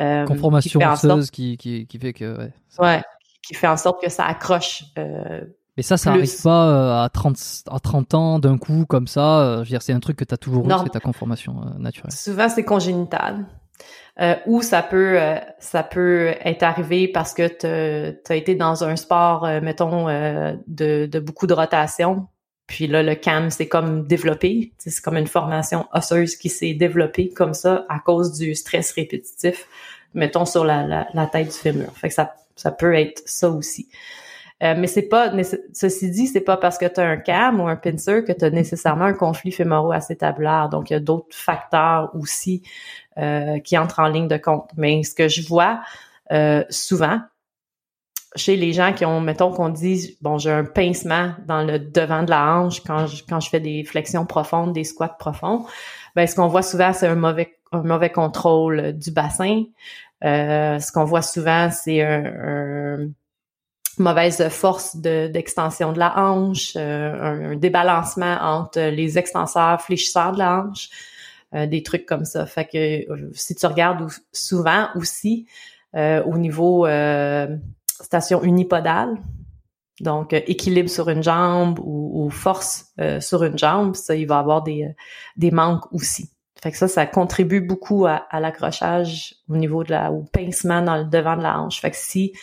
[0.00, 3.02] euh, conformation qui osseuse qui, qui, qui, fait que ouais, ouais,
[3.46, 5.42] qui fait en sorte que ça accroche euh,
[5.76, 7.36] mais ça, ça n'arrive pas à 30,
[7.70, 9.56] à 30 ans d'un coup comme ça.
[9.56, 12.12] Je veux dire, c'est un truc que tu as toujours eu, c'est ta conformation naturelle.
[12.12, 13.44] Souvent, c'est congénital
[14.20, 18.82] euh, ou ça peut euh, ça peut être arrivé parce que tu as été dans
[18.82, 22.26] un sport, euh, mettons, euh, de, de, beaucoup de rotation.
[22.66, 24.72] Puis là, le CAM s'est comme développé.
[24.78, 29.68] C'est comme une formation osseuse qui s'est développée comme ça à cause du stress répétitif,
[30.14, 31.92] mettons, sur la, la, la tête du fémur.
[31.96, 33.88] Fait que ça, ça peut être ça aussi.
[34.62, 35.30] Euh, mais c'est pas,
[35.74, 38.44] ceci dit, c'est pas parce que tu as un CAM ou un pincer que tu
[38.44, 40.70] as nécessairement un conflit fémoro-acétabulaire.
[40.70, 42.62] Donc, il y a d'autres facteurs aussi
[43.18, 44.70] euh, qui entrent en ligne de compte.
[44.76, 45.80] Mais ce que je vois
[46.32, 47.20] euh, souvent
[48.34, 52.22] chez les gens qui ont, mettons qu'on dit, bon, j'ai un pincement dans le devant
[52.22, 55.64] de la hanche quand je, quand je fais des flexions profondes, des squats profonds,
[56.14, 59.64] ben ce qu'on voit souvent, c'est un mauvais, un mauvais contrôle du bassin.
[60.22, 63.08] ce qu'on voit souvent, c'est un
[63.98, 70.58] mauvaise force d'extension de, la hanche, euh, un, débalancement entre les extenseurs, fléchisseurs de la
[70.58, 70.88] hanche,
[71.54, 72.46] euh, des trucs comme ça.
[72.46, 75.46] Fait que euh, si tu regardes souvent aussi
[75.94, 76.86] au niveau
[77.86, 79.16] station unipodale,
[80.00, 84.94] donc équilibre sur une jambe ou, force sur une jambe, ça il va avoir des,
[85.38, 86.30] des manques aussi.
[86.62, 90.82] Fait que ça, ça contribue beaucoup à, à l'accrochage au niveau de la, au pincement
[90.82, 91.80] dans le devant de la hanche.
[91.80, 92.34] Fait que si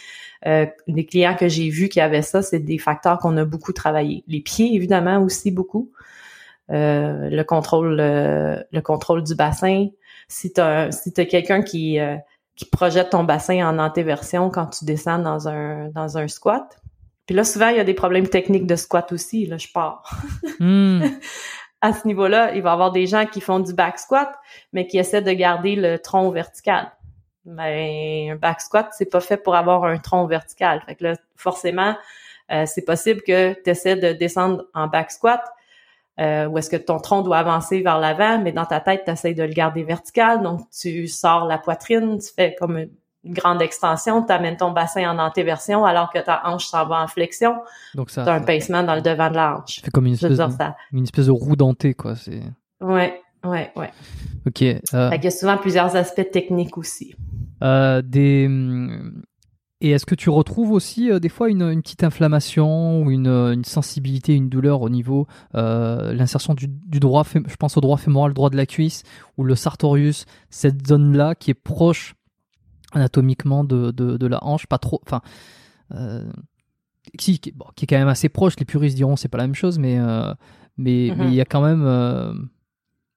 [0.45, 3.71] euh, les clients que j'ai vus qui avaient ça, c'est des facteurs qu'on a beaucoup
[3.71, 4.23] travaillé.
[4.27, 5.91] Les pieds, évidemment, aussi beaucoup.
[6.71, 9.87] Euh, le contrôle euh, le contrôle du bassin.
[10.27, 12.15] Si tu as, si as quelqu'un qui, euh,
[12.55, 16.81] qui projette ton bassin en antéversion quand tu descends dans un, dans un squat.
[17.25, 19.45] Puis là, souvent, il y a des problèmes techniques de squat aussi.
[19.45, 20.03] Là, je pars.
[20.59, 21.01] Hmm.
[21.81, 24.33] à ce niveau-là, il va y avoir des gens qui font du back squat,
[24.71, 26.91] mais qui essaient de garder le tronc vertical
[27.45, 30.81] ben un back squat c'est pas fait pour avoir un tronc vertical.
[30.85, 31.95] Fait que là forcément
[32.51, 35.41] euh, c'est possible que tu essaies de descendre en back squat
[36.19, 39.11] euh, où est-ce que ton tronc doit avancer vers l'avant, mais dans ta tête tu
[39.11, 43.61] essaies de le garder vertical, donc tu sors la poitrine, tu fais comme une grande
[43.61, 47.55] extension, tu amènes ton bassin en antéversion alors que ta hanche s'en va en flexion.
[47.95, 49.81] Donc ça, as un pincement dans le devant de la hanche.
[49.83, 50.45] C'est comme une espèce, de,
[50.91, 52.15] une espèce de roue dentée quoi.
[52.15, 52.41] C'est.
[52.81, 53.91] Ouais, ouais, ouais.
[54.45, 54.61] Ok.
[54.61, 55.09] Euh...
[55.15, 57.15] il y a souvent plusieurs aspects techniques aussi.
[57.63, 58.49] Euh, des
[59.83, 63.27] et est-ce que tu retrouves aussi euh, des fois une, une, petite inflammation ou une,
[63.27, 67.97] une, sensibilité, une douleur au niveau euh, l'insertion du, du, droit, je pense au droit
[67.97, 69.03] fémoral, le droit de la cuisse
[69.37, 72.15] ou le sartorius, cette zone-là qui est proche
[72.93, 75.21] anatomiquement de, de, de, la hanche, pas trop, enfin,
[75.93, 76.31] euh,
[77.17, 78.53] qui, qui, bon, qui, est quand même assez proche.
[78.59, 80.33] Les puristes diront c'est pas la même chose, mais euh,
[80.77, 81.15] mais mm-hmm.
[81.17, 82.33] mais il y a quand même euh,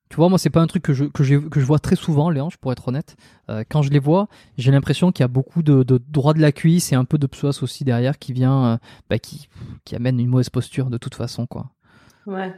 [0.08, 2.30] tu vois, moi, c'est pas un truc que je, que, que je vois très souvent,
[2.30, 3.16] hanches, pour être honnête.
[3.50, 6.40] Euh, quand je les vois, j'ai l'impression qu'il y a beaucoup de, de, droit de
[6.40, 8.76] la cuisse et un peu de psoas aussi derrière qui vient, euh,
[9.10, 9.48] bah, qui,
[9.84, 11.66] qui amène une mauvaise posture de toute façon, quoi.
[12.26, 12.52] Ouais.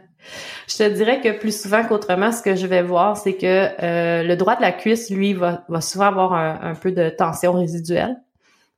[0.67, 3.47] Je te dirais que plus souvent qu'autrement, ce que je vais voir, c'est que
[3.83, 7.53] euh, le droit de la cuisse, lui, va, va souvent avoir un, peu de tension
[7.53, 8.17] résiduelle.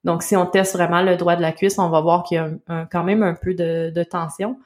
[0.05, 2.73] Donc, si on teste vraiment le droit de la cuisse, on va voir qu'il y
[2.73, 4.59] a quand même un peu de, de tension.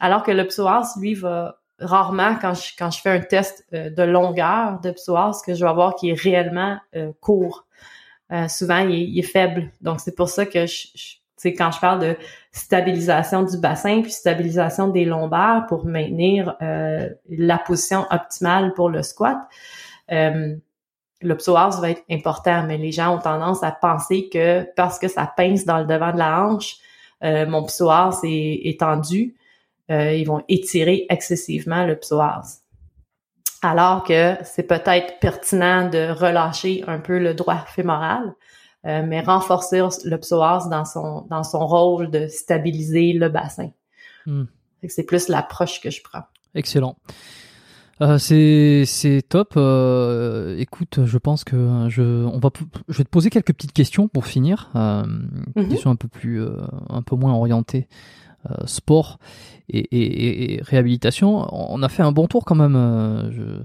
[0.00, 3.90] Alors que le psoas, lui, va, rarement quand je, quand je fais un test euh,
[3.90, 7.66] de longueur de psoas que je vais voir qui est réellement euh, court.
[8.48, 9.70] souvent il est, faible.
[9.80, 10.88] Donc c'est pour ça que je,
[11.36, 12.16] sais quand je parle de
[12.52, 19.38] stabilisation du bassin puis stabilisation des lombaires pour maintenir la position optimale pour le squat,
[21.20, 25.08] le psoas va être important, mais les gens ont tendance à penser que parce que
[25.08, 26.76] ça pince dans le devant de la hanche,
[27.24, 29.34] euh, mon psoas est, étendu,
[29.90, 32.62] euh, ils vont étirer excessivement le psoas.
[33.62, 38.34] Alors que c'est peut-être pertinent de relâcher un peu le droit fémoral,
[38.86, 43.70] euh, mais renforcer le psoas dans son dans son rôle de stabiliser le bassin.
[44.26, 44.44] Hmm.
[44.86, 46.22] C'est plus l'approche que je prends.
[46.54, 46.96] Excellent.
[48.00, 49.54] Euh, c'est c'est top.
[49.56, 52.50] Euh, écoute, je pense que je on va
[52.88, 54.70] je vais te poser quelques petites questions pour finir.
[54.76, 55.02] Euh,
[55.56, 55.68] mhm.
[55.68, 57.88] Questions un peu plus euh, un peu moins orientées
[58.50, 59.18] euh, sport
[59.68, 61.46] et, et, et, réhabilitation.
[61.52, 62.74] On a fait un bon tour quand même.
[63.30, 63.62] Je,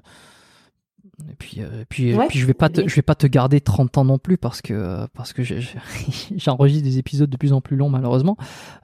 [1.29, 3.99] et puis, euh, puis, puis je vais pas te, je vais pas te garder 30
[3.99, 5.43] ans non plus parce que parce que
[6.35, 8.35] j'enregistre des épisodes de plus en plus longs malheureusement.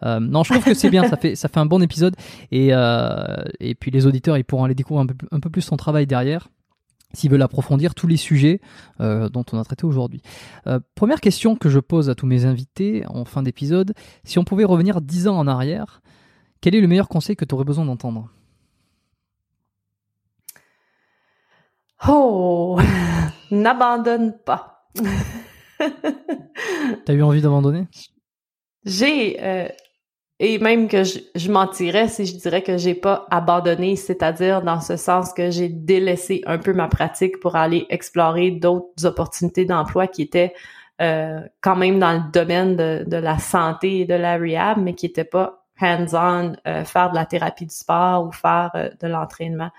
[0.04, 2.16] Euh, non, je trouve que c'est bien, ça fait ça fait un bon épisode
[2.52, 5.62] et euh, et puis les auditeurs ils pourront aller découvrir un peu, un peu plus
[5.62, 6.50] son travail derrière
[7.14, 8.62] s'ils veulent approfondir tous les sujets
[9.02, 10.22] euh, dont on a traité aujourd'hui.
[10.68, 13.94] Euh, première question que je pose à tous mes invités en fin d'épisode,
[14.24, 16.02] si on pouvait revenir 10 ans en arrière,
[16.62, 18.30] quel est le meilleur conseil que tu aurais besoin d'entendre?
[22.08, 22.80] Oh,
[23.52, 24.90] n'abandonne pas.
[27.06, 27.88] T'as eu envie d'abandonner?
[28.86, 29.68] J'ai, euh,
[30.40, 34.80] et même que je, je, mentirais si je dirais que j'ai pas abandonné, c'est-à-dire dans
[34.80, 40.08] ce sens que j'ai délaissé un peu ma pratique pour aller explorer d'autres opportunités d'emploi
[40.08, 40.54] qui étaient
[41.02, 44.96] euh, quand même dans le domaine de, de, la santé et de la rehab, mais
[44.96, 49.72] qui n'étaient pas hands-on, euh, faire de la thérapie du sport ou faire de l'entraînement.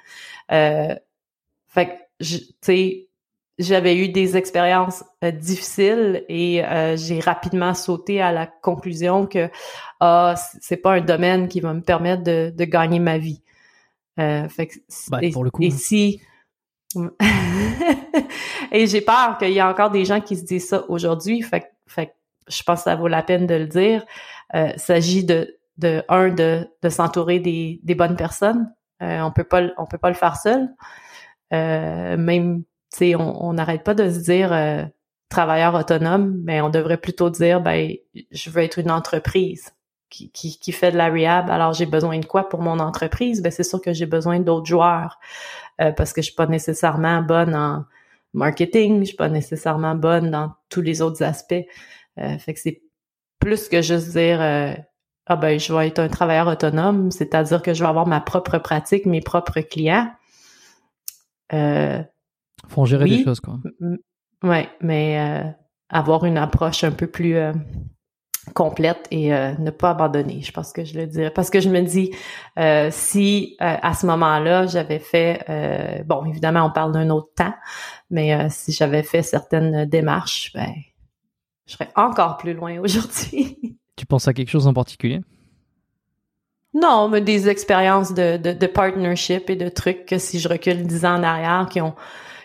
[0.48, 1.02] fait
[1.76, 2.24] que
[2.60, 3.10] tu
[3.60, 9.50] j'avais eu des expériences euh, difficiles et euh, j'ai rapidement sauté à la conclusion que
[10.00, 13.42] ah c'est pas un domaine qui va me permettre de, de gagner ma vie.
[14.18, 14.74] Euh, fait que,
[15.10, 15.76] ben, et, pour le coup, et hein.
[15.76, 16.20] si
[18.72, 21.42] et j'ai peur qu'il y ait encore des gens qui se disent ça aujourd'hui.
[21.42, 22.16] Fait, fait
[22.48, 24.04] je pense que ça vaut la peine de le dire.
[24.54, 28.72] Euh, il s'agit de de un de, de s'entourer des, des bonnes personnes.
[29.00, 30.68] on peut pas on peut pas le faire seul.
[31.52, 32.62] Euh, même,
[32.92, 34.84] tu sais, on n'arrête pas de se dire euh,
[35.28, 37.94] travailleur autonome, mais on devrait plutôt dire, ben,
[38.30, 39.72] je veux être une entreprise
[40.10, 41.50] qui, qui, qui fait de la rehab.
[41.50, 43.42] Alors, j'ai besoin de quoi pour mon entreprise?
[43.42, 45.18] Ben, c'est sûr que j'ai besoin d'autres joueurs
[45.80, 47.84] euh, parce que je suis pas nécessairement bonne en
[48.32, 51.64] marketing, je suis pas nécessairement bonne dans tous les autres aspects.
[52.16, 52.82] fait que c'est
[53.40, 54.40] plus que juste dire
[55.26, 58.58] ah ben je vais être un travailleur autonome, c'est-à-dire que je vais avoir ma propre
[58.58, 60.10] pratique, mes propres clients.
[61.52, 62.02] Euh,
[62.68, 63.58] Faut gérer des choses, quoi.
[64.42, 65.50] Ouais, mais euh,
[65.90, 67.52] avoir une approche un peu plus euh,
[68.54, 71.30] complète et euh, ne pas abandonner, je pense que je le dirais.
[71.30, 72.10] Parce que je me dis,
[72.90, 77.54] si à ce moment-là, j'avais fait, bon, évidemment, on parle d'un autre temps,
[78.08, 80.72] mais si j'avais fait certaines démarches, ben,
[81.66, 83.78] je serais encore plus loin aujourd'hui.
[83.96, 85.20] Tu penses à quelque chose en particulier?
[86.72, 90.86] Non, mais des expériences de, de, de, partnership et de trucs que si je recule
[90.86, 91.94] dix ans en arrière, qui ont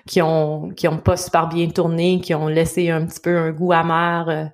[0.08, 3.52] qui ont qui ont pas super bien tourné, qui ont laissé un petit peu un
[3.52, 4.46] goût amer euh,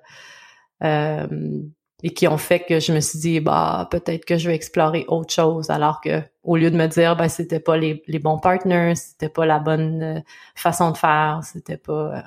[0.84, 1.62] euh,
[2.02, 5.06] et qui ont fait que je me suis dit bah peut-être que je vais explorer
[5.08, 8.38] autre chose alors que au lieu de me dire ben c'était pas les, les bons
[8.38, 10.20] partners, c'était pas la bonne euh,
[10.54, 12.24] façon de faire, c'était pas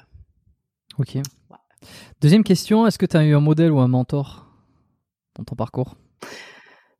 [0.97, 1.17] OK.
[2.21, 4.44] Deuxième question, est-ce que tu as eu un modèle ou un mentor?
[5.35, 5.95] Dans ton parcours?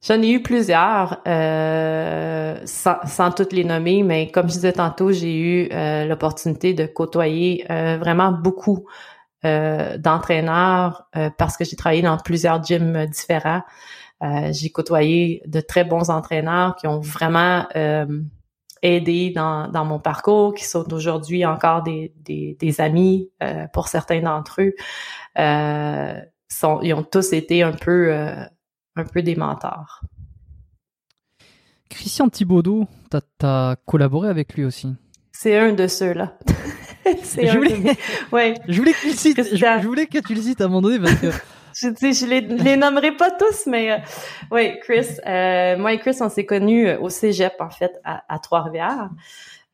[0.07, 5.11] J'en ai eu plusieurs, euh, sans, sans, toutes les nommer, mais comme je disais tantôt,
[5.11, 8.85] j'ai eu euh, l'opportunité de côtoyer euh, vraiment beaucoup
[9.43, 11.07] d'entraîneurs
[11.37, 13.61] parce que j'ai travaillé dans plusieurs gyms différents.
[14.49, 17.67] j'ai côtoyé de très bons entraîneurs qui ont vraiment
[18.81, 23.29] aidé dans, dans mon parcours, qui sont aujourd'hui encore des, des, des amis
[23.71, 24.73] pour certains d'entre eux.
[26.49, 28.11] Sont, ils ont tous été un peu
[28.95, 30.01] un peu des mentors.
[31.89, 34.93] Christian Thibaudot, tu as, collaboré avec lui aussi.
[35.31, 36.37] C'est un de ceux-là.
[37.05, 37.97] je, voulais...
[38.31, 38.53] ouais.
[38.67, 40.81] je, voulais que tu le cites, je, voulais que tu le cites à un moment
[40.81, 41.27] donné parce que...
[41.75, 43.97] je, je les, les nommerai pas tous, mais euh,
[44.51, 48.23] oui, Chris, euh, moi et Chris, on s'est connus euh, au cégep, en fait, à,
[48.33, 49.09] à Trois-Rivières.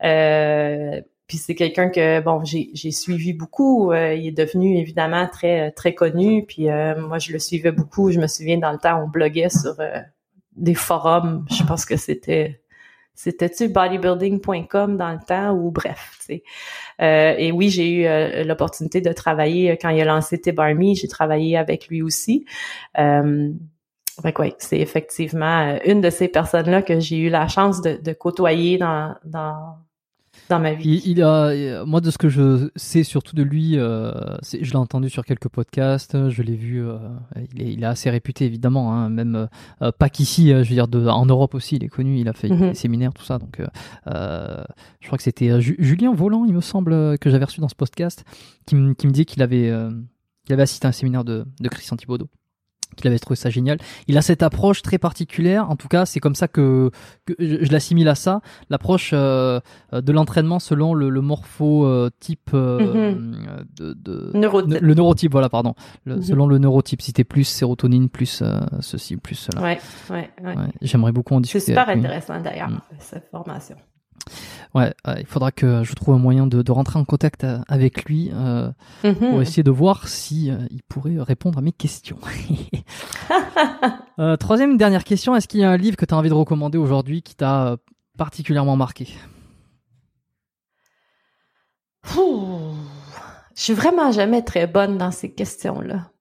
[0.03, 1.01] Euh,
[1.31, 3.93] puis c'est quelqu'un que bon j'ai suivi beaucoup.
[3.93, 6.45] Euh, il est devenu évidemment très très connu.
[6.45, 8.11] Puis euh, moi je le suivais beaucoup.
[8.11, 9.99] Je me souviens dans le temps on bloguait sur euh,
[10.57, 11.45] des forums.
[11.49, 12.59] Je pense que c'était
[13.15, 16.43] c'était-tu bodybuilding.com dans le temps ou bref, tu sais.
[17.01, 20.97] Euh, et oui, j'ai eu euh, l'opportunité de travailler quand il a lancé Tib Army,
[20.97, 22.45] j'ai travaillé avec lui aussi.
[22.99, 23.53] Euh,
[24.21, 28.11] fait ouais, c'est effectivement une de ces personnes-là que j'ai eu la chance de, de
[28.11, 29.77] côtoyer dans, dans
[30.51, 31.01] dans ma vie.
[31.05, 34.11] Il, a, moi, de ce que je sais surtout de lui, euh,
[34.43, 36.97] je l'ai entendu sur quelques podcasts, je l'ai vu, euh,
[37.53, 39.47] il, est, il, est, assez réputé évidemment, hein, même
[39.81, 42.33] euh, pas qu'ici, je veux dire, de, en Europe aussi, il est connu, il a
[42.33, 42.69] fait mhm.
[42.69, 43.39] des séminaires, tout ça.
[43.39, 43.61] Donc,
[44.05, 48.23] je crois que c'était Julien Volant, il me semble, que j'avais reçu dans ce podcast,
[48.65, 52.29] qui, qui me dit qu'il avait, avait assisté à un séminaire de, de Christian Thibaudot
[52.95, 53.77] qu'il avait trouvé ça génial.
[54.07, 56.91] Il a cette approche très particulière, en tout cas c'est comme ça que,
[57.39, 59.59] je, l'assimile à ça, l'approche euh,
[59.91, 63.65] de l'entraînement selon le, le morphotype euh, mhm.
[63.75, 64.81] de, neurotype.
[64.81, 65.73] le neurotype, voilà pardon,
[66.05, 66.21] mhm.
[66.21, 67.01] selon le neurotype.
[67.01, 69.61] Si t'es plus sérotonine, plus euh, ceci, plus cela.
[69.61, 70.55] Ouais, ouais, ouais.
[70.81, 71.59] J'aimerais beaucoup en discuter.
[71.59, 72.81] C'est super intéressant d'ailleurs mm.
[72.99, 73.75] cette formation.
[74.73, 78.05] Ouais, il faudra que je trouve un moyen de, de rentrer en contact euh, avec
[78.05, 78.71] lui euh,
[79.03, 79.15] mhm.
[79.15, 82.17] pour essayer de voir si euh, il pourrait répondre à mes questions.
[84.19, 86.33] euh, troisième dernière question, est-ce qu'il y a un livre que tu as envie de
[86.33, 87.77] recommander aujourd'hui qui t'a
[88.17, 89.09] particulièrement marqué?
[93.55, 96.11] Je suis vraiment jamais très bonne dans ces questions-là.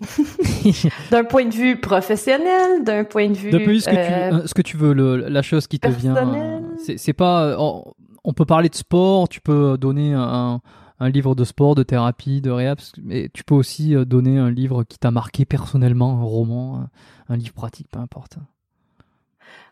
[1.10, 3.50] d'un point de vue professionnel, d'un point de vue.
[3.50, 6.62] Point ce, que tu, euh, ce que tu veux, le, la chose qui te vient.
[6.96, 7.44] C'est pas.
[7.44, 7.82] Euh,
[8.24, 10.60] on, peut parler de sport, tu peux donner un,
[10.98, 14.50] un, livre de sport, de thérapie, de réhab, mais tu peux aussi euh, donner un
[14.50, 16.86] livre qui t'a marqué personnellement, un roman,
[17.28, 18.38] un livre pratique, peu importe.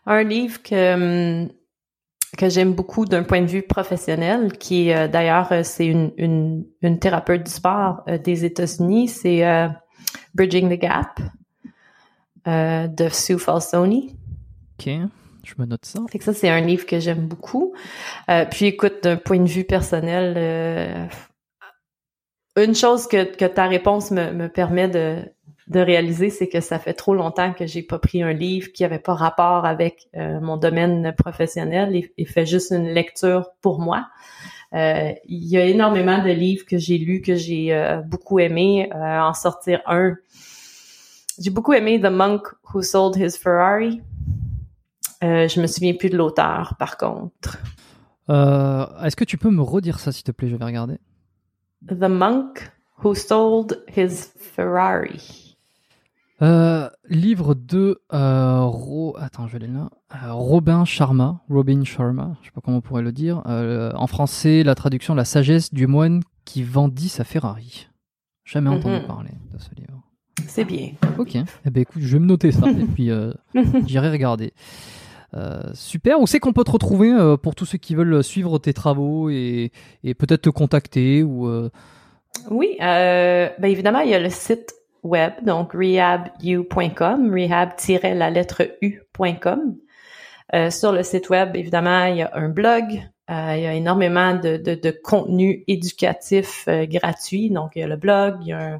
[0.05, 1.43] Un livre que.
[1.43, 1.49] Hum,
[2.35, 7.43] que j'aime beaucoup d'un point de vue professionnel, qui d'ailleurs c'est une, une, une, thérapeute
[7.43, 9.43] du sport des États-Unis, c'est
[10.33, 11.19] Bridging the Gap
[12.47, 14.15] euh, de Sue Falsoni.
[14.79, 14.89] OK.
[15.43, 15.99] Je me note ça.
[16.09, 17.73] Fait que ça, c'est un livre que j'aime beaucoup.
[18.29, 21.05] Euh, puis écoute, d'un point de vue personnel, euh,
[22.55, 25.21] une chose que, que ta réponse me, me permet de,
[25.67, 28.85] de réaliser, c'est que ça fait trop longtemps que j'ai pas pris un livre qui
[28.85, 33.79] avait pas rapport avec euh, mon domaine professionnel et, et, fait juste une lecture pour
[33.79, 34.07] moi.
[34.73, 38.89] Euh, il y a énormément de livres que j'ai lus que j'ai euh, beaucoup aimé.
[38.93, 40.15] Euh, en sortir un.
[41.39, 44.01] J'ai beaucoup aimé The Monk Who Sold His Ferrari.
[45.21, 47.57] je me souviens plus de l'auteur, par contre.
[48.29, 50.47] Est-ce que tu peux me redire ça, s'il te plaît?
[50.47, 50.97] Je vais regarder.
[51.87, 52.71] The Monk
[53.03, 55.52] Who Sold His Ferrari.
[56.41, 59.89] Euh, livre de euh, attends, je l'ai là.
[60.15, 63.43] Euh, Robin Sharma, Robin Sharma, je sais pas comment on pourrait le dire.
[63.45, 67.87] en français, la traduction La sagesse du moine qui vendit sa Ferrari.
[68.45, 68.77] Jamais mhm.
[68.77, 70.01] entendu parler de ce livre.
[70.47, 70.91] C'est bien.
[71.17, 71.35] Ok.
[71.35, 73.09] Eh ben écoute, je vais me noter ça et puis
[73.85, 74.53] j'irai regarder.
[75.73, 76.19] super.
[76.19, 79.71] Où c'est qu'on peut te retrouver pour tous ceux qui veulent suivre tes travaux et,
[80.03, 81.47] et peut-être te contacter ou
[82.49, 84.73] Oui, ben évidemment, il y a le site
[85.03, 89.75] web, donc rehabu.com, rehab-la lettre u.com.
[90.53, 92.83] Euh, sur le site web, évidemment, il y a un blog,
[93.29, 97.49] euh, il y a énormément de, de, contenu éducatif euh, gratuit.
[97.49, 98.79] Donc, il y a le blog, il y a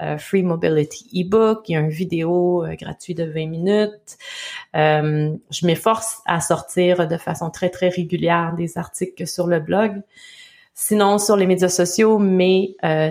[0.00, 4.16] un Free Mobility ebook, il y a une vidéo gratuit de 20 minutes.
[4.72, 10.00] je m'efforce à sortir de façon très, très régulière des articles sur le blog.
[10.80, 13.10] Sinon, sur les médias sociaux, mais euh,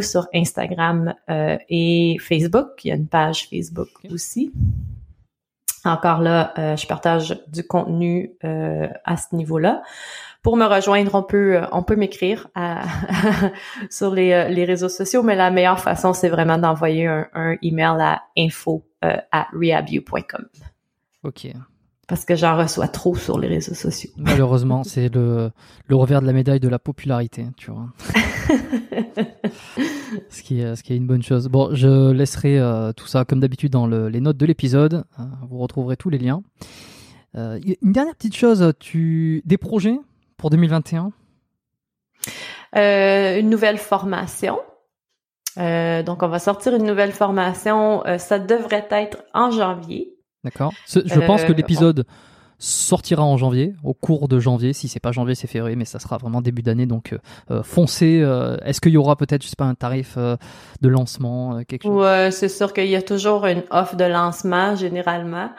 [0.00, 2.84] sur Instagram euh, et Facebook.
[2.84, 4.52] Il y a une page Facebook aussi.
[5.84, 9.82] Encore là, euh, je partage du contenu euh, à ce niveau-là.
[10.42, 12.48] Pour me rejoindre, on peut on peut m'écrire
[13.88, 18.00] sur les, les réseaux sociaux, mais la meilleure façon, c'est vraiment d'envoyer un, un, email
[18.00, 20.46] à info à rehabu.com.
[21.22, 21.46] OK
[22.08, 24.10] parce que j'en reçois trop sur les réseaux sociaux.
[24.16, 25.50] Malheureusement, c'est le,
[25.86, 27.88] le revers de la médaille de la popularité, tu vois.
[30.30, 31.48] ce, qui est, ce qui est une bonne chose.
[31.48, 35.04] Bon, je laisserai euh, tout ça comme d'habitude dans le, les notes de l'épisode.
[35.18, 36.42] Euh, vous retrouverez tous les liens.
[37.36, 39.98] Euh, une dernière petite chose, tu des projets
[40.36, 41.10] pour 2021
[42.74, 44.60] Une nouvelle formation.
[45.56, 48.04] donc, on va sortir une nouvelle formation.
[48.18, 50.15] ça devrait être en janvier.
[50.46, 50.72] D'accord.
[50.86, 52.06] Je pense que euh, l'épisode
[52.60, 54.72] sortira en janvier, au cours de janvier.
[54.72, 56.86] Si c'est pas janvier, c'est février, mais ça sera vraiment début d'année.
[56.86, 57.18] Donc euh,
[57.50, 58.24] euh, foncez.
[58.64, 62.00] Est-ce qu'il y aura peut-être, je sais pas, un tarif de lancement, quelque chose?
[62.00, 65.50] Ouais, c'est sûr qu'il y a toujours une offre de lancement généralement.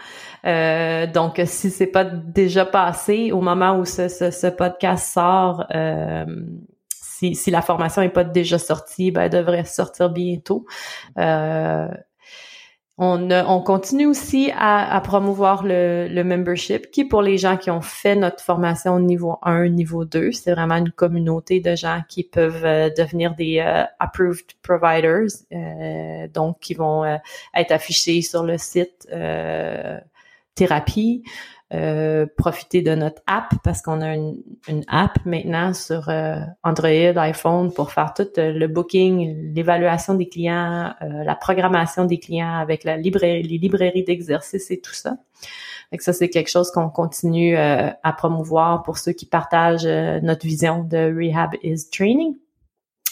[0.46, 5.66] donc si c'est pas déjà passé au moment où ce, ce, podcast sort.
[6.90, 10.66] si, si la formation est pas déjà sortie, ben, elle devrait sortir bientôt.
[13.00, 17.70] On, on continue aussi à, à promouvoir le, le, membership, qui pour les gens qui
[17.70, 22.24] ont fait notre formation niveau 1, niveau 2, c'est vraiment une communauté de gens qui
[22.24, 27.06] peuvent euh, devenir des euh, approved providers, euh, donc qui vont
[27.54, 29.08] être affichés sur le site
[30.56, 31.24] thérapie.
[31.74, 36.88] Euh, profiter de notre app parce qu'on a une, une, app maintenant sur euh, Android,
[37.18, 42.86] iPhone pour faire tout euh, le booking, l'évaluation des clients, la programmation des clients avec
[42.86, 45.18] la librairie, les librairies d'exercices et tout ça.
[45.92, 50.86] Donc ça, c'est quelque chose qu'on continue à promouvoir pour ceux qui partagent notre vision
[50.86, 52.38] de Rehab is Training.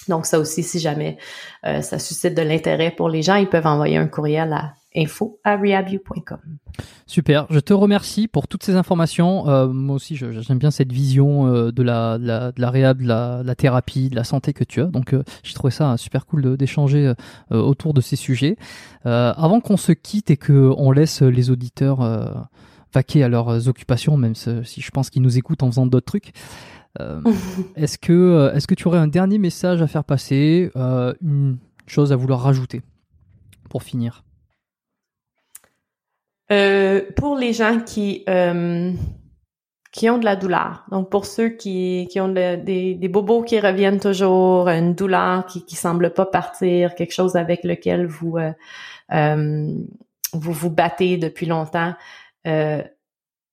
[0.08, 1.18] Donc ça aussi, si jamais
[1.64, 5.58] ça suscite de l'intérêt pour les gens, ils peuvent envoyer un courriel à info à.
[7.08, 9.48] Super, je te remercie pour toutes ces informations.
[9.48, 13.02] Euh, moi aussi, j'aime bien cette vision euh, de, la, de, la, de la réhab,
[13.02, 14.86] de la, thérapie, de la santé que tu as.
[14.86, 17.14] Donc, euh, j'ai trouvé ça super cool d'échanger
[17.52, 18.58] autour de ces sujets.
[19.04, 22.48] avant qu'on se quitte et qu'on laisse les auditeurs
[22.94, 26.34] vaquer à leurs occupations, même si je pense qu'ils nous écoutent en faisant d'autres trucs.
[27.76, 31.58] est-ce que est-ce que tu aurais un dernier message à faire passer, une
[31.88, 32.82] chose à vouloir rajouter
[33.70, 34.24] pour finir?
[36.52, 38.92] Euh, pour les gens qui euh,
[39.92, 43.62] qui ont de la douleur, donc pour ceux qui, qui ont des, des, bobos qui
[43.62, 48.52] reviennent toujours, une douleur qui qui semble pas partir, quelque chose avec lequel vous euh,
[49.14, 49.78] euh
[50.34, 51.94] vous vous battez depuis longtemps,
[52.46, 52.84] euh,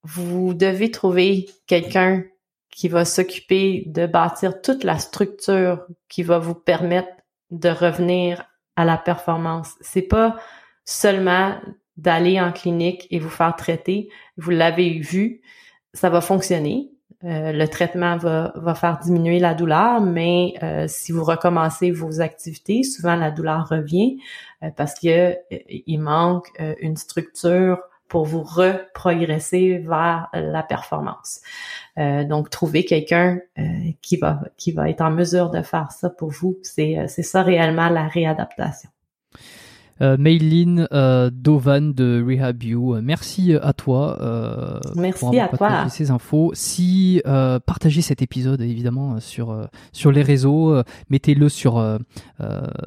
[0.02, 2.24] vous devez trouver quelqu'un
[2.70, 7.12] qui va s'occuper de bâtir toute la structure qui va vous permettre
[7.50, 8.44] de revenir
[8.74, 9.74] à la performance.
[9.80, 10.36] C'est pas
[10.84, 11.54] seulement
[11.96, 14.08] d'aller en clinique et vous faire traiter.
[14.36, 15.40] Vous l'avez vu,
[15.94, 16.92] ça va fonctionner.
[17.24, 22.82] Euh, le traitement va, faire diminuer la douleur, mais euh, si vous recommencez vos activités,
[22.82, 24.18] souvent la douleur revient
[24.64, 25.36] euh, parce que
[25.68, 26.50] il manque
[26.80, 27.78] une structure
[28.08, 31.40] pour vous reprogresser vers la performance.
[31.96, 33.38] donc, trouver quelqu'un
[34.02, 38.90] qui va être en mesure de faire ça pour vous, c'est ça réellement la réadaptation.
[40.02, 44.18] Euh, Maylin euh, Dovan de RehabU, euh, merci à toi.
[44.20, 45.88] Euh, merci pour avoir à toi.
[45.90, 46.50] ces infos.
[46.54, 50.74] Si partagez cet épisode évidemment sur sur les réseaux,
[51.10, 51.98] mettez-le sur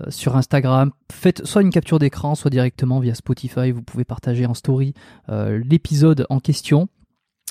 [0.10, 0.92] sur Instagram.
[1.12, 3.72] Faites soit une capture d'écran, soit directement via Spotify.
[3.72, 4.94] Vous pouvez partager en story
[5.30, 6.90] l'épisode en question.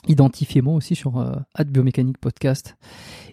[0.06, 1.34] Identifiez-moi aussi sur euh,
[1.66, 2.76] Biomécanique Podcast.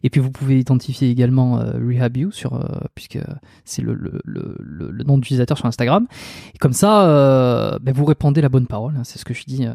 [0.03, 2.65] Et puis vous pouvez identifier également euh, RehabU sur euh,
[2.95, 3.19] puisque
[3.65, 6.07] c'est le, le, le, le, nom d'utilisateur sur Instagram.
[6.53, 8.95] Et comme ça, euh, ben vous répandez la bonne parole.
[8.98, 9.65] Hein, c'est ce que je dis.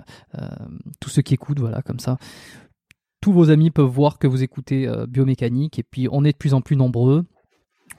[1.01, 2.19] tous ceux qui écoutent, voilà, comme ça,
[3.21, 5.79] tous vos amis peuvent voir que vous écoutez Biomécanique.
[5.79, 7.25] Et puis on est de plus en plus nombreux.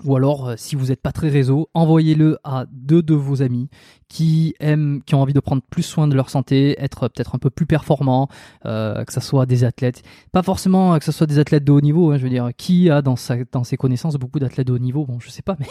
[0.04, 3.70] Ou alors, euh, si vous n'êtes pas très réseau, envoyez-le à deux de vos amis
[4.10, 7.40] qui aiment, qui ont envie de prendre plus soin de leur santé, être peut-être un
[7.40, 8.30] peu plus performants,
[8.66, 11.72] euh, que ce soit des athlètes, pas forcément euh, que ce soit des athlètes de
[11.72, 12.12] haut niveau.
[12.12, 14.80] Hein, je veux dire, qui a dans sa, dans ses connaissances beaucoup d'athlètes de haut
[14.80, 15.06] niveau?
[15.06, 15.68] Bon, je sais pas, mais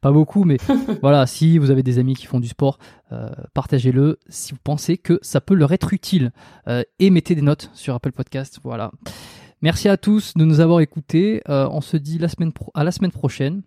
[0.00, 0.44] pas beaucoup.
[0.44, 0.58] Mais
[1.02, 2.78] voilà, si vous avez des amis qui font du sport,
[3.12, 6.32] euh, partagez-le si vous pensez que ça peut leur être utile
[6.66, 8.60] euh, et mettez des notes sur Apple Podcast.
[8.62, 8.90] Voilà.
[9.60, 11.42] Merci à tous de nous avoir écoutés.
[11.48, 13.62] Euh, on se dit la semaine à la semaine prochaine,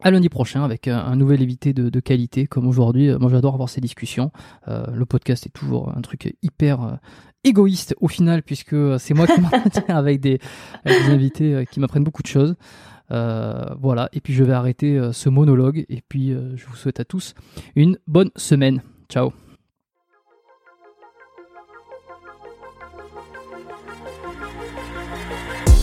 [0.00, 3.08] à lundi prochain, avec un, nouvel invité de, qualité comme aujourd'hui.
[3.08, 4.32] Euh, moi, j'adore avoir ces discussions.
[4.66, 6.98] Euh, le podcast est toujours un truc hyper
[7.44, 10.40] égoïste au final, puisque c'est moi qui m'entretiens avec des,
[10.84, 12.56] avec des invités qui m'apprennent beaucoup de choses.
[13.08, 17.34] voilà, et puis je vais arrêter ce monologue, et puis je vous souhaite à tous
[17.76, 18.82] une bonne semaine.
[19.08, 19.32] Ciao